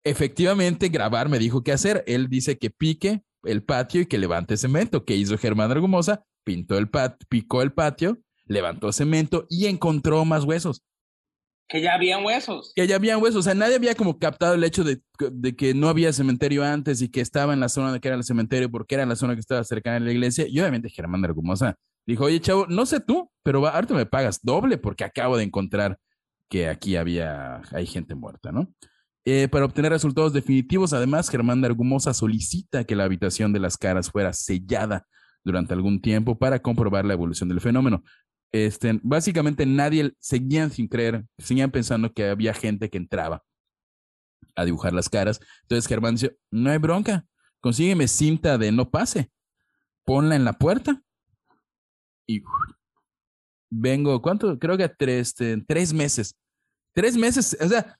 efectivamente 0.04 0.90
grabar 0.90 1.30
me 1.30 1.40
dijo 1.40 1.64
qué 1.64 1.72
hacer. 1.72 2.04
Él 2.08 2.28
dice 2.30 2.58
que 2.58 2.70
pique 2.70 3.24
el 3.44 3.64
patio 3.64 4.02
y 4.02 4.06
que 4.06 4.18
levante 4.18 4.58
cemento. 4.58 5.06
¿Qué 5.06 5.16
hizo 5.16 5.38
Germán 5.38 5.72
Argumosa? 5.72 6.24
Pintó 6.44 6.78
el 6.78 6.90
pat 6.90 7.22
picó 7.30 7.62
el 7.62 7.72
patio, 7.72 8.20
levantó 8.46 8.92
cemento 8.92 9.46
y 9.50 9.68
encontró 9.68 10.26
más 10.26 10.44
huesos. 10.44 10.84
Que 11.68 11.82
ya 11.82 11.94
habían 11.94 12.26
huesos. 12.26 12.74
Que 12.76 12.86
ya 12.86 12.98
había 12.98 13.18
huesos. 13.18 13.40
O 13.40 13.44
sea, 13.44 13.54
nadie 13.54 13.76
había 13.76 13.96
como 13.96 14.20
captado 14.20 14.56
el 14.56 14.64
hecho 14.64 14.84
de, 14.84 15.02
de 15.32 15.56
que 15.56 15.74
no 15.74 15.88
había 15.88 16.12
cementerio 16.12 16.66
antes 16.66 17.02
y 17.02 17.10
que 17.10 17.22
estaba 17.22 17.54
en 17.54 17.62
la 17.62 17.70
zona 17.70 17.94
de 17.94 18.02
que 18.02 18.10
era 18.10 18.18
el 18.18 18.26
cementerio 18.26 18.70
porque 18.70 18.96
era 18.96 19.06
la 19.06 19.16
zona 19.16 19.36
que 19.36 19.40
estaba 19.40 19.64
cercana 19.64 19.98
a 19.98 20.00
la 20.02 20.12
iglesia. 20.12 20.48
Y 20.48 20.60
obviamente 20.60 20.90
Germán 20.90 21.24
Argumosa 21.24 21.78
dijo, 22.06 22.26
oye, 22.26 22.40
chavo, 22.40 22.66
no 22.68 22.86
sé 22.86 23.00
tú, 23.00 23.32
pero 23.44 23.62
va, 23.62 23.72
ahorita 23.72 23.94
me 23.94 24.06
pagas 24.06 24.40
doble 24.42 24.78
porque 24.78 25.04
acabo 25.04 25.38
de 25.38 25.44
encontrar 25.44 25.98
que 26.50 26.68
aquí 26.68 26.96
había, 26.96 27.62
hay 27.72 27.86
gente 27.86 28.16
muerta, 28.16 28.52
¿no? 28.52 28.74
Eh, 29.24 29.48
para 29.48 29.66
obtener 29.66 29.92
resultados 29.92 30.34
definitivos, 30.34 30.94
además, 30.94 31.30
Germán 31.30 31.62
de 31.62 31.68
Argumosa 31.68 32.14
solicita 32.14 32.84
que 32.84 32.96
la 32.96 33.04
habitación 33.04 33.54
de 33.54 33.60
las 33.60 33.78
caras 33.78 34.10
fuera 34.10 34.34
sellada 34.34 35.06
durante 35.44 35.74
algún 35.74 36.02
tiempo 36.02 36.38
para 36.38 36.60
comprobar 36.60 37.06
la 37.06 37.14
evolución 37.14 37.48
del 37.48 37.62
fenómeno. 37.62 38.04
Este, 38.52 39.00
básicamente 39.04 39.66
nadie 39.66 40.14
seguían 40.20 40.72
sin 40.72 40.88
creer, 40.88 41.26
seguían 41.38 41.72
pensando 41.72 42.12
que 42.12 42.30
había 42.30 42.54
gente 42.54 42.90
que 42.90 42.98
entraba 42.98 43.44
a 44.56 44.66
dibujar 44.66 44.92
las 44.92 45.08
caras. 45.08 45.40
Entonces 45.62 45.88
Germán 45.88 46.16
dice, 46.16 46.36
no 46.50 46.72
hay 46.72 46.78
bronca, 46.80 47.26
consígueme 47.62 48.08
cinta 48.08 48.58
de 48.58 48.72
no 48.72 48.90
pase, 48.90 49.32
ponla 50.04 50.36
en 50.36 50.44
la 50.44 50.54
puerta 50.54 51.02
y 52.28 52.42
vengo, 53.70 54.22
¿cuánto? 54.22 54.58
Creo 54.60 54.78
que 54.78 54.84
a 54.84 54.94
tres, 54.94 55.30
este, 55.30 55.64
tres 55.68 55.94
meses. 55.94 56.36
Tres 56.94 57.16
meses, 57.16 57.58
o 57.60 57.68
sea, 57.68 57.98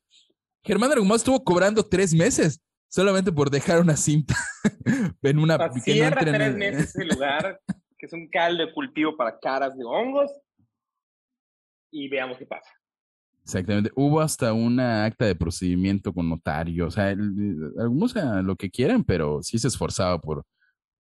Germán 0.64 0.92
Argumosa 0.92 1.18
estuvo 1.18 1.44
cobrando 1.44 1.84
tres 1.84 2.14
meses 2.14 2.62
solamente 2.90 3.32
por 3.32 3.50
dejar 3.50 3.80
una 3.80 3.96
cinta 3.96 4.36
en 5.22 5.40
una... 5.40 5.58
Sea, 5.58 5.70
que 5.84 6.10
no 6.10 6.16
tres 6.18 6.56
meses 6.56 6.96
ese 6.96 7.06
lugar, 7.06 7.60
que 7.98 8.06
es 8.06 8.14
un 8.14 8.28
caldo 8.30 8.66
de 8.66 8.74
cultivo 8.74 9.16
para 9.16 9.40
caras 9.40 9.78
de 9.78 9.86
hongos. 9.86 10.32
Y 11.90 12.10
veamos 12.10 12.38
qué 12.38 12.46
pasa. 12.46 12.70
Exactamente. 13.44 13.92
Hubo 13.96 14.22
hasta 14.22 14.54
una 14.54 15.06
acta 15.06 15.26
de 15.26 15.36
procedimiento 15.36 16.14
con 16.14 16.30
notario. 16.30 16.88
O 16.88 16.92
sea, 16.92 17.10
algunos 17.10 18.14
lo 18.44 18.56
que 18.56 18.70
quieran, 18.70 19.04
pero 19.04 19.42
sí 19.42 19.58
se 19.58 19.68
esforzaba 19.68 20.20
por, 20.20 20.46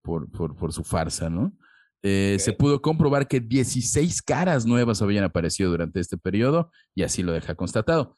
por, 0.01 0.29
por, 0.31 0.55
por 0.55 0.73
su 0.73 0.83
farsa, 0.83 1.29
¿no? 1.29 1.53
Eh, 2.03 2.37
Se 2.39 2.53
pudo 2.53 2.81
comprobar 2.81 3.27
que 3.27 3.39
16 3.39 4.21
caras 4.21 4.65
nuevas 4.65 5.01
habían 5.01 5.23
aparecido 5.23 5.69
durante 5.69 5.99
este 5.99 6.17
periodo 6.17 6.71
y 6.95 7.03
así 7.03 7.21
lo 7.23 7.31
deja 7.33 7.53
constatado. 7.55 8.17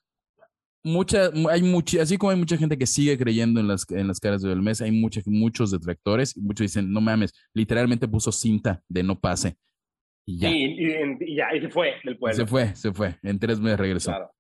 Mucha, 0.86 1.32
mu- 1.32 1.50
hay 1.50 1.64
mucha, 1.64 2.02
así 2.02 2.18
como 2.18 2.32
hay 2.32 2.38
mucha 2.38 2.58
gente 2.58 2.78
que 2.78 2.86
sigue 2.86 3.18
creyendo 3.18 3.60
en 3.62 3.68
las, 3.68 3.90
en 3.90 4.08
las 4.08 4.20
caras 4.20 4.42
de 4.42 4.50
Belmez, 4.50 4.82
hay 4.82 4.92
mucha, 4.92 5.22
muchos 5.26 5.72
detractores 5.72 6.36
y 6.36 6.42
muchos 6.42 6.66
dicen, 6.66 6.92
no 6.92 7.00
mames, 7.02 7.32
literalmente 7.54 8.08
puso 8.08 8.32
cinta 8.34 8.82
de 8.90 9.04
no 9.04 9.18
pase 9.20 9.58
y 10.26 10.40
ya. 10.40 10.50
Y, 10.50 10.64
y- 10.64 11.18
y 11.22 11.36
ya, 11.38 11.56
y 11.56 11.62
se 11.62 11.70
fue 11.70 11.94
del 12.04 12.18
pueblo. 12.18 12.36
Se 12.38 12.46
fue, 12.46 12.76
se 12.76 12.92
fue. 12.94 13.18
En 13.24 13.40
tres 13.40 13.60
meses 13.62 13.80
regresó. 13.80 14.12
Claro. 14.12 14.32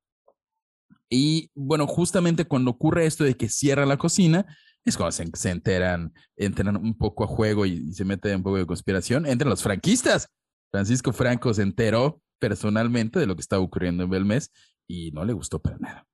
Y 1.09 1.49
bueno, 1.53 1.85
justamente 1.87 2.45
cuando 2.45 2.71
ocurre 2.71 3.05
esto 3.05 3.23
de 3.23 3.35
que 3.35 3.47
cierra 3.47 3.85
la 3.85 3.97
cocina, 3.97 4.45
es 4.85 4.97
cuando 4.97 5.11
se, 5.11 5.29
se 5.33 5.49
enteran, 5.49 6.13
entran 6.35 6.75
un 6.75 6.97
poco 6.97 7.23
a 7.23 7.27
juego 7.27 7.65
y, 7.65 7.93
se 7.93 8.05
mete 8.05 8.35
un 8.35 8.43
poco 8.43 8.57
de 8.57 8.65
conspiración. 8.65 9.25
Entran 9.25 9.49
los 9.49 9.63
franquistas. 9.63 10.27
Francisco 10.71 11.13
Franco 11.13 11.53
se 11.53 11.61
enteró 11.61 12.21
personalmente 12.39 13.19
de 13.19 13.27
lo 13.27 13.35
que 13.35 13.41
estaba 13.41 13.61
ocurriendo 13.61 14.03
en 14.03 14.09
Belmez 14.09 14.51
y 14.87 15.11
no 15.11 15.23
le 15.23 15.33
gustó 15.33 15.61
para 15.61 15.77
nada. 15.77 16.05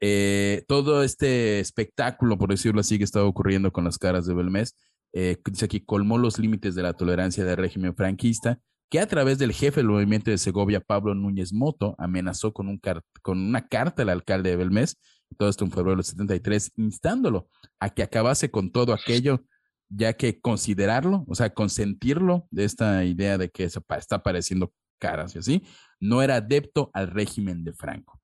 Eh, 0.00 0.64
todo 0.68 1.02
este 1.02 1.60
espectáculo, 1.60 2.38
por 2.38 2.50
decirlo 2.50 2.80
así, 2.80 2.98
que 2.98 3.04
estaba 3.04 3.26
ocurriendo 3.26 3.72
con 3.72 3.84
las 3.84 3.98
caras 3.98 4.26
de 4.26 4.34
Belmez, 4.34 4.74
eh, 5.12 5.36
dice 5.44 5.64
aquí, 5.64 5.80
colmó 5.80 6.18
los 6.18 6.38
límites 6.38 6.74
de 6.74 6.82
la 6.82 6.92
tolerancia 6.92 7.44
del 7.44 7.56
régimen 7.56 7.94
franquista, 7.94 8.60
que 8.90 9.00
a 9.00 9.06
través 9.06 9.38
del 9.38 9.52
jefe 9.52 9.80
del 9.80 9.88
movimiento 9.88 10.30
de 10.30 10.38
Segovia, 10.38 10.80
Pablo 10.80 11.14
Núñez 11.14 11.52
Moto, 11.52 11.94
amenazó 11.98 12.52
con, 12.52 12.68
un 12.68 12.78
car- 12.78 13.02
con 13.22 13.38
una 13.38 13.66
carta 13.66 14.02
al 14.02 14.08
alcalde 14.08 14.50
de 14.50 14.56
Belmez, 14.56 14.96
todo 15.38 15.48
esto 15.48 15.64
en 15.64 15.70
febrero 15.70 15.96
del 15.96 16.04
73, 16.04 16.72
instándolo 16.76 17.48
a 17.78 17.90
que 17.90 18.02
acabase 18.02 18.50
con 18.50 18.70
todo 18.70 18.92
aquello, 18.92 19.44
ya 19.88 20.12
que 20.12 20.40
considerarlo, 20.40 21.24
o 21.28 21.34
sea, 21.34 21.54
consentirlo 21.54 22.46
de 22.50 22.64
esta 22.64 23.04
idea 23.04 23.38
de 23.38 23.50
que 23.50 23.64
está 23.64 24.16
apareciendo 24.16 24.72
caras 24.98 25.34
y 25.34 25.38
así, 25.38 25.62
no 26.00 26.20
era 26.22 26.36
adepto 26.36 26.90
al 26.92 27.08
régimen 27.08 27.64
de 27.64 27.72
Franco. 27.72 28.20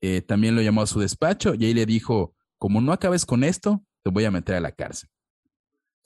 Eh, 0.00 0.20
también 0.20 0.54
lo 0.54 0.60
llamó 0.60 0.82
a 0.82 0.86
su 0.86 1.00
despacho 1.00 1.54
y 1.54 1.64
ahí 1.64 1.72
le 1.72 1.86
dijo, 1.86 2.34
como 2.58 2.80
no 2.80 2.92
acabes 2.92 3.24
con 3.24 3.44
esto, 3.44 3.82
te 4.02 4.10
voy 4.10 4.24
a 4.24 4.30
meter 4.30 4.56
a 4.56 4.60
la 4.60 4.72
cárcel. 4.72 5.08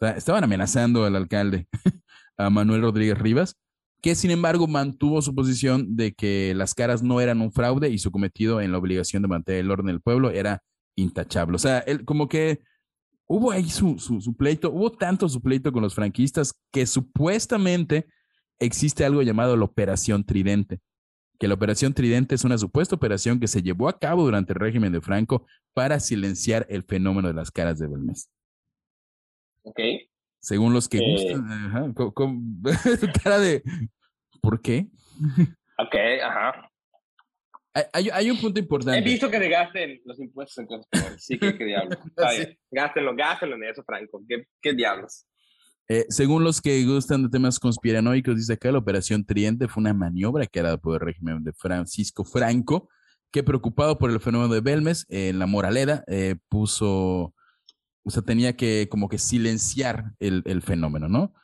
O 0.01 0.07
sea, 0.07 0.11
estaban 0.11 0.45
amenazando 0.45 1.05
al 1.05 1.17
alcalde, 1.17 1.67
a 2.37 2.51
Manuel 2.51 2.83
Rodríguez 2.83 3.19
Rivas, 3.19 3.57
que 4.01 4.15
sin 4.15 4.31
embargo 4.31 4.67
mantuvo 4.67 5.23
su 5.23 5.35
posición 5.35 5.97
de 5.97 6.13
que 6.13 6.55
las 6.55 6.75
caras 6.75 7.03
no 7.03 7.21
eran 7.21 7.41
un 7.41 7.53
fraude 7.53 7.89
y 7.89 7.99
su 7.99 8.11
cometido 8.11 8.61
en 8.61 8.73
la 8.73 8.79
obligación 8.79 9.23
de 9.23 9.29
mantener 9.29 9.61
el 9.61 9.71
orden 9.71 9.87
del 9.87 10.01
pueblo 10.01 10.31
era 10.31 10.63
intachable. 10.95 11.57
O 11.57 11.59
sea, 11.59 11.81
él 11.81 12.05
como 12.05 12.29
que 12.29 12.61
hubo 13.27 13.51
ahí 13.51 13.69
su, 13.69 13.99
su, 13.99 14.35
pleito, 14.37 14.71
hubo 14.71 14.91
tanto 14.91 15.29
su 15.29 15.41
pleito 15.41 15.73
con 15.73 15.83
los 15.83 15.95
franquistas 15.95 16.55
que 16.73 16.87
supuestamente 16.87 18.07
existe 18.59 19.05
algo 19.05 19.23
llamado 19.23 19.57
la 19.57 19.65
Operación 19.65 20.25
Tridente, 20.25 20.81
que 21.39 21.49
la 21.49 21.55
Operación 21.55 21.93
Tridente 21.93 22.35
es 22.35 22.45
una 22.45 22.59
supuesta 22.59 22.97
operación 22.97 23.39
que 23.39 23.49
se 23.49 23.63
llevó 23.63 23.89
a 23.89 23.99
cabo 23.99 24.25
durante 24.25 24.53
el 24.53 24.61
régimen 24.61 24.93
de 24.93 25.01
Franco 25.01 25.47
para 25.75 26.01
silenciar 26.01 26.67
el 26.69 26.85
fenómeno 26.85 27.29
de 27.29 27.35
las 27.35 27.51
caras 27.51 27.79
de 27.79 27.89
Belmez. 27.89 28.31
Ok. 29.63 29.81
Según 30.49 30.73
los 30.73 30.89
que 30.89 30.99
gustan, 30.99 31.93
con, 31.93 32.63
cara 33.23 33.39
de 33.39 33.63
¿por 34.41 34.63
qué? 34.63 34.87
Ok, 35.81 35.95
ajá. 36.25 36.69
Hay, 37.93 38.31
un 38.31 38.41
punto 38.41 38.59
importante. 38.59 38.99
He 38.99 39.03
visto 39.03 39.31
que 39.31 39.49
gasten 39.49 40.01
los 40.05 40.19
impuestos 40.19 40.59
en 40.59 40.67
cosas 40.67 40.89
Sí, 41.19 41.39
que 41.39 41.57
qué 41.57 41.67
diablos. 41.67 41.99
Gástenlo, 42.73 43.15
gástenlo 43.15 43.55
en 43.55 43.63
eso, 43.63 43.85
Franco. 43.85 44.21
¿Qué, 44.27 44.49
qué 44.61 44.73
diablos? 44.73 45.25
Eh, 45.87 46.07
según 46.09 46.43
los 46.43 46.61
que 46.61 46.83
gustan 46.85 47.23
de 47.23 47.29
temas 47.29 47.61
conspiranoicos, 47.61 48.35
dice 48.35 48.55
acá, 48.55 48.73
la 48.73 48.79
Operación 48.79 49.25
Triente 49.25 49.69
fue 49.69 49.83
una 49.83 49.95
maniobra 49.95 50.47
que 50.47 50.59
era 50.59 50.77
por 50.79 50.95
el 50.95 51.01
régimen 51.01 51.45
de 51.45 51.53
Francisco 51.53 52.25
Franco, 52.25 52.89
que 53.31 53.45
preocupado 53.45 53.99
por 53.99 54.11
el 54.11 54.19
fenómeno 54.19 54.53
de 54.53 54.63
Belmes, 54.63 55.07
en 55.11 55.39
la 55.39 55.47
Moraleda, 55.47 56.03
eh, 56.09 56.35
puso, 56.49 57.35
o 58.05 58.11
sea, 58.11 58.23
tenía 58.23 58.57
que 58.57 58.89
como 58.91 59.09
que 59.09 59.19
silenciar 59.19 60.15
el, 60.19 60.43
el 60.47 60.63
fenómeno, 60.63 61.09
¿no? 61.09 61.35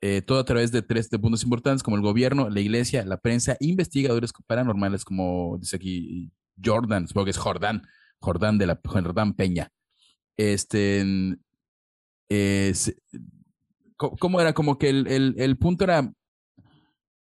Eh, 0.00 0.20
todo 0.20 0.40
a 0.40 0.44
través 0.44 0.72
de 0.72 0.82
tres 0.82 1.08
puntos 1.08 1.44
importantes 1.44 1.82
como 1.82 1.96
el 1.96 2.02
gobierno, 2.02 2.50
la 2.50 2.60
iglesia, 2.60 3.04
la 3.04 3.18
prensa, 3.18 3.56
investigadores 3.60 4.32
paranormales 4.46 5.04
como 5.04 5.58
dice 5.60 5.76
aquí 5.76 6.32
Jordan, 6.62 7.06
supongo 7.06 7.26
que 7.26 7.30
es 7.30 7.38
Jordán, 7.38 7.82
Jordán 8.18 8.58
de 8.58 8.66
la 8.66 8.80
Jordán 8.84 9.34
Peña. 9.34 9.70
Este, 10.36 11.04
¿cómo 13.96 14.40
era? 14.40 14.52
Como 14.54 14.78
que 14.78 14.88
el, 14.88 15.06
el, 15.06 15.34
el 15.38 15.56
punto 15.56 15.84
era 15.84 16.12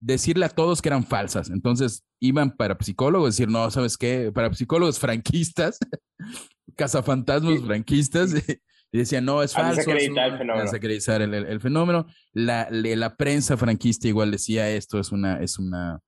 decirle 0.01 0.45
a 0.45 0.49
todos 0.49 0.81
que 0.81 0.89
eran 0.89 1.05
falsas. 1.05 1.49
Entonces 1.49 2.03
iban 2.19 2.55
para 2.57 2.77
psicólogos, 2.79 3.35
decir, 3.35 3.47
no, 3.47 3.69
¿sabes 3.71 3.97
qué? 3.97 4.31
Para 4.33 4.53
psicólogos 4.53 4.99
franquistas, 4.99 5.77
cazafantasmas 6.75 7.61
franquistas, 7.61 8.33
y 8.91 8.97
decían, 8.97 9.23
no, 9.23 9.41
es 9.41 9.53
falso. 9.53 9.77
Desacreditar 9.77 10.31
el 10.31 10.37
fenómeno. 10.37 10.63
Desacreditar 10.63 11.21
el, 11.21 11.33
el, 11.33 11.61
fenómeno. 11.61 12.07
La, 12.33 12.67
la, 12.69 13.15
prensa 13.15 13.55
franquista 13.55 14.07
igual 14.07 14.31
decía 14.31 14.69
esto 14.69 14.99
es 14.99 15.11
una, 15.11 15.41
es 15.41 15.57
una, 15.57 15.99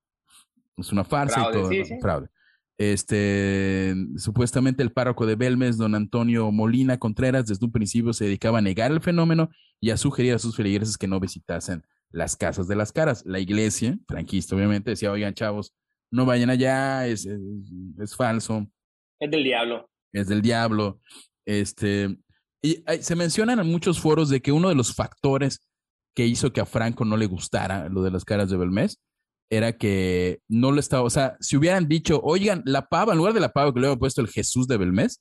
es 0.76 0.92
una 0.92 1.04
farsa 1.04 1.48
y 1.48 1.52
todo. 1.52 1.70
Fraude. 2.00 2.28
Este, 2.76 3.94
supuestamente 4.16 4.82
el 4.82 4.92
párroco 4.92 5.26
de 5.26 5.36
Belmes, 5.36 5.76
don 5.76 5.94
Antonio 5.94 6.50
Molina 6.50 6.98
Contreras, 6.98 7.46
desde 7.46 7.64
un 7.64 7.72
principio 7.72 8.12
se 8.12 8.24
dedicaba 8.24 8.58
a 8.58 8.62
negar 8.62 8.90
el 8.90 9.00
fenómeno 9.00 9.48
y 9.80 9.90
a 9.90 9.96
sugerir 9.96 10.34
a 10.34 10.38
sus 10.38 10.56
feligreses 10.56 10.98
que 10.98 11.06
no 11.06 11.20
visitasen 11.20 11.84
las 12.10 12.36
casas 12.36 12.66
de 12.68 12.76
las 12.76 12.92
caras. 12.92 13.24
La 13.24 13.38
iglesia, 13.38 13.98
franquista 14.08 14.56
obviamente, 14.56 14.90
decía, 14.90 15.12
oigan 15.12 15.34
chavos, 15.34 15.74
no 16.10 16.26
vayan 16.26 16.50
allá, 16.50 17.06
es, 17.06 17.24
es, 17.26 17.40
es 17.98 18.16
falso. 18.16 18.66
Es 19.20 19.30
del 19.30 19.44
diablo. 19.44 19.88
Es 20.12 20.28
del 20.28 20.42
diablo. 20.42 21.00
Este, 21.46 22.16
y 22.64 22.82
se 23.02 23.14
mencionan 23.14 23.58
en 23.58 23.66
muchos 23.66 24.00
foros 24.00 24.30
de 24.30 24.40
que 24.40 24.50
uno 24.50 24.70
de 24.70 24.74
los 24.74 24.94
factores 24.94 25.60
que 26.14 26.24
hizo 26.24 26.50
que 26.50 26.62
a 26.62 26.66
Franco 26.66 27.04
no 27.04 27.18
le 27.18 27.26
gustara 27.26 27.90
lo 27.90 28.02
de 28.02 28.10
las 28.10 28.24
caras 28.24 28.48
de 28.48 28.56
Belmez 28.56 28.96
era 29.50 29.76
que 29.76 30.40
no 30.48 30.72
lo 30.72 30.80
estaba, 30.80 31.02
o 31.02 31.10
sea, 31.10 31.36
si 31.40 31.58
hubieran 31.58 31.86
dicho, 31.86 32.20
oigan, 32.24 32.62
la 32.64 32.88
pava, 32.88 33.12
en 33.12 33.18
lugar 33.18 33.34
de 33.34 33.40
la 33.40 33.50
pava 33.50 33.74
que 33.74 33.80
le 33.80 33.88
había 33.88 33.98
puesto 33.98 34.22
el 34.22 34.28
Jesús 34.28 34.66
de 34.66 34.78
Belmez, 34.78 35.20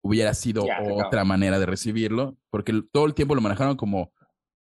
hubiera 0.00 0.32
sido 0.32 0.64
otra 1.04 1.24
manera 1.26 1.58
de 1.58 1.66
recibirlo, 1.66 2.38
porque 2.48 2.82
todo 2.90 3.04
el 3.04 3.12
tiempo 3.12 3.34
lo 3.34 3.42
manejaron 3.42 3.76
como 3.76 4.10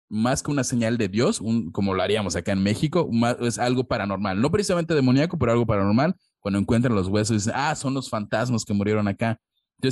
más 0.10 0.44
que 0.44 0.52
una 0.52 0.66
señal 0.66 0.98
de 0.98 1.08
Dios, 1.08 1.40
un, 1.40 1.72
como 1.72 1.94
lo 1.94 2.04
haríamos 2.04 2.36
acá 2.36 2.52
en 2.52 2.62
México, 2.62 3.10
es 3.40 3.58
algo 3.58 3.86
paranormal, 3.86 4.42
no 4.42 4.52
precisamente 4.52 4.94
demoníaco, 4.94 5.38
pero 5.38 5.54
algo 5.54 5.66
paranormal. 5.66 6.14
Cuando 6.42 6.60
encuentran 6.60 6.94
los 6.94 7.08
huesos, 7.08 7.38
dicen, 7.38 7.54
ah, 7.56 7.74
son 7.76 7.94
los 7.94 8.10
fantasmas 8.10 8.66
que 8.66 8.74
murieron 8.74 9.08
acá. 9.08 9.40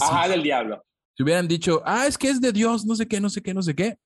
Ajá, 0.01 0.27
del 0.27 0.43
diablo. 0.43 0.83
Si 1.15 1.23
hubieran 1.23 1.47
dicho, 1.47 1.81
ah, 1.85 2.07
es 2.07 2.17
que 2.17 2.29
es 2.29 2.41
de 2.41 2.51
Dios, 2.51 2.85
no 2.85 2.95
sé 2.95 3.07
qué, 3.07 3.21
no 3.21 3.29
sé 3.29 3.41
qué, 3.41 3.53
no 3.53 3.61
sé 3.61 3.75
qué, 3.75 3.97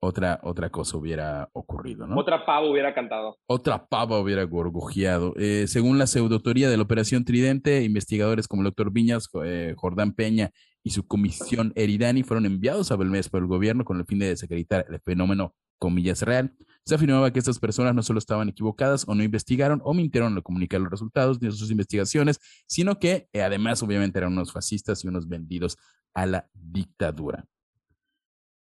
otra, 0.00 0.40
otra 0.42 0.70
cosa 0.70 0.96
hubiera 0.98 1.48
ocurrido, 1.52 2.06
¿no? 2.06 2.18
Otra 2.18 2.44
pava 2.44 2.68
hubiera 2.68 2.94
cantado. 2.94 3.38
Otra 3.46 3.86
pava 3.86 4.20
hubiera 4.20 4.44
gorgojeado. 4.44 5.34
Eh, 5.36 5.66
según 5.68 5.98
la 5.98 6.06
pseudoteoría 6.06 6.68
de 6.68 6.76
la 6.76 6.82
Operación 6.82 7.24
Tridente, 7.24 7.82
investigadores 7.82 8.46
como 8.46 8.62
el 8.62 8.66
doctor 8.66 8.92
Viñas, 8.92 9.28
eh, 9.44 9.74
Jordán 9.76 10.12
Peña 10.12 10.50
y 10.82 10.90
su 10.90 11.06
comisión 11.06 11.72
Eridani 11.74 12.22
fueron 12.22 12.46
enviados 12.46 12.92
a 12.92 12.96
Belmez 12.96 13.28
por 13.28 13.40
el 13.40 13.46
gobierno 13.46 13.84
con 13.84 13.98
el 13.98 14.04
fin 14.04 14.18
de 14.18 14.28
desacreditar 14.28 14.86
el 14.88 15.00
fenómeno, 15.00 15.54
comillas, 15.78 16.22
real. 16.22 16.54
Se 16.84 16.94
afirmaba 16.94 17.32
que 17.32 17.38
estas 17.38 17.58
personas 17.58 17.94
no 17.94 18.02
solo 18.02 18.18
estaban 18.18 18.48
equivocadas 18.48 19.04
o 19.08 19.14
no 19.14 19.22
investigaron 19.22 19.80
o 19.84 19.94
mintieron 19.94 20.34
al 20.34 20.42
comunicar 20.42 20.80
los 20.80 20.90
resultados 20.90 21.40
de 21.40 21.50
sus 21.50 21.70
investigaciones, 21.70 22.38
sino 22.66 22.98
que 22.98 23.28
eh, 23.32 23.42
además 23.42 23.82
obviamente 23.82 24.18
eran 24.18 24.32
unos 24.32 24.52
fascistas 24.52 25.04
y 25.04 25.08
unos 25.08 25.28
vendidos 25.28 25.76
a 26.14 26.26
la 26.26 26.48
dictadura. 26.54 27.44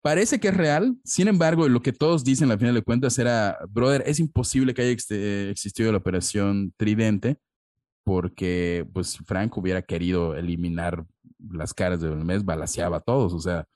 Parece 0.02 0.38
que 0.38 0.48
es 0.48 0.56
real, 0.56 0.98
sin 1.02 1.28
embargo, 1.28 1.66
lo 1.66 1.80
que 1.80 1.92
todos 1.92 2.24
dicen 2.24 2.50
al 2.50 2.58
final 2.58 2.74
de 2.74 2.82
cuentas 2.82 3.18
era, 3.18 3.58
brother, 3.70 4.02
es 4.06 4.20
imposible 4.20 4.74
que 4.74 4.82
haya 4.82 4.92
existido 5.50 5.90
la 5.90 5.98
operación 5.98 6.74
Tridente, 6.76 7.38
porque 8.04 8.86
pues 8.92 9.16
Franco 9.24 9.60
hubiera 9.60 9.80
querido 9.80 10.36
eliminar 10.36 11.06
las 11.38 11.72
caras 11.72 12.02
de 12.02 12.10
mes, 12.10 12.44
balaseaba 12.44 12.98
a 12.98 13.00
todos, 13.00 13.32
o 13.32 13.40
sea. 13.40 13.66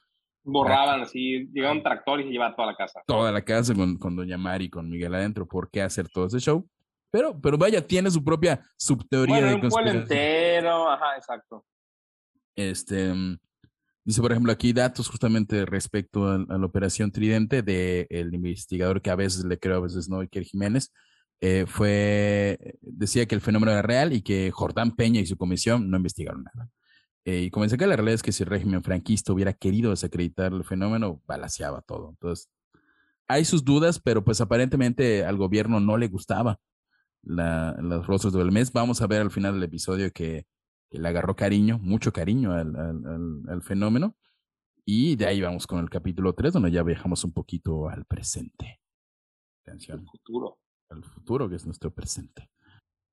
Borraban 0.50 1.02
así, 1.02 1.46
llegaba 1.52 1.74
un 1.74 1.82
tractor 1.82 2.20
y 2.20 2.24
se 2.24 2.30
llevaba 2.30 2.56
toda 2.56 2.72
la 2.72 2.76
casa. 2.76 3.02
Toda 3.06 3.30
la 3.30 3.42
casa 3.42 3.74
con, 3.74 3.96
con 3.98 4.16
Doña 4.16 4.38
Mari 4.38 4.66
y 4.66 4.70
con 4.70 4.88
Miguel 4.88 5.14
adentro, 5.14 5.46
¿por 5.46 5.70
qué 5.70 5.82
hacer 5.82 6.08
todo 6.08 6.26
ese 6.26 6.38
show? 6.38 6.66
Pero, 7.10 7.38
pero 7.40 7.58
vaya, 7.58 7.86
tiene 7.86 8.10
su 8.10 8.24
propia 8.24 8.60
subteoría 8.76 9.42
de 9.42 9.60
conspiración. 9.60 10.02
entero, 10.02 10.90
ajá, 10.90 11.16
exacto. 11.16 11.64
Este, 12.56 13.12
Dice, 14.08 14.22
por 14.22 14.32
ejemplo, 14.32 14.50
aquí 14.50 14.72
datos 14.72 15.06
justamente 15.06 15.66
respecto 15.66 16.26
a, 16.26 16.38
la 16.38 16.64
operación 16.64 17.12
Tridente 17.12 17.60
del 17.60 18.06
el 18.08 18.34
investigador 18.34 19.02
que 19.02 19.10
a 19.10 19.16
veces 19.16 19.44
le 19.44 19.58
creo, 19.58 19.76
a 19.76 19.80
veces 19.80 20.08
no, 20.08 20.20
Iker 20.20 20.44
Jiménez. 20.44 20.94
Eh, 21.42 21.66
fue, 21.68 22.78
decía 22.80 23.26
que 23.26 23.34
el 23.34 23.42
fenómeno 23.42 23.72
era 23.72 23.82
real 23.82 24.14
y 24.14 24.22
que 24.22 24.50
Jordán 24.50 24.96
Peña 24.96 25.20
y 25.20 25.26
su 25.26 25.36
comisión 25.36 25.90
no 25.90 25.98
investigaron 25.98 26.42
nada. 26.42 26.70
Eh, 27.24 27.42
y 27.42 27.50
comencé 27.50 27.76
que 27.76 27.86
la 27.86 27.96
realidad 27.96 28.14
es 28.14 28.22
que 28.22 28.32
si 28.32 28.42
el 28.42 28.48
régimen 28.48 28.82
franquista 28.82 29.32
hubiera 29.32 29.52
querido 29.52 29.90
desacreditar 29.90 30.52
el 30.52 30.64
fenómeno, 30.64 31.22
balaseaba 31.26 31.82
todo. 31.82 32.10
Entonces, 32.10 32.48
hay 33.26 33.44
sus 33.44 33.64
dudas, 33.64 34.00
pero 34.00 34.24
pues 34.24 34.40
aparentemente 34.40 35.24
al 35.24 35.36
gobierno 35.36 35.80
no 35.80 35.96
le 35.98 36.08
gustaba 36.08 36.60
la, 37.22 37.76
los 37.80 38.06
rostros 38.06 38.32
del 38.32 38.52
mes. 38.52 38.72
Vamos 38.72 39.02
a 39.02 39.06
ver 39.06 39.20
al 39.20 39.30
final 39.30 39.54
del 39.54 39.64
episodio 39.64 40.10
que 40.12 40.46
que 40.90 40.98
le 40.98 41.08
agarró 41.08 41.36
cariño, 41.36 41.78
mucho 41.78 42.12
cariño 42.12 42.52
al, 42.52 42.74
al, 42.76 43.42
al, 43.48 43.62
fenómeno. 43.62 44.16
Y 44.84 45.16
de 45.16 45.26
ahí 45.26 45.40
vamos 45.40 45.66
con 45.66 45.80
el 45.80 45.90
capítulo 45.90 46.34
3, 46.34 46.54
donde 46.54 46.70
ya 46.70 46.82
viajamos 46.82 47.24
un 47.24 47.32
poquito 47.32 47.88
al 47.88 48.06
presente. 48.06 48.80
Atención. 49.66 50.00
Al 50.00 50.06
futuro. 50.06 50.58
Al 50.88 51.04
futuro, 51.04 51.48
que 51.48 51.56
es 51.56 51.66
nuestro 51.66 51.92
presente. 51.92 52.50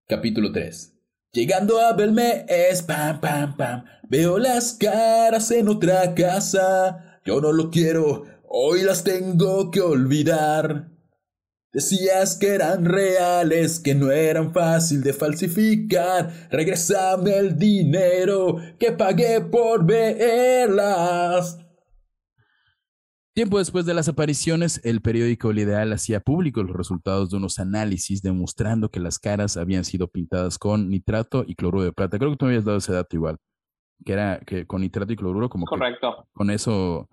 Capítulo 0.07 0.51
3. 0.51 0.97
Llegando 1.35 1.81
a 1.81 1.91
verme 1.91 2.45
es 2.47 2.81
pam, 2.81 3.19
pam, 3.19 3.57
pam. 3.57 3.83
Veo 4.07 4.39
las 4.39 4.71
caras 4.71 5.51
en 5.51 5.67
otra 5.67 6.15
casa. 6.15 7.19
Yo 7.25 7.41
no 7.41 7.51
lo 7.51 7.69
quiero, 7.69 8.23
hoy 8.47 8.83
las 8.83 9.03
tengo 9.03 9.69
que 9.69 9.81
olvidar. 9.81 10.91
Decías 11.73 12.37
que 12.37 12.55
eran 12.55 12.85
reales, 12.85 13.81
que 13.81 13.95
no 13.95 14.11
eran 14.11 14.53
fácil 14.53 15.03
de 15.03 15.11
falsificar. 15.11 16.47
Regresame 16.51 17.35
el 17.35 17.59
dinero 17.59 18.55
que 18.79 18.93
pagué 18.93 19.41
por 19.41 19.85
verlas. 19.85 21.57
Tiempo 23.35 23.57
después 23.57 23.85
de 23.85 23.93
las 23.93 24.07
apariciones, 24.07 24.79
el 24.85 25.01
periódico 25.01 25.51
El 25.51 25.59
Ideal 25.59 25.91
hacía 25.91 26.21
público 26.21 26.63
los 26.63 26.73
resultados 26.73 27.29
de 27.29 27.35
unos 27.35 27.59
análisis 27.59 28.21
demostrando 28.21 28.87
que 28.87 29.01
las 29.01 29.19
caras 29.19 29.57
habían 29.57 29.83
sido 29.83 30.07
pintadas 30.07 30.57
con 30.57 30.89
nitrato 30.89 31.43
y 31.45 31.55
cloruro 31.55 31.83
de 31.83 31.91
plata. 31.91 32.17
Creo 32.17 32.31
que 32.31 32.37
tú 32.37 32.45
me 32.45 32.51
habías 32.51 32.63
dado 32.63 32.77
ese 32.77 32.93
dato 32.93 33.13
igual, 33.13 33.35
que 34.05 34.13
era 34.13 34.39
que 34.39 34.65
con 34.65 34.79
nitrato 34.79 35.11
y 35.11 35.17
cloruro 35.17 35.49
como 35.49 35.65
Correcto. 35.65 36.25
con 36.31 36.49
eso 36.49 37.09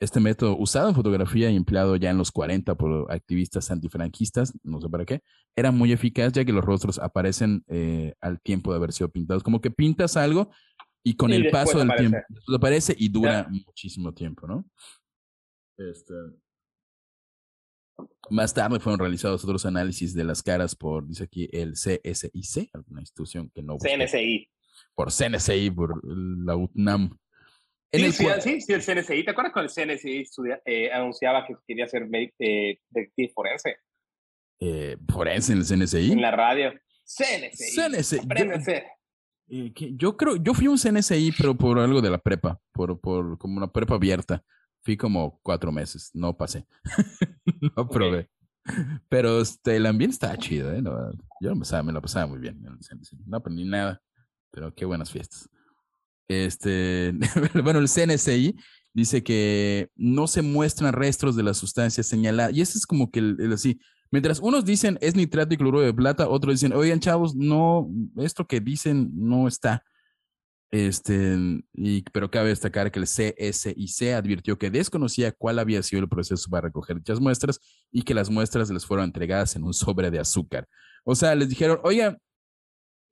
este 0.00 0.18
método, 0.18 0.56
usado 0.56 0.88
en 0.88 0.94
fotografía 0.94 1.50
y 1.50 1.56
empleado 1.56 1.94
ya 1.96 2.08
en 2.08 2.16
los 2.16 2.32
40 2.32 2.74
por 2.74 3.12
activistas 3.12 3.70
antifranquistas, 3.70 4.58
no 4.62 4.80
sé 4.80 4.88
para 4.88 5.04
qué, 5.04 5.20
era 5.54 5.72
muy 5.72 5.92
eficaz 5.92 6.32
ya 6.32 6.46
que 6.46 6.54
los 6.54 6.64
rostros 6.64 6.98
aparecen 6.98 7.64
eh, 7.68 8.14
al 8.22 8.40
tiempo 8.40 8.70
de 8.72 8.78
haber 8.78 8.92
sido 8.92 9.10
pintados. 9.10 9.42
Como 9.42 9.60
que 9.60 9.70
pintas 9.70 10.16
algo 10.16 10.48
y 11.04 11.16
con 11.16 11.34
el 11.34 11.50
paso 11.50 11.78
del 11.78 11.94
tiempo 11.96 12.16
aparece 12.54 12.96
y 12.98 13.10
dura 13.10 13.46
muchísimo 13.50 14.14
tiempo, 14.14 14.46
¿no? 14.46 14.64
Este... 15.78 16.14
Más 18.28 18.52
tarde 18.52 18.80
fueron 18.80 18.98
realizados 18.98 19.44
otros 19.44 19.64
análisis 19.64 20.12
de 20.14 20.24
las 20.24 20.42
caras 20.42 20.74
por, 20.74 21.06
dice 21.06 21.24
aquí, 21.24 21.48
el 21.52 21.72
CSIC, 21.72 22.74
alguna 22.74 23.00
institución 23.00 23.50
que 23.54 23.62
no... 23.62 23.78
CNCI. 23.78 24.50
Por 24.94 25.12
CNCI, 25.12 25.70
por 25.70 26.00
la 26.04 26.56
UTNAM. 26.56 27.16
Sí, 27.92 28.04
el 28.04 28.12
sí, 28.42 28.60
sí, 28.60 28.72
el 28.72 28.82
CNCI. 28.82 29.24
¿Te 29.24 29.30
acuerdas 29.30 29.52
cuando 29.52 29.72
el 29.72 29.96
CNCI 29.96 30.28
eh, 30.64 30.90
anunciaba 30.92 31.46
que 31.46 31.54
quería 31.66 31.86
ser 31.86 32.08
eh, 32.12 32.80
detective 32.90 33.32
forense? 33.32 33.76
Eh, 34.60 34.96
¿Forense 35.08 35.52
en 35.52 35.58
el 35.58 35.64
CNCI? 35.64 36.12
En 36.12 36.20
la 36.20 36.32
radio. 36.32 36.72
CNCI. 37.04 37.76
CNCI. 37.76 38.82
Yo, 39.48 39.86
yo 39.96 40.16
creo, 40.16 40.36
yo 40.36 40.52
fui 40.52 40.66
un 40.66 40.78
CNCI, 40.78 41.32
pero 41.38 41.54
por 41.54 41.78
algo 41.78 42.02
de 42.02 42.10
la 42.10 42.18
prepa, 42.18 42.60
por, 42.72 43.00
por 43.00 43.38
como 43.38 43.56
una 43.56 43.72
prepa 43.72 43.94
abierta. 43.94 44.44
Fui 44.86 44.96
como 44.96 45.40
cuatro 45.42 45.72
meses, 45.72 46.12
no 46.14 46.36
pasé. 46.36 46.64
no 47.76 47.88
probé. 47.88 48.30
Pero 49.08 49.40
este, 49.40 49.74
el 49.74 49.84
ambiente 49.84 50.14
estaba 50.14 50.36
chido, 50.36 50.72
¿eh? 50.72 50.80
yo 51.40 51.54
me, 51.56 51.58
pasaba, 51.58 51.82
me 51.82 51.92
lo 51.92 52.00
pasaba 52.00 52.28
muy 52.28 52.38
bien. 52.38 52.64
No 53.26 53.38
aprendí 53.38 53.64
nada, 53.64 54.00
pero 54.52 54.72
qué 54.72 54.84
buenas 54.84 55.10
fiestas. 55.10 55.48
Este, 56.28 57.12
bueno, 57.64 57.80
el 57.80 57.88
CNCI 57.88 58.54
dice 58.94 59.24
que 59.24 59.90
no 59.96 60.28
se 60.28 60.42
muestran 60.42 60.92
restos 60.92 61.34
de 61.34 61.42
la 61.42 61.54
sustancia 61.54 62.04
señalada. 62.04 62.52
Y 62.52 62.60
eso 62.60 62.78
es 62.78 62.86
como 62.86 63.10
que 63.10 63.18
el, 63.18 63.52
así. 63.52 63.80
Mientras 64.12 64.38
unos 64.38 64.64
dicen 64.64 64.98
es 65.00 65.16
nitrato 65.16 65.52
y 65.52 65.56
cloruro 65.56 65.80
de 65.80 65.92
plata, 65.92 66.28
otros 66.28 66.54
dicen, 66.54 66.72
oigan, 66.72 67.00
chavos, 67.00 67.34
no, 67.34 67.90
esto 68.18 68.46
que 68.46 68.60
dicen 68.60 69.10
no 69.14 69.48
está. 69.48 69.82
Este, 70.72 71.36
y, 71.72 72.02
pero 72.12 72.30
cabe 72.30 72.48
destacar 72.48 72.90
que 72.90 72.98
el 72.98 73.06
CSIC 73.06 74.14
advirtió 74.14 74.58
que 74.58 74.70
desconocía 74.70 75.32
cuál 75.32 75.58
había 75.58 75.82
sido 75.82 76.02
el 76.02 76.08
proceso 76.08 76.50
para 76.50 76.68
recoger 76.68 76.96
dichas 76.96 77.20
muestras 77.20 77.60
y 77.92 78.02
que 78.02 78.14
las 78.14 78.30
muestras 78.30 78.70
les 78.70 78.84
fueron 78.84 79.04
entregadas 79.06 79.54
en 79.54 79.62
un 79.62 79.72
sobre 79.72 80.10
de 80.10 80.18
azúcar. 80.18 80.66
O 81.04 81.14
sea, 81.14 81.34
les 81.34 81.48
dijeron, 81.48 81.78
oiga, 81.84 82.18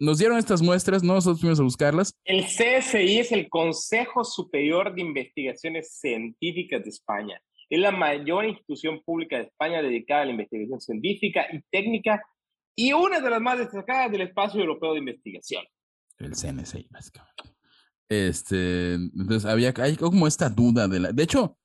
nos 0.01 0.19
dieron 0.19 0.39
estas 0.39 0.61
muestras, 0.61 1.05
no 1.05 1.15
nosotros 1.15 1.41
fuimos 1.41 1.61
a 1.61 1.63
buscarlas. 1.63 2.15
El 2.25 2.45
CSI 2.45 3.21
es 3.21 3.31
el 3.31 3.49
Consejo 3.49 4.25
Superior 4.25 4.93
de 4.93 5.03
Investigaciones 5.03 5.97
Científicas 6.01 6.83
de 6.83 6.91
España. 6.91 7.41
Es 7.71 7.79
la 7.79 7.93
mayor 7.93 8.45
institución 8.45 9.01
pública 9.05 9.37
de 9.37 9.45
España 9.45 9.81
dedicada 9.81 10.23
a 10.23 10.25
la 10.27 10.33
investigación 10.33 10.81
científica 10.81 11.47
y 11.53 11.61
técnica 11.71 12.23
y 12.77 12.93
una 12.93 13.21
de 13.21 13.31
las 13.31 13.41
más 13.41 13.59
destacadas 13.59 14.11
del 14.11 14.23
espacio 14.23 14.61
europeo 14.61 14.93
de 14.93 14.99
investigación 14.99 15.65
el 16.19 16.33
CNSI, 16.33 16.89
básicamente. 16.91 17.43
Este, 18.09 18.95
entonces 18.95 19.45
había, 19.45 19.73
hay 19.77 19.97
como 19.97 20.27
esta 20.27 20.49
duda 20.49 20.89
de 20.89 21.01
la, 21.01 21.13
de 21.13 21.23
hecho, 21.23 21.59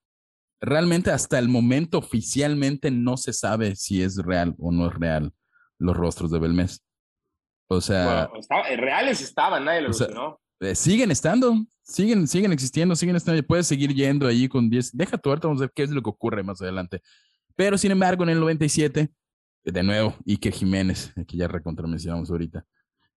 realmente 0.62 1.12
hasta 1.12 1.38
el 1.38 1.50
momento 1.50 1.97
oficialmente 1.97 2.91
no 2.91 3.18
se 3.18 3.34
sabe 3.34 3.76
si 3.76 4.02
es 4.02 4.18
real 4.18 4.56
o 4.58 4.72
no 4.72 4.88
es 4.88 4.93
real 4.93 5.34
los 5.78 5.95
rostros 5.95 6.32
de 6.32 6.39
Belmez. 6.39 6.82
O 7.68 7.82
sea, 7.82 8.30
eh, 8.70 8.78
reales 8.78 9.22
estaban, 9.22 9.66
nadie 9.66 9.82
lo 9.82 9.91
o 9.91 10.39
eh, 10.62 10.76
siguen 10.76 11.12
estando, 11.12 11.56
siguen, 11.84 12.28
siguen 12.28 12.52
existiendo, 12.52 12.95
siguen 12.95 13.16
estando, 13.16 13.41
puedes 13.43 13.68
seguir 13.68 13.93
yendo 13.93 14.28
ahí 14.28 14.50
con 14.50 14.70
10, 14.70 14.97
deja 14.97 15.18
tu 15.18 15.30
vamos 15.30 15.60
a 15.60 15.66
ver 15.66 15.72
qué 15.74 15.84
es 15.84 15.89
lo 15.91 16.02
que 16.02 16.10
ocurre 16.10 16.43
más 16.43 16.62
adelante. 16.62 17.02
Pero 17.56 17.78
sin 17.78 17.91
embargo, 17.91 18.24
en 18.24 18.30
el 18.30 18.39
97, 18.39 19.10
de 19.64 19.84
nuevo, 19.84 20.16
Iker 20.26 20.52
Jiménez, 20.52 21.14
que 21.28 21.38
ya 21.38 21.47
recontra 21.47 21.88
mencionamos 21.88 22.30
ahorita, 22.30 22.66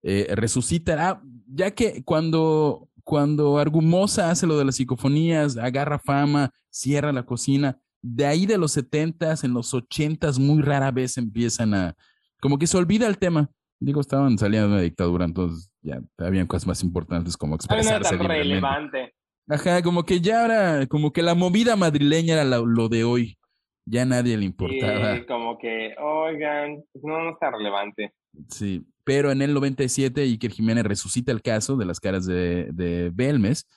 eh, 0.03 0.33
resucitará, 0.35 1.23
ya 1.47 1.71
que 1.71 2.03
cuando, 2.05 2.89
cuando 3.05 3.59
Argumosa 3.59 4.31
hace 4.31 4.47
lo 4.47 4.59
de 4.59 4.65
las 4.65 4.77
psicofonías, 4.77 5.57
agarra 5.57 5.99
fama, 5.99 6.51
cierra 6.71 7.13
la 7.13 7.25
cocina, 7.25 7.79
de 8.03 8.27
ahí 8.27 8.47
de 8.47 8.59
los 8.59 8.77
70s, 8.77 9.45
en 9.45 9.55
los 9.55 9.73
80s, 9.73 10.39
muy 10.41 10.63
rara 10.63 10.91
vez 10.91 11.17
empiezan 11.19 11.73
a, 11.75 11.95
como 12.41 12.59
que 12.59 12.67
se 12.67 12.77
olvida 12.77 13.07
el 13.07 13.19
tema. 13.19 13.49
Digo, 13.79 14.01
estaban 14.01 14.39
saliendo 14.39 14.69
de 14.69 14.75
una 14.75 14.83
dictadura, 14.83 15.25
entonces 15.25 15.73
ya 15.81 16.01
habían 16.19 16.47
cosas 16.47 16.67
más 16.67 16.83
importantes 16.83 17.37
como 17.37 17.55
expresarse. 17.55 18.17
No 18.17 18.29
relevante. 18.29 19.15
Ajá, 19.49 19.83
como 19.83 20.05
que 20.05 20.21
ya 20.21 20.43
ahora, 20.43 20.87
como 20.87 21.13
que 21.13 21.23
la 21.23 21.35
movida 21.35 21.77
madrileña 21.77 22.35
era 22.35 22.45
lo, 22.45 22.89
de 22.89 23.05
hoy. 23.05 23.39
Ya 23.85 24.05
nadie 24.05 24.37
le 24.37 24.45
importaba. 24.45 25.17
Sí, 25.17 25.27
como 25.27 25.59
que, 25.59 25.95
oigan, 25.99 26.85
no, 27.03 27.25
no 27.25 27.31
está 27.31 27.51
relevante. 27.51 28.13
Sí, 28.49 28.87
pero 29.05 29.33
en 29.33 29.43
el 29.43 29.55
97 29.55 30.23
Iker 30.23 30.51
Jiménez 30.51 30.85
resucita 30.85 31.33
el 31.33 31.43
caso 31.43 31.77
de 31.77 31.85
las 31.85 32.01
caras 32.01 32.27
de, 32.27 32.69
de 32.73 33.11
Belmes 33.13 33.69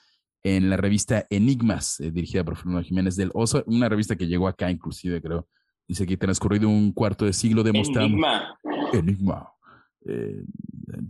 en 0.42 0.70
la 0.70 0.76
revista 0.76 1.26
Enigmas, 1.30 1.98
eh, 2.00 2.10
dirigida 2.10 2.44
por 2.44 2.56
Fernando 2.56 2.82
Jiménez 2.82 3.16
del 3.16 3.30
Oso, 3.34 3.64
una 3.66 3.88
revista 3.88 4.16
que 4.16 4.26
llegó 4.26 4.46
acá 4.46 4.70
inclusive, 4.70 5.20
creo. 5.20 5.48
Dice 5.88 6.06
que 6.06 6.16
transcurrido 6.16 6.68
un 6.68 6.92
cuarto 6.92 7.24
de 7.24 7.32
siglo 7.32 7.62
demostramos... 7.62 8.10
Enigma. 8.10 8.58
Enigma. 8.92 9.48
Eh, 10.04 10.44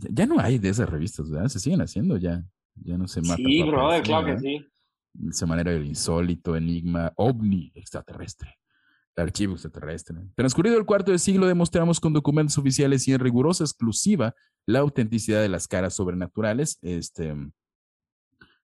ya, 0.09 0.25
no 0.25 0.39
hay 0.39 0.57
de 0.57 0.69
esas 0.69 0.89
revistas, 0.89 1.29
¿verdad? 1.29 1.49
Se 1.49 1.59
siguen 1.59 1.81
haciendo 1.81 2.17
ya. 2.17 2.43
Ya 2.75 2.97
no 2.97 3.07
se 3.07 3.21
mata. 3.21 3.35
Sí, 3.37 3.63
brother, 3.63 4.03
claro 4.03 4.27
que 4.27 4.39
sí. 4.39 4.65
Semanera 5.31 5.71
del 5.71 5.85
Insólito, 5.85 6.55
Enigma, 6.55 7.11
OVNI, 7.15 7.71
extraterrestre 7.73 8.57
archivo 9.17 9.53
extraterrestre. 9.53 10.15
Transcurrido 10.35 10.77
el 10.77 10.85
cuarto 10.85 11.11
de 11.11 11.19
siglo, 11.19 11.47
demostramos 11.47 11.99
con 11.99 12.13
documentos 12.13 12.57
oficiales 12.57 13.07
y 13.07 13.13
en 13.13 13.19
rigurosa 13.19 13.63
exclusiva 13.63 14.35
la 14.65 14.79
autenticidad 14.79 15.41
de 15.41 15.49
las 15.49 15.67
caras 15.67 15.93
sobrenaturales. 15.95 16.77
Este, 16.81 17.35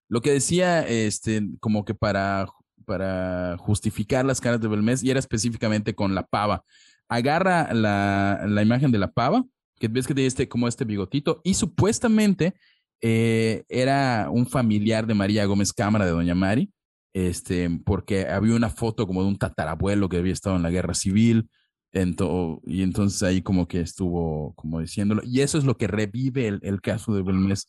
lo 0.07 0.21
que 0.21 0.31
decía, 0.31 0.87
este, 0.87 1.41
como 1.59 1.85
que 1.85 1.95
para, 1.95 2.47
para 2.85 3.57
justificar 3.57 4.25
las 4.25 4.39
caras 4.41 4.61
de 4.61 4.67
Belmez, 4.67 5.03
y 5.03 5.09
era 5.09 5.19
específicamente 5.19 5.95
con 5.95 6.13
la 6.13 6.23
pava. 6.23 6.63
Agarra 7.09 7.73
la, 7.73 8.45
la 8.47 8.61
imagen 8.61 8.91
de 8.91 8.99
la 8.99 9.11
pava, 9.11 9.43
que 9.79 9.87
ves 9.87 10.07
que 10.07 10.13
tiene 10.13 10.27
este, 10.27 10.47
como 10.47 10.67
este 10.67 10.85
bigotito, 10.85 11.41
y 11.43 11.55
supuestamente 11.55 12.53
eh, 13.01 13.63
era 13.67 14.29
un 14.31 14.47
familiar 14.47 15.05
de 15.05 15.13
María 15.13 15.45
Gómez 15.45 15.73
Cámara, 15.73 16.05
de 16.05 16.11
Doña 16.11 16.35
Mari, 16.35 16.71
este, 17.13 17.69
porque 17.85 18.27
había 18.27 18.55
una 18.55 18.69
foto 18.69 19.07
como 19.07 19.21
de 19.21 19.29
un 19.29 19.37
tatarabuelo 19.37 20.09
que 20.09 20.17
había 20.17 20.33
estado 20.33 20.55
en 20.55 20.63
la 20.63 20.71
guerra 20.71 20.93
civil, 20.93 21.49
y 21.93 22.81
entonces 22.81 23.21
ahí 23.21 23.43
como 23.43 23.67
que 23.67 23.79
estuvo 23.79 24.53
como 24.55 24.79
diciéndolo, 24.79 25.21
y 25.23 25.41
eso 25.41 25.57
es 25.57 25.63
lo 25.63 25.77
que 25.77 25.87
revive 25.87 26.47
el, 26.47 26.81
caso 26.81 27.13
de 27.13 27.21
Belmez 27.21 27.67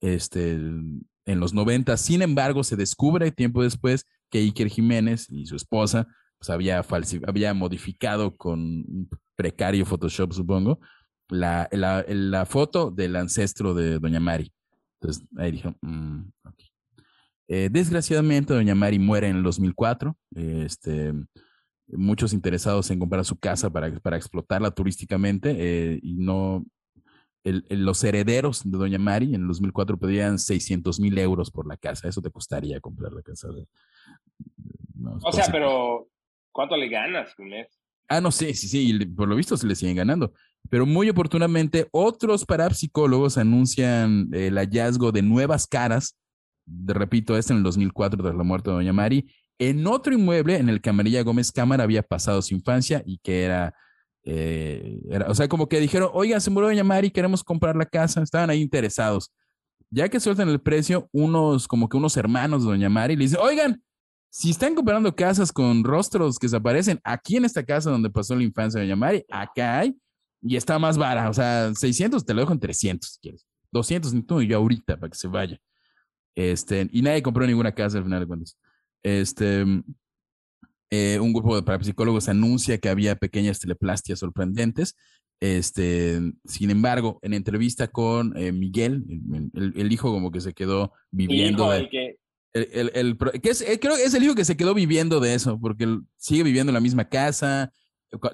este, 0.00 0.54
en 0.54 1.40
los 1.40 1.54
90. 1.54 1.96
Sin 1.96 2.22
embargo, 2.22 2.64
se 2.64 2.76
descubre 2.76 3.30
tiempo 3.30 3.62
después 3.62 4.06
que 4.28 4.38
Iker 4.38 4.68
Jiménez 4.68 5.28
y 5.30 5.46
su 5.46 5.56
esposa 5.56 6.08
pues 6.38 6.50
había, 6.50 6.84
había 7.26 7.54
modificado 7.54 8.34
con 8.36 9.08
precario 9.36 9.84
Photoshop, 9.84 10.32
supongo, 10.32 10.80
la, 11.28 11.68
la, 11.70 12.04
la, 12.08 12.46
foto 12.46 12.90
del 12.90 13.14
ancestro 13.16 13.74
de 13.74 13.98
Doña 13.98 14.20
Mari. 14.20 14.50
Entonces 15.00 15.24
ahí 15.36 15.52
dijo, 15.52 15.74
mm, 15.82 16.22
eh, 17.52 17.68
desgraciadamente, 17.68 18.54
doña 18.54 18.76
Mari 18.76 19.00
muere 19.00 19.26
en 19.26 19.38
el 19.38 19.42
2004. 19.42 20.16
este, 20.36 21.12
muchos 21.88 22.32
interesados 22.32 22.88
en 22.92 23.00
comprar 23.00 23.24
su 23.24 23.36
casa 23.36 23.68
para, 23.68 23.92
para 23.98 24.16
explotarla 24.16 24.70
turísticamente 24.70 25.56
eh, 25.58 25.98
y 26.00 26.14
no... 26.14 26.64
los 27.42 28.04
herederos 28.04 28.62
de 28.64 28.78
doña 28.78 29.00
Mari 29.00 29.34
en 29.34 29.42
el 29.42 29.48
2004 29.48 29.98
pedían 29.98 30.38
600 30.38 31.00
mil 31.00 31.18
euros 31.18 31.50
por 31.50 31.66
la 31.66 31.76
casa. 31.76 32.06
Eso 32.06 32.22
te 32.22 32.30
costaría 32.30 32.80
comprar 32.80 33.12
la 33.12 33.22
casa. 33.22 33.48
o 35.24 35.32
sea, 35.32 35.46
pero 35.50 36.06
¿cuánto 36.52 36.76
le 36.76 36.88
ganas 36.88 37.36
un 37.36 37.48
mes? 37.48 37.66
Ah, 38.08 38.20
no 38.20 38.30
sé, 38.30 38.54
sí, 38.54 38.68
sí, 38.68 38.96
sí, 38.96 39.06
por 39.06 39.28
lo 39.28 39.34
visto 39.34 39.56
se 39.56 39.66
le 39.66 39.74
siguen 39.74 39.96
ganando. 39.96 40.32
Pero 40.68 40.86
muy 40.86 41.08
oportunamente, 41.08 41.88
otros 41.90 42.46
parapsicólogos 42.46 43.38
anuncian 43.38 44.28
el 44.32 44.56
hallazgo 44.56 45.10
de 45.10 45.22
nuevas 45.22 45.66
caras 45.66 46.16
repito, 46.86 47.36
es 47.36 47.50
en 47.50 47.58
el 47.58 47.62
2004 47.62 48.22
tras 48.22 48.34
la 48.34 48.42
muerte 48.42 48.70
de 48.70 48.76
Doña 48.76 48.92
Mari, 48.92 49.30
en 49.58 49.86
otro 49.86 50.14
inmueble 50.14 50.56
en 50.56 50.68
el 50.68 50.80
que 50.80 50.90
Amarilla 50.90 51.22
Gómez 51.22 51.52
Cámara 51.52 51.84
había 51.84 52.02
pasado 52.02 52.40
su 52.42 52.54
infancia 52.54 53.02
y 53.04 53.18
que 53.18 53.44
era, 53.44 53.74
eh, 54.24 55.00
era, 55.10 55.28
o 55.28 55.34
sea, 55.34 55.48
como 55.48 55.68
que 55.68 55.80
dijeron, 55.80 56.10
oiga, 56.12 56.40
se 56.40 56.50
murió 56.50 56.68
Doña 56.68 56.84
Mari, 56.84 57.10
queremos 57.10 57.44
comprar 57.44 57.76
la 57.76 57.86
casa, 57.86 58.22
estaban 58.22 58.50
ahí 58.50 58.60
interesados. 58.60 59.32
Ya 59.90 60.08
que 60.08 60.20
sueltan 60.20 60.48
el 60.48 60.60
precio, 60.60 61.08
unos, 61.12 61.68
como 61.68 61.88
que 61.88 61.96
unos 61.96 62.16
hermanos 62.16 62.62
de 62.62 62.70
Doña 62.70 62.88
Mari 62.88 63.16
le 63.16 63.24
dicen, 63.24 63.40
oigan, 63.42 63.82
si 64.30 64.50
están 64.50 64.74
comprando 64.74 65.14
casas 65.14 65.52
con 65.52 65.82
rostros 65.84 66.38
que 66.38 66.48
se 66.48 66.56
aparecen 66.56 67.00
aquí 67.02 67.36
en 67.36 67.44
esta 67.44 67.64
casa 67.64 67.90
donde 67.90 68.08
pasó 68.08 68.34
la 68.36 68.44
infancia 68.44 68.80
de 68.80 68.86
Doña 68.86 68.96
Mari, 68.96 69.24
acá 69.28 69.80
hay, 69.80 69.96
y 70.40 70.56
está 70.56 70.78
más 70.78 70.96
vara, 70.96 71.28
o 71.28 71.34
sea, 71.34 71.74
600 71.74 72.24
te 72.24 72.32
lo 72.32 72.40
dejo 72.40 72.52
en 72.52 72.60
300 72.60 73.10
si 73.10 73.20
quieres. 73.20 73.46
200 73.72 74.14
y 74.14 74.46
yo 74.46 74.56
ahorita 74.56 74.96
para 74.96 75.10
que 75.10 75.18
se 75.18 75.28
vaya. 75.28 75.60
Este, 76.36 76.88
y 76.92 77.02
nadie 77.02 77.22
compró 77.22 77.46
ninguna 77.46 77.72
casa 77.72 77.98
al 77.98 78.04
final 78.04 78.20
de 78.20 78.26
cuentas. 78.26 78.56
Este, 79.02 79.64
eh, 80.90 81.18
un 81.20 81.32
grupo 81.32 81.54
de 81.54 81.62
parapsicólogos 81.62 82.28
anuncia 82.28 82.78
que 82.78 82.88
había 82.88 83.16
pequeñas 83.16 83.60
teleplastias 83.60 84.18
sorprendentes. 84.18 84.96
Este, 85.40 86.20
sin 86.44 86.70
embargo, 86.70 87.18
en 87.22 87.32
entrevista 87.32 87.88
con 87.88 88.36
eh, 88.36 88.52
Miguel, 88.52 89.04
el, 89.54 89.92
hijo 89.92 90.12
como 90.12 90.30
que 90.30 90.40
se 90.40 90.52
quedó 90.52 90.92
viviendo 91.10 91.70
de, 91.70 91.88
que... 91.88 92.18
El, 92.52 93.16
que 93.40 93.50
es, 93.50 93.62
eh, 93.62 93.78
creo 93.80 93.96
que 93.96 94.04
es 94.04 94.12
el 94.14 94.24
hijo 94.24 94.34
que 94.34 94.44
se 94.44 94.56
quedó 94.56 94.74
viviendo 94.74 95.20
de 95.20 95.34
eso, 95.34 95.58
porque 95.58 95.86
sigue 96.16 96.42
viviendo 96.42 96.70
en 96.70 96.74
la 96.74 96.80
misma 96.80 97.08
casa, 97.08 97.72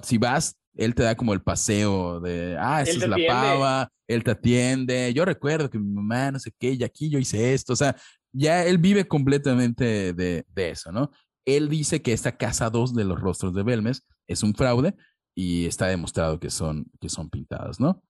si 0.01 0.17
vas, 0.17 0.57
él 0.77 0.95
te 0.95 1.03
da 1.03 1.15
como 1.15 1.33
el 1.33 1.41
paseo 1.41 2.19
de, 2.19 2.55
ah, 2.59 2.81
esa 2.81 2.91
es 2.91 3.07
la 3.07 3.17
pava, 3.27 3.91
él 4.07 4.23
te 4.23 4.31
atiende. 4.31 5.13
Yo 5.13 5.25
recuerdo 5.25 5.69
que 5.69 5.79
mi 5.79 5.93
mamá, 5.93 6.31
no 6.31 6.39
sé 6.39 6.51
qué, 6.57 6.71
y 6.73 6.83
aquí 6.83 7.09
yo 7.09 7.19
hice 7.19 7.53
esto. 7.53 7.73
O 7.73 7.75
sea, 7.75 7.95
ya 8.31 8.65
él 8.65 8.77
vive 8.77 9.07
completamente 9.07 10.13
de, 10.13 10.45
de 10.47 10.69
eso, 10.69 10.91
¿no? 10.91 11.11
Él 11.45 11.69
dice 11.69 12.01
que 12.01 12.13
esta 12.13 12.37
casa 12.37 12.69
2 12.69 12.93
de 12.93 13.05
los 13.05 13.19
rostros 13.19 13.53
de 13.53 13.63
Belmes 13.63 14.05
es 14.27 14.43
un 14.43 14.53
fraude 14.53 14.93
y 15.35 15.65
está 15.65 15.87
demostrado 15.87 16.39
que 16.39 16.49
son, 16.49 16.85
que 16.99 17.09
son 17.09 17.29
pintadas, 17.29 17.79
¿no? 17.79 18.01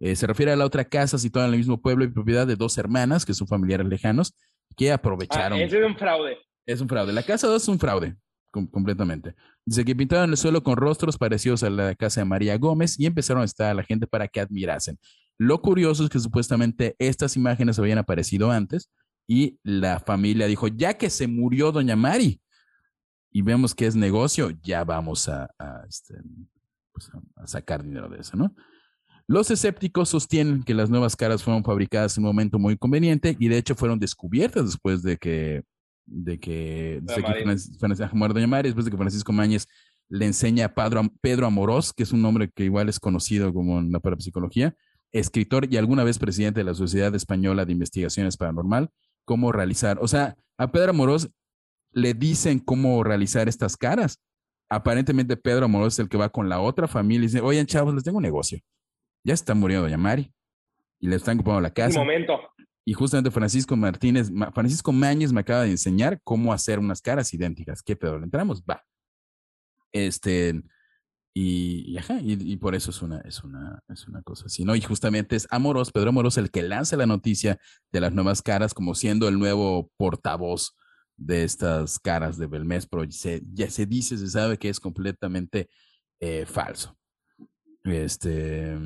Eh, 0.00 0.16
se 0.16 0.26
refiere 0.26 0.52
a 0.52 0.56
la 0.56 0.64
otra 0.64 0.84
casa 0.84 1.18
situada 1.18 1.46
en 1.48 1.54
el 1.54 1.58
mismo 1.58 1.80
pueblo 1.80 2.04
y 2.04 2.08
propiedad 2.08 2.46
de 2.46 2.56
dos 2.56 2.76
hermanas, 2.78 3.24
que 3.24 3.34
son 3.34 3.46
familiares 3.46 3.86
lejanos, 3.86 4.34
que 4.76 4.92
aprovecharon. 4.92 5.58
Ah, 5.58 5.62
ese 5.62 5.78
es 5.78 5.86
un 5.86 5.96
fraude. 5.96 6.38
Es 6.66 6.80
un 6.80 6.88
fraude. 6.88 7.12
La 7.12 7.22
casa 7.22 7.46
2 7.46 7.62
es 7.62 7.68
un 7.68 7.78
fraude, 7.78 8.16
completamente. 8.70 9.34
Dice 9.64 9.84
que 9.84 9.96
pintaron 9.96 10.30
el 10.30 10.36
suelo 10.36 10.62
con 10.62 10.76
rostros 10.76 11.18
parecidos 11.18 11.62
a 11.62 11.70
la 11.70 11.94
casa 11.94 12.20
de 12.20 12.24
María 12.24 12.56
Gómez 12.56 12.98
y 12.98 13.06
empezaron 13.06 13.42
a 13.42 13.46
estar 13.46 13.70
a 13.70 13.74
la 13.74 13.82
gente 13.82 14.06
para 14.06 14.28
que 14.28 14.40
admirasen. 14.40 14.98
Lo 15.38 15.60
curioso 15.60 16.04
es 16.04 16.10
que 16.10 16.20
supuestamente 16.20 16.94
estas 16.98 17.36
imágenes 17.36 17.78
habían 17.78 17.98
aparecido 17.98 18.50
antes 18.50 18.90
y 19.26 19.58
la 19.62 19.98
familia 20.00 20.46
dijo, 20.46 20.68
ya 20.68 20.94
que 20.94 21.10
se 21.10 21.26
murió 21.26 21.72
doña 21.72 21.96
Mari 21.96 22.40
y 23.32 23.42
vemos 23.42 23.74
que 23.74 23.86
es 23.86 23.96
negocio, 23.96 24.50
ya 24.62 24.84
vamos 24.84 25.28
a, 25.28 25.50
este, 25.88 26.14
pues, 26.92 27.10
a 27.36 27.46
sacar 27.46 27.82
dinero 27.82 28.08
de 28.08 28.20
eso, 28.20 28.36
¿no? 28.36 28.54
Los 29.26 29.50
escépticos 29.50 30.10
sostienen 30.10 30.62
que 30.62 30.74
las 30.74 30.90
nuevas 30.90 31.16
caras 31.16 31.42
fueron 31.42 31.64
fabricadas 31.64 32.16
en 32.16 32.24
un 32.24 32.28
momento 32.28 32.58
muy 32.58 32.76
conveniente 32.76 33.36
y 33.40 33.48
de 33.48 33.56
hecho 33.56 33.74
fueron 33.74 33.98
descubiertas 33.98 34.66
después 34.66 35.02
de 35.02 35.16
que, 35.16 35.64
de 36.06 36.38
que, 36.38 37.00
de 37.02 37.14
después 38.62 38.84
de 38.84 38.90
que 38.90 38.96
Francisco 38.96 39.32
Mañez 39.32 39.66
le 40.08 40.26
enseña 40.26 40.66
a 40.66 40.74
Pedro, 40.74 41.02
Pedro 41.20 41.46
Amorós, 41.46 41.92
que 41.92 42.02
es 42.02 42.12
un 42.12 42.22
nombre 42.22 42.50
que 42.54 42.64
igual 42.64 42.88
es 42.88 43.00
conocido 43.00 43.52
como 43.52 43.78
en 43.78 43.90
la 43.90 44.00
parapsicología, 44.00 44.74
escritor 45.12 45.72
y 45.72 45.76
alguna 45.76 46.04
vez 46.04 46.18
presidente 46.18 46.60
de 46.60 46.64
la 46.64 46.74
Sociedad 46.74 47.14
Española 47.14 47.64
de 47.64 47.72
Investigaciones 47.72 48.36
Paranormal, 48.36 48.90
cómo 49.24 49.52
realizar, 49.52 49.98
o 50.00 50.08
sea, 50.08 50.36
a 50.58 50.70
Pedro 50.70 50.90
Amorós 50.90 51.30
le 51.92 52.14
dicen 52.14 52.58
cómo 52.58 53.02
realizar 53.04 53.48
estas 53.48 53.76
caras. 53.76 54.20
Aparentemente 54.68 55.36
Pedro 55.36 55.66
Amorós 55.66 55.94
es 55.94 55.98
el 56.00 56.08
que 56.08 56.16
va 56.16 56.28
con 56.28 56.48
la 56.48 56.60
otra 56.60 56.88
familia 56.88 57.24
y 57.24 57.28
dice, 57.28 57.40
oigan 57.40 57.66
chavos, 57.66 57.94
les 57.94 58.02
tengo 58.02 58.18
un 58.18 58.24
negocio 58.24 58.58
ya 59.24 59.34
está 59.34 59.54
muriendo 59.54 59.84
doña 59.84 59.96
Mari 59.96 60.30
y 61.00 61.08
le 61.08 61.16
están 61.16 61.38
ocupando 61.38 61.60
la 61.60 61.72
casa. 61.72 61.98
Un 61.98 62.06
momento. 62.06 62.38
Y 62.86 62.92
justamente 62.92 63.30
Francisco 63.30 63.76
Martínez, 63.76 64.30
Francisco 64.52 64.92
Mañez 64.92 65.32
me 65.32 65.40
acaba 65.40 65.62
de 65.62 65.70
enseñar 65.70 66.20
cómo 66.22 66.52
hacer 66.52 66.78
unas 66.78 67.00
caras 67.00 67.32
idénticas. 67.32 67.82
¿Qué 67.82 67.96
pedo? 67.96 68.18
¿Le 68.18 68.24
entramos? 68.24 68.62
Va. 68.62 68.82
Este, 69.92 70.62
y, 71.36 71.96
ajá, 71.98 72.20
y, 72.20 72.56
por 72.58 72.76
eso 72.76 72.90
es 72.90 73.02
una, 73.02 73.20
es 73.20 73.42
una, 73.42 73.82
es 73.88 74.06
una 74.06 74.22
cosa 74.22 74.46
así, 74.46 74.64
¿no? 74.64 74.76
Y 74.76 74.80
justamente 74.80 75.34
es 75.34 75.48
Amoros, 75.50 75.90
Pedro 75.90 76.10
Amoros, 76.10 76.38
el 76.38 76.50
que 76.50 76.62
lanza 76.62 76.96
la 76.96 77.06
noticia 77.06 77.58
de 77.90 78.00
las 78.00 78.12
nuevas 78.12 78.40
caras 78.40 78.72
como 78.72 78.94
siendo 78.94 79.26
el 79.26 79.38
nuevo 79.38 79.90
portavoz 79.96 80.76
de 81.16 81.44
estas 81.44 81.98
caras 81.98 82.38
de 82.38 82.46
Belmés, 82.46 82.86
pero 82.86 83.04
ya 83.04 83.70
se 83.70 83.86
dice, 83.86 84.16
se 84.16 84.28
sabe 84.28 84.58
que 84.58 84.68
es 84.68 84.78
completamente 84.78 85.68
eh, 86.20 86.46
falso. 86.46 86.96
Este, 87.82 88.76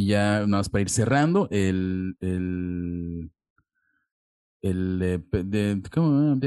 y 0.00 0.06
ya 0.06 0.46
nada 0.46 0.46
más 0.46 0.70
para 0.70 0.80
ir 0.80 0.88
cerrando, 0.88 1.46
el, 1.50 2.16
el, 2.20 3.30
el 4.62 4.98
de, 4.98 5.82
¿cómo? 5.92 6.38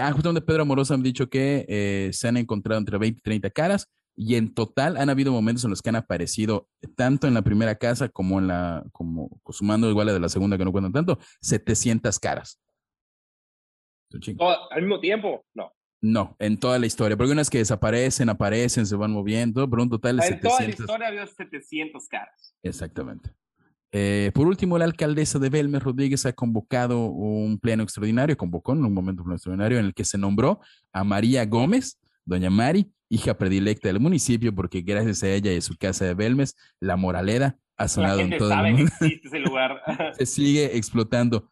Ah, 0.00 0.12
justamente 0.12 0.40
Pedro 0.40 0.62
Amoroso 0.62 0.94
han 0.94 1.02
dicho 1.02 1.28
que 1.28 1.66
eh, 1.68 2.08
se 2.14 2.26
han 2.26 2.38
encontrado 2.38 2.78
entre 2.78 2.96
20 2.96 3.18
y 3.18 3.22
30 3.22 3.50
caras 3.50 3.86
y 4.16 4.36
en 4.36 4.54
total 4.54 4.96
han 4.96 5.10
habido 5.10 5.30
momentos 5.30 5.62
en 5.64 5.70
los 5.70 5.82
que 5.82 5.90
han 5.90 5.96
aparecido 5.96 6.70
tanto 6.96 7.26
en 7.26 7.34
la 7.34 7.42
primera 7.42 7.74
casa 7.74 8.08
como 8.08 8.38
en 8.38 8.46
la, 8.48 8.82
como 8.92 9.28
sumando 9.50 9.90
igual 9.90 10.08
a 10.08 10.14
de 10.14 10.20
la 10.20 10.30
segunda 10.30 10.56
que 10.56 10.64
no 10.64 10.72
cuentan 10.72 10.92
tanto, 10.94 11.18
700 11.42 12.18
caras. 12.18 12.58
¿Al 14.70 14.80
mismo 14.80 15.00
tiempo? 15.00 15.44
No. 15.52 15.70
No, 16.00 16.36
en 16.38 16.58
toda 16.58 16.78
la 16.78 16.86
historia, 16.86 17.16
porque 17.16 17.32
unas 17.32 17.50
que 17.50 17.58
desaparecen, 17.58 18.28
aparecen, 18.28 18.86
se 18.86 18.94
van 18.94 19.10
moviendo, 19.10 19.68
pero 19.68 19.82
un 19.82 19.90
total 19.90 20.18
de 20.18 20.22
700. 20.22 20.44
En 20.44 20.56
toda 20.56 20.68
la 20.68 20.70
historia 20.70 21.08
había 21.08 21.26
700 21.26 22.08
caras. 22.08 22.54
Exactamente. 22.62 23.30
Eh, 23.90 24.30
por 24.34 24.46
último, 24.46 24.78
la 24.78 24.84
alcaldesa 24.84 25.38
de 25.38 25.48
Belmes 25.48 25.82
Rodríguez 25.82 26.26
ha 26.26 26.32
convocado 26.32 27.06
un 27.06 27.58
pleno 27.58 27.82
extraordinario, 27.82 28.36
convocó 28.36 28.72
en 28.72 28.84
un 28.84 28.92
momento 28.92 29.24
pleno 29.24 29.36
extraordinario 29.36 29.78
en 29.78 29.86
el 29.86 29.94
que 29.94 30.04
se 30.04 30.18
nombró 30.18 30.60
a 30.92 31.04
María 31.04 31.44
Gómez, 31.46 31.98
doña 32.24 32.50
Mari, 32.50 32.92
hija 33.08 33.36
predilecta 33.38 33.88
del 33.88 33.98
municipio, 33.98 34.54
porque 34.54 34.82
gracias 34.82 35.22
a 35.22 35.28
ella 35.28 35.52
y 35.52 35.56
a 35.56 35.62
su 35.62 35.76
casa 35.76 36.04
de 36.04 36.14
Belmes, 36.14 36.54
la 36.80 36.96
moraleda 36.96 37.58
ha 37.76 37.88
sonado 37.88 38.20
en 38.20 38.36
todo 38.36 38.52
el 38.52 38.74
mundo. 38.74 38.92
ese 39.00 39.38
lugar. 39.38 39.80
se 40.18 40.26
sigue 40.26 40.76
explotando. 40.76 41.50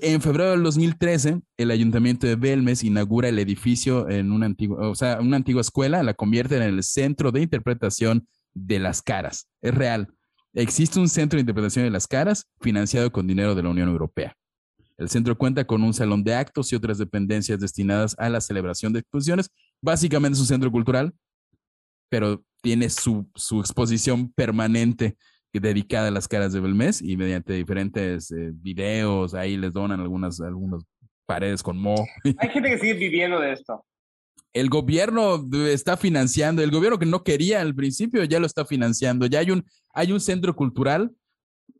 En 0.00 0.22
febrero 0.22 0.52
del 0.52 0.62
2013, 0.62 1.42
el 1.58 1.70
ayuntamiento 1.70 2.26
de 2.26 2.36
Belmes 2.36 2.82
inaugura 2.82 3.28
el 3.28 3.38
edificio 3.38 4.08
en 4.08 4.32
una 4.32 4.46
antigua, 4.46 4.88
o 4.88 4.94
sea, 4.94 5.20
una 5.20 5.36
antigua 5.36 5.60
escuela, 5.60 6.02
la 6.02 6.14
convierte 6.14 6.56
en 6.56 6.62
el 6.62 6.82
centro 6.82 7.30
de 7.30 7.42
interpretación 7.42 8.26
de 8.54 8.78
las 8.78 9.02
caras. 9.02 9.48
Es 9.60 9.74
real. 9.74 10.08
Existe 10.54 10.98
un 10.98 11.10
centro 11.10 11.36
de 11.36 11.42
interpretación 11.42 11.84
de 11.84 11.90
las 11.90 12.06
caras 12.06 12.46
financiado 12.62 13.12
con 13.12 13.26
dinero 13.26 13.54
de 13.54 13.62
la 13.62 13.68
Unión 13.68 13.90
Europea. 13.90 14.34
El 14.96 15.10
centro 15.10 15.36
cuenta 15.36 15.66
con 15.66 15.82
un 15.82 15.92
salón 15.92 16.24
de 16.24 16.34
actos 16.34 16.72
y 16.72 16.76
otras 16.76 16.96
dependencias 16.96 17.60
destinadas 17.60 18.16
a 18.18 18.30
la 18.30 18.40
celebración 18.40 18.94
de 18.94 19.00
exposiciones. 19.00 19.50
Básicamente 19.82 20.36
es 20.36 20.40
un 20.40 20.46
centro 20.46 20.72
cultural, 20.72 21.12
pero 22.08 22.42
tiene 22.62 22.88
su, 22.88 23.30
su 23.34 23.60
exposición 23.60 24.32
permanente 24.32 25.18
dedicada 25.60 26.08
a 26.08 26.10
las 26.10 26.28
caras 26.28 26.52
de 26.52 26.60
Belmez 26.60 27.02
y 27.02 27.16
mediante 27.16 27.52
diferentes 27.52 28.30
eh, 28.30 28.50
videos 28.54 29.34
ahí 29.34 29.56
les 29.56 29.72
donan 29.72 30.00
algunas, 30.00 30.40
algunas 30.40 30.82
paredes 31.26 31.62
con 31.62 31.78
mo. 31.78 32.06
Hay 32.38 32.48
gente 32.48 32.70
que 32.70 32.78
sigue 32.78 32.94
viviendo 32.94 33.40
de 33.40 33.52
esto. 33.52 33.84
El 34.52 34.70
gobierno 34.70 35.46
está 35.66 35.96
financiando, 35.96 36.62
el 36.62 36.70
gobierno 36.70 36.98
que 36.98 37.04
no 37.04 37.22
quería 37.22 37.60
al 37.60 37.74
principio 37.74 38.24
ya 38.24 38.40
lo 38.40 38.46
está 38.46 38.64
financiando. 38.64 39.26
Ya 39.26 39.40
hay 39.40 39.50
un, 39.50 39.66
hay 39.92 40.12
un 40.12 40.20
centro 40.20 40.56
cultural 40.56 41.14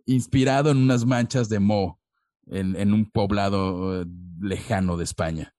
inspirado 0.05 0.72
en 0.72 0.77
unas 0.77 1.07
manchas 1.07 1.49
de 1.49 1.59
mo 1.59 1.99
en, 2.47 2.77
en 2.77 2.93
un 2.93 3.11
poblado 3.11 4.03
eh, 4.03 4.07
lejano 4.41 4.99
de 4.99 5.05
España. 5.05 5.55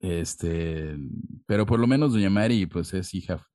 Este, 0.00 0.96
pero 1.46 1.66
por 1.66 1.78
lo 1.78 1.86
menos 1.86 2.12
Doña 2.12 2.30
Mari, 2.30 2.64
pues 2.66 2.92
es 2.94 3.14
hija 3.14 3.46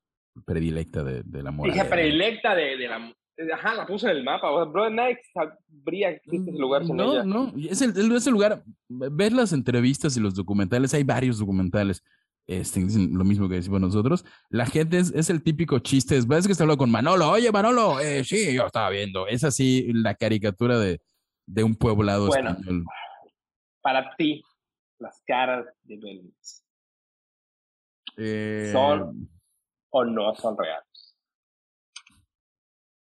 predilecta 0.46 1.04
de, 1.04 1.24
de 1.24 1.44
la 1.44 1.54
Hija 1.66 1.90
predilecta 1.90 2.56
de, 2.56 2.78
de, 2.78 2.88
la, 2.88 3.14
Ajá, 3.54 3.76
la 3.76 3.86
puse 3.86 4.10
en 4.10 4.18
el 4.18 4.24
mapa. 4.24 4.52
O 4.52 4.64
sea, 4.64 4.72
bro, 4.72 4.90
nadie 4.90 5.20
sabría 5.34 6.10
que 6.10 6.16
existe 6.16 6.52
ese 6.52 6.60
lugar 6.60 6.86
sin 6.86 6.96
no, 6.96 7.14
ella. 7.14 7.24
No, 7.24 7.54
es 7.58 7.82
el, 7.82 8.12
es 8.12 8.28
el 8.28 8.34
lugar. 8.34 8.64
Ver 8.90 9.34
las 9.34 9.54
entrevistas 9.54 10.18
y 10.18 10.20
los 10.20 10.36
documentales, 10.36 10.94
hay 10.94 11.04
varios 11.04 11.40
documentales. 11.40 12.04
Este, 12.48 12.80
dicen 12.80 13.18
lo 13.18 13.26
mismo 13.26 13.50
que 13.50 13.56
decimos 13.56 13.82
nosotros. 13.82 14.26
La 14.50 14.66
gente 14.66 14.98
es, 14.98 15.12
es 15.14 15.30
el 15.30 15.44
típico 15.44 15.80
chiste. 15.80 16.18
Es, 16.18 16.26
que 16.26 16.52
está 16.52 16.64
hablando 16.64 16.78
con 16.78 16.90
Manolo. 16.90 17.30
Oye, 17.30 17.52
Manolo, 17.52 18.00
eh, 18.00 18.24
sí, 18.24 18.54
yo 18.54 18.66
estaba 18.66 18.90
viendo. 18.90 19.28
Es 19.28 19.44
así 19.44 19.92
la 19.94 20.16
caricatura 20.16 20.80
de, 20.80 21.02
de 21.46 21.64
un 21.64 21.76
poblado 21.76 22.28
bueno, 22.28 22.52
español. 22.52 22.86
Para 23.82 24.16
ti, 24.16 24.44
las 25.00 25.22
caras 25.28 25.66
de 25.84 25.98
Belmez. 25.98 26.64
Eh, 28.18 28.70
¿Son 28.72 29.30
o 29.92 30.06
no 30.06 30.34
son 30.36 30.58
reales? 30.58 30.87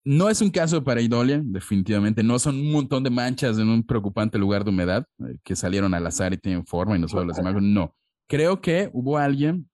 No 0.05 0.31
es 0.31 0.41
un 0.41 0.51
caso 0.51 0.83
para 0.83 1.03
Idolia, 1.03 1.43
definitivamente. 1.45 2.23
No 2.23 2.39
son 2.39 2.57
un 2.57 2.73
montón 2.73 3.03
de 3.03 3.11
manchas 3.11 3.59
en 3.59 3.69
un 3.69 3.83
preocupante 3.83 4.39
lugar 4.39 4.65
de 4.65 4.71
humedad 4.71 5.07
eh, 5.19 5.37
que 5.45 5.55
salieron 5.55 5.93
al 5.93 6.07
azar 6.07 6.33
y 6.33 6.39
tienen 6.39 6.65
forma 6.65 6.97
y 6.97 7.01
no 7.01 7.09
solo 7.09 7.27
las 7.27 7.39
imágenes. 7.39 7.65
No. 7.65 7.95
Creo 8.27 8.61
que 8.61 8.89
hubo 8.93 9.19
alguien 9.19 9.69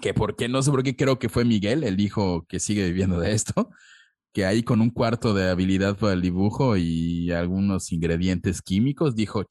que, 0.00 0.14
¿por 0.14 0.36
qué? 0.36 0.48
No 0.48 0.62
sé 0.62 0.70
por 0.70 0.82
qué 0.82 0.96
creo 0.96 1.18
que 1.18 1.28
fue 1.28 1.44
Miguel, 1.44 1.84
el 1.84 2.00
hijo 2.00 2.46
que 2.48 2.60
sigue 2.60 2.84
viviendo 2.84 3.18
de 3.20 3.32
esto, 3.32 3.70
que 4.32 4.46
ahí 4.46 4.62
con 4.62 4.80
un 4.80 4.90
cuarto 4.90 5.34
de 5.34 5.50
habilidad 5.50 5.98
para 5.98 6.12
el 6.14 6.22
dibujo 6.22 6.76
y 6.76 7.30
algunos 7.32 7.92
ingredientes 7.92 8.62
químicos 8.62 9.14
dijo, 9.16 9.44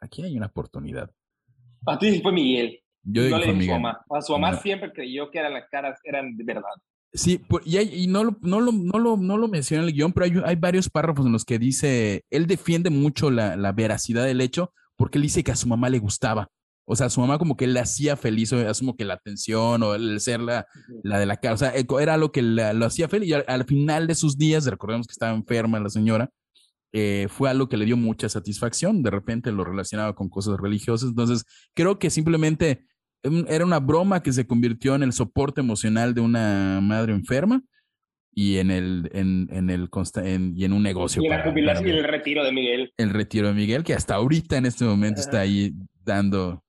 aquí 0.00 0.22
hay 0.22 0.36
una 0.36 0.46
oportunidad. 0.46 1.10
A 1.86 1.98
ti 1.98 2.20
fue 2.20 2.32
Miguel. 2.32 2.80
Yo 3.02 3.24
digo 3.24 3.38
no 3.38 3.44
fue 3.44 3.54
Miguel. 3.54 3.76
Su 3.76 3.80
mamá. 3.80 4.04
A 4.10 4.22
su 4.22 4.32
mamá 4.32 4.56
siempre 4.58 4.92
creyó 4.92 5.30
que 5.30 5.38
eran 5.38 5.54
las 5.54 5.68
caras 5.68 5.98
eran 6.04 6.36
de 6.36 6.44
verdad. 6.44 6.62
Sí, 7.16 7.40
y, 7.64 8.06
no, 8.08 8.24
lo, 8.24 8.38
no, 8.42 8.60
lo, 8.60 8.72
no, 8.72 8.98
lo, 8.98 9.16
no 9.16 9.38
lo 9.38 9.48
menciona 9.48 9.82
en 9.82 9.88
el 9.88 9.94
guion, 9.94 10.12
pero 10.12 10.26
hay, 10.26 10.32
hay, 10.44 10.56
varios 10.56 10.90
párrafos 10.90 11.24
en 11.24 11.32
los 11.32 11.46
que 11.46 11.58
dice, 11.58 12.24
él 12.30 12.46
defiende 12.46 12.90
mucho 12.90 13.30
la, 13.30 13.56
la, 13.56 13.72
veracidad 13.72 14.24
del 14.24 14.42
hecho 14.42 14.72
porque 14.96 15.16
él 15.18 15.22
dice 15.22 15.42
que 15.42 15.52
a 15.52 15.56
su 15.56 15.66
mamá 15.66 15.88
le 15.88 15.98
gustaba. 15.98 16.50
O 16.88 16.94
sea, 16.94 17.06
a 17.06 17.10
su 17.10 17.20
mamá 17.20 17.38
como 17.38 17.56
que 17.56 17.66
le 17.66 17.80
hacía 17.80 18.16
feliz, 18.16 18.52
o 18.52 18.68
asumo 18.68 18.96
que 18.96 19.04
la 19.04 19.14
atención 19.14 19.82
o 19.82 19.94
el 19.94 20.20
ser 20.20 20.40
la, 20.40 20.66
la 21.02 21.18
de 21.18 21.26
la 21.26 21.36
casa, 21.38 21.72
o 21.72 21.72
sea, 21.72 22.00
era 22.00 22.16
lo 22.16 22.30
que 22.30 22.42
lo 22.42 22.86
hacía 22.86 23.08
feliz. 23.08 23.28
Y 23.30 23.32
al, 23.32 23.64
final 23.64 24.06
de 24.06 24.14
sus 24.14 24.38
días, 24.38 24.66
recordemos 24.66 25.06
que 25.06 25.12
estaba 25.12 25.34
enferma 25.34 25.80
la 25.80 25.90
señora, 25.90 26.30
eh, 26.92 27.26
fue 27.28 27.50
algo 27.50 27.68
que 27.68 27.76
le 27.76 27.86
dio 27.86 27.96
mucha 27.96 28.28
satisfacción. 28.28 29.02
De 29.02 29.10
repente 29.10 29.50
lo 29.50 29.64
relacionaba 29.64 30.14
con 30.14 30.28
cosas 30.28 30.58
religiosas. 30.60 31.08
Entonces, 31.08 31.44
creo 31.74 31.98
que 31.98 32.08
simplemente 32.08 32.86
era 33.48 33.64
una 33.64 33.80
broma 33.80 34.22
que 34.22 34.32
se 34.32 34.46
convirtió 34.46 34.94
en 34.94 35.02
el 35.02 35.12
soporte 35.12 35.60
emocional 35.60 36.14
de 36.14 36.20
una 36.20 36.80
madre 36.82 37.12
enferma 37.12 37.62
y 38.34 38.58
en 38.58 38.70
el 38.70 39.10
en, 39.12 39.48
en 39.50 39.70
el 39.70 39.88
y 40.54 40.64
en 40.64 40.72
un 40.72 40.82
negocio. 40.82 41.22
Y 41.22 41.28
la 41.28 41.42
jubilación 41.42 41.88
y 41.88 41.92
el 41.92 42.04
retiro 42.04 42.44
de 42.44 42.52
Miguel. 42.52 42.92
El 42.96 43.10
retiro 43.10 43.48
de 43.48 43.54
Miguel, 43.54 43.82
que 43.82 43.94
hasta 43.94 44.14
ahorita 44.14 44.56
en 44.56 44.66
este 44.66 44.84
momento 44.84 45.20
está 45.20 45.40
ahí 45.40 45.72
dando 46.04 46.62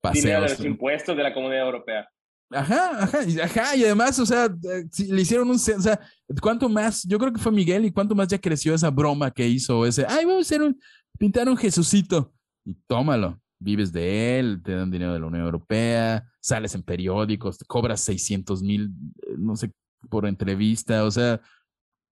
paseos. 0.00 0.24
Dinero 0.24 0.42
de 0.42 0.48
los 0.50 0.64
impuestos 0.64 1.16
de 1.16 1.22
la 1.22 1.32
Comunidad 1.32 1.64
Europea. 1.64 2.08
Ajá, 2.52 3.04
ajá, 3.04 3.18
ajá, 3.44 3.76
y 3.76 3.84
además, 3.84 4.18
o 4.18 4.26
sea, 4.26 4.46
eh, 4.46 4.84
le 5.08 5.22
hicieron 5.22 5.48
un, 5.48 5.54
o 5.54 5.58
sea, 5.58 6.00
¿cuánto 6.42 6.68
más? 6.68 7.04
Yo 7.04 7.16
creo 7.18 7.32
que 7.32 7.40
fue 7.40 7.52
Miguel 7.52 7.84
y 7.84 7.92
cuánto 7.92 8.16
más 8.16 8.26
ya 8.26 8.38
creció 8.38 8.74
esa 8.74 8.90
broma 8.90 9.30
que 9.30 9.46
hizo 9.46 9.86
ese, 9.86 10.04
ay, 10.08 10.24
vamos 10.24 10.38
a 10.38 10.48
hacer 10.48 10.62
un, 10.62 10.76
pintar 11.16 11.48
un 11.48 11.56
Jesucito 11.56 12.32
y 12.64 12.74
tómalo, 12.88 13.40
vives 13.60 13.92
de 13.92 14.38
él, 14.38 14.62
te 14.64 14.74
dan 14.74 14.90
dinero 14.90 15.12
de 15.12 15.20
la 15.20 15.26
Unión 15.26 15.44
Europea, 15.44 16.26
sales 16.40 16.74
en 16.74 16.82
periódicos, 16.82 17.58
te 17.58 17.66
cobras 17.66 18.00
600 18.00 18.62
mil, 18.62 18.90
eh, 19.22 19.34
no 19.38 19.54
sé, 19.54 19.72
por 20.08 20.26
entrevista, 20.26 21.04
o 21.04 21.10
sea, 21.10 21.40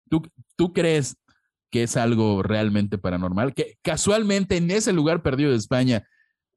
¿tú, 0.09 0.21
tú 0.55 0.71
crees 0.71 1.17
que 1.71 1.83
es 1.83 1.97
algo 1.97 2.43
realmente 2.43 2.97
paranormal? 2.97 3.53
Que 3.53 3.77
casualmente 3.81 4.57
en 4.57 4.69
ese 4.71 4.93
lugar 4.93 5.23
perdido 5.23 5.51
de 5.51 5.57
España, 5.57 6.07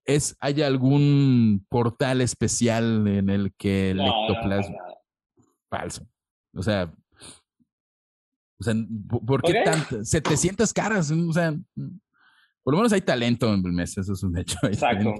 es, 0.04 0.36
¿hay 0.38 0.60
algún 0.62 1.66
portal 1.70 2.20
especial 2.20 3.08
en 3.08 3.30
el 3.30 3.54
que 3.54 3.90
el 3.90 4.00
ectoplasma... 4.00 4.76
Falso. 5.70 6.06
O 6.54 6.62
sea, 6.62 6.92
o 8.60 8.64
sea, 8.64 8.74
¿por 9.26 9.42
qué 9.42 9.62
tantas? 9.64 10.08
700 10.08 10.72
caras, 10.72 11.10
o 11.10 11.32
sea, 11.32 11.56
por 12.64 12.72
lo 12.72 12.78
menos 12.78 12.92
hay 12.92 13.02
talento 13.02 13.52
en 13.52 13.62
Belmez, 13.62 13.96
eso 13.98 14.14
es 14.14 14.22
un 14.22 14.38
hecho. 14.38 14.58
Exacto. 14.62 15.14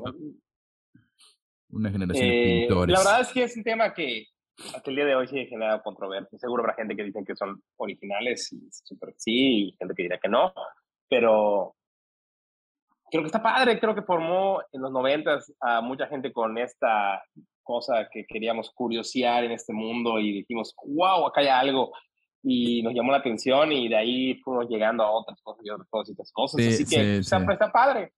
Una 1.68 1.90
generación 1.90 2.26
de 2.26 2.56
eh, 2.56 2.60
pintores. 2.60 2.92
La 2.92 2.98
verdad 2.98 3.20
es 3.20 3.32
que 3.32 3.42
es 3.44 3.56
un 3.56 3.62
tema 3.62 3.92
que 3.92 4.26
hasta 4.74 4.90
el 4.90 4.96
día 4.96 5.04
de 5.04 5.14
hoy 5.14 5.28
sí 5.28 5.46
genera 5.46 5.82
controversia. 5.82 6.38
Seguro 6.38 6.62
habrá 6.62 6.74
gente 6.74 6.96
que 6.96 7.04
dice 7.04 7.22
que 7.26 7.36
son 7.36 7.62
originales 7.76 8.50
y 8.52 8.60
super 8.70 9.14
sí, 9.18 9.68
y 9.68 9.76
gente 9.78 9.94
que 9.94 10.04
dirá 10.04 10.18
que 10.18 10.28
no, 10.28 10.54
pero 11.08 11.74
creo 13.10 13.22
que 13.22 13.26
está 13.26 13.42
padre, 13.42 13.78
creo 13.78 13.94
que 13.94 14.02
formó 14.02 14.62
en 14.72 14.80
los 14.80 14.90
noventas 14.90 15.52
a 15.60 15.80
mucha 15.80 16.06
gente 16.06 16.32
con 16.32 16.56
esta 16.56 17.22
cosa 17.62 18.08
que 18.10 18.24
queríamos 18.26 18.70
curiosear 18.70 19.44
en 19.44 19.52
este 19.52 19.72
mundo 19.72 20.18
y 20.18 20.32
dijimos, 20.32 20.74
wow, 20.86 21.26
acá 21.26 21.40
hay 21.40 21.48
algo. 21.48 21.92
Y 22.46 22.82
nos 22.82 22.92
llamó 22.94 23.10
la 23.10 23.18
atención 23.18 23.72
y 23.72 23.88
de 23.88 23.96
ahí 23.96 24.34
fuimos 24.42 24.68
llegando 24.68 25.02
a 25.02 25.10
otras 25.10 25.40
cosas 25.42 25.64
y 25.64 25.70
otras 25.70 25.88
cosas 25.88 26.08
y 26.10 26.12
otras 26.12 26.32
cosas. 26.32 26.66
Así 26.66 26.84
que 26.84 27.16
está, 27.18 27.38
está, 27.50 27.72
padre. 27.72 28.12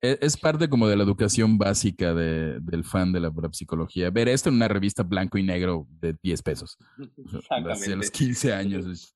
E, 0.00 0.16
es, 0.20 0.36
parte 0.36 0.68
como 0.68 0.86
de 0.86 0.96
la 0.96 1.02
educación 1.02 1.58
básica 1.58 2.14
de, 2.14 2.60
del 2.60 2.84
fan 2.84 3.12
de 3.12 3.18
la 3.18 3.32
psicología. 3.50 4.10
Ver 4.10 4.28
esto 4.28 4.48
en 4.48 4.54
una 4.54 4.68
revista 4.68 5.02
blanco 5.02 5.38
y 5.38 5.42
negro 5.42 5.88
de 5.90 6.14
10 6.22 6.42
pesos. 6.42 6.78
Hace 7.68 7.96
los 7.96 8.10
15 8.12 8.52
años. 8.52 9.14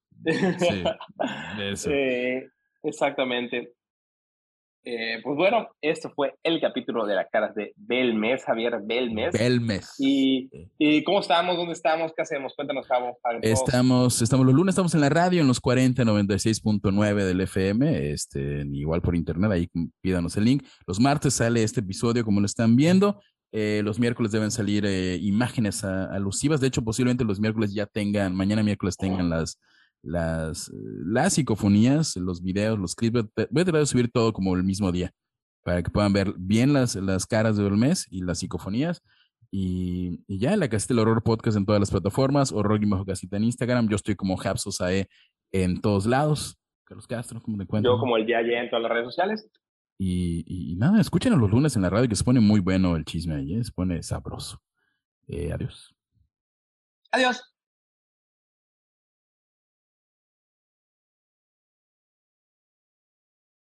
Sí, 0.58 0.84
eso. 1.60 1.90
exactamente. 2.82 3.72
Eh, 4.84 5.20
pues 5.22 5.36
bueno, 5.36 5.68
esto 5.80 6.10
fue 6.14 6.34
el 6.42 6.60
capítulo 6.60 7.06
de 7.06 7.14
las 7.14 7.28
caras 7.30 7.54
de 7.54 7.72
Belmes, 7.76 8.44
Javier 8.44 8.80
Belmes. 8.84 9.32
Belmes. 9.32 9.94
Y, 9.98 10.50
y, 10.76 11.04
cómo 11.04 11.20
estamos? 11.20 11.56
¿Dónde 11.56 11.72
estamos? 11.72 12.12
¿Qué 12.16 12.22
hacemos? 12.22 12.52
Cuéntanos, 12.56 12.86
Javo. 12.88 13.16
Estamos, 13.42 14.20
estamos 14.20 14.44
los 14.44 14.54
lunes, 14.54 14.72
estamos 14.72 14.94
en 14.94 15.02
la 15.02 15.08
radio, 15.08 15.40
en 15.40 15.46
los 15.46 15.60
40, 15.60 16.02
96.9 16.02 17.14
del 17.24 17.40
FM, 17.42 18.10
este, 18.10 18.64
igual 18.72 19.02
por 19.02 19.14
internet, 19.14 19.52
ahí 19.52 19.70
pídanos 20.00 20.36
el 20.36 20.44
link. 20.44 20.64
Los 20.86 20.98
martes 20.98 21.34
sale 21.34 21.62
este 21.62 21.80
episodio, 21.80 22.24
como 22.24 22.40
lo 22.40 22.46
están 22.46 22.74
viendo. 22.74 23.20
Eh, 23.52 23.82
los 23.84 24.00
miércoles 24.00 24.32
deben 24.32 24.50
salir 24.50 24.84
eh, 24.86 25.16
imágenes 25.20 25.84
alusivas. 25.84 26.60
De 26.60 26.66
hecho, 26.66 26.82
posiblemente 26.82 27.24
los 27.24 27.38
miércoles 27.38 27.72
ya 27.72 27.86
tengan, 27.86 28.34
mañana 28.34 28.62
miércoles 28.62 28.96
tengan 28.96 29.30
las 29.30 29.60
las, 30.02 30.70
las 30.72 31.34
psicofonías, 31.34 32.16
los 32.16 32.42
videos, 32.42 32.78
los 32.78 32.94
clips. 32.94 33.24
Voy 33.50 33.62
a 33.62 33.64
tratar 33.64 33.80
de 33.80 33.86
subir 33.86 34.10
todo 34.10 34.32
como 34.32 34.56
el 34.56 34.64
mismo 34.64 34.90
día 34.92 35.12
para 35.64 35.82
que 35.82 35.90
puedan 35.90 36.12
ver 36.12 36.34
bien 36.36 36.72
las, 36.72 36.96
las 36.96 37.26
caras 37.26 37.56
del 37.56 37.76
mes 37.76 38.06
y 38.10 38.22
las 38.22 38.40
psicofonías. 38.40 39.02
Y, 39.50 40.24
y 40.26 40.38
ya, 40.38 40.56
la 40.56 40.68
casita 40.68 40.94
del 40.94 41.00
horror 41.00 41.22
podcast 41.22 41.56
en 41.56 41.66
todas 41.66 41.80
las 41.80 41.90
plataformas, 41.90 42.52
horror 42.52 42.82
y 42.82 42.88
bajo 42.88 43.04
casita 43.04 43.36
en 43.36 43.44
Instagram. 43.44 43.88
Yo 43.88 43.96
estoy 43.96 44.16
como 44.16 44.40
Hapsosae 44.40 45.08
en 45.52 45.80
todos 45.80 46.06
lados. 46.06 46.58
Carlos 46.84 47.06
Castro, 47.06 47.40
¿cómo 47.40 47.56
te 47.58 47.64
encuentro? 47.64 47.92
Yo 47.92 48.00
como 48.00 48.16
el 48.16 48.26
ya 48.26 48.40
en 48.40 48.70
todas 48.70 48.82
las 48.82 48.92
redes 48.92 49.06
sociales. 49.06 49.48
Y, 49.98 50.44
y, 50.46 50.74
nada, 50.76 51.00
escuchen 51.00 51.38
los 51.38 51.50
lunes 51.50 51.76
en 51.76 51.82
la 51.82 51.90
radio 51.90 52.08
que 52.08 52.16
se 52.16 52.24
pone 52.24 52.40
muy 52.40 52.60
bueno 52.60 52.96
el 52.96 53.04
chisme 53.04 53.36
ahí, 53.36 53.54
¿eh? 53.54 53.62
se 53.62 53.70
pone 53.70 54.02
sabroso. 54.02 54.60
Eh, 55.28 55.52
adiós. 55.52 55.94
Adiós. 57.12 57.51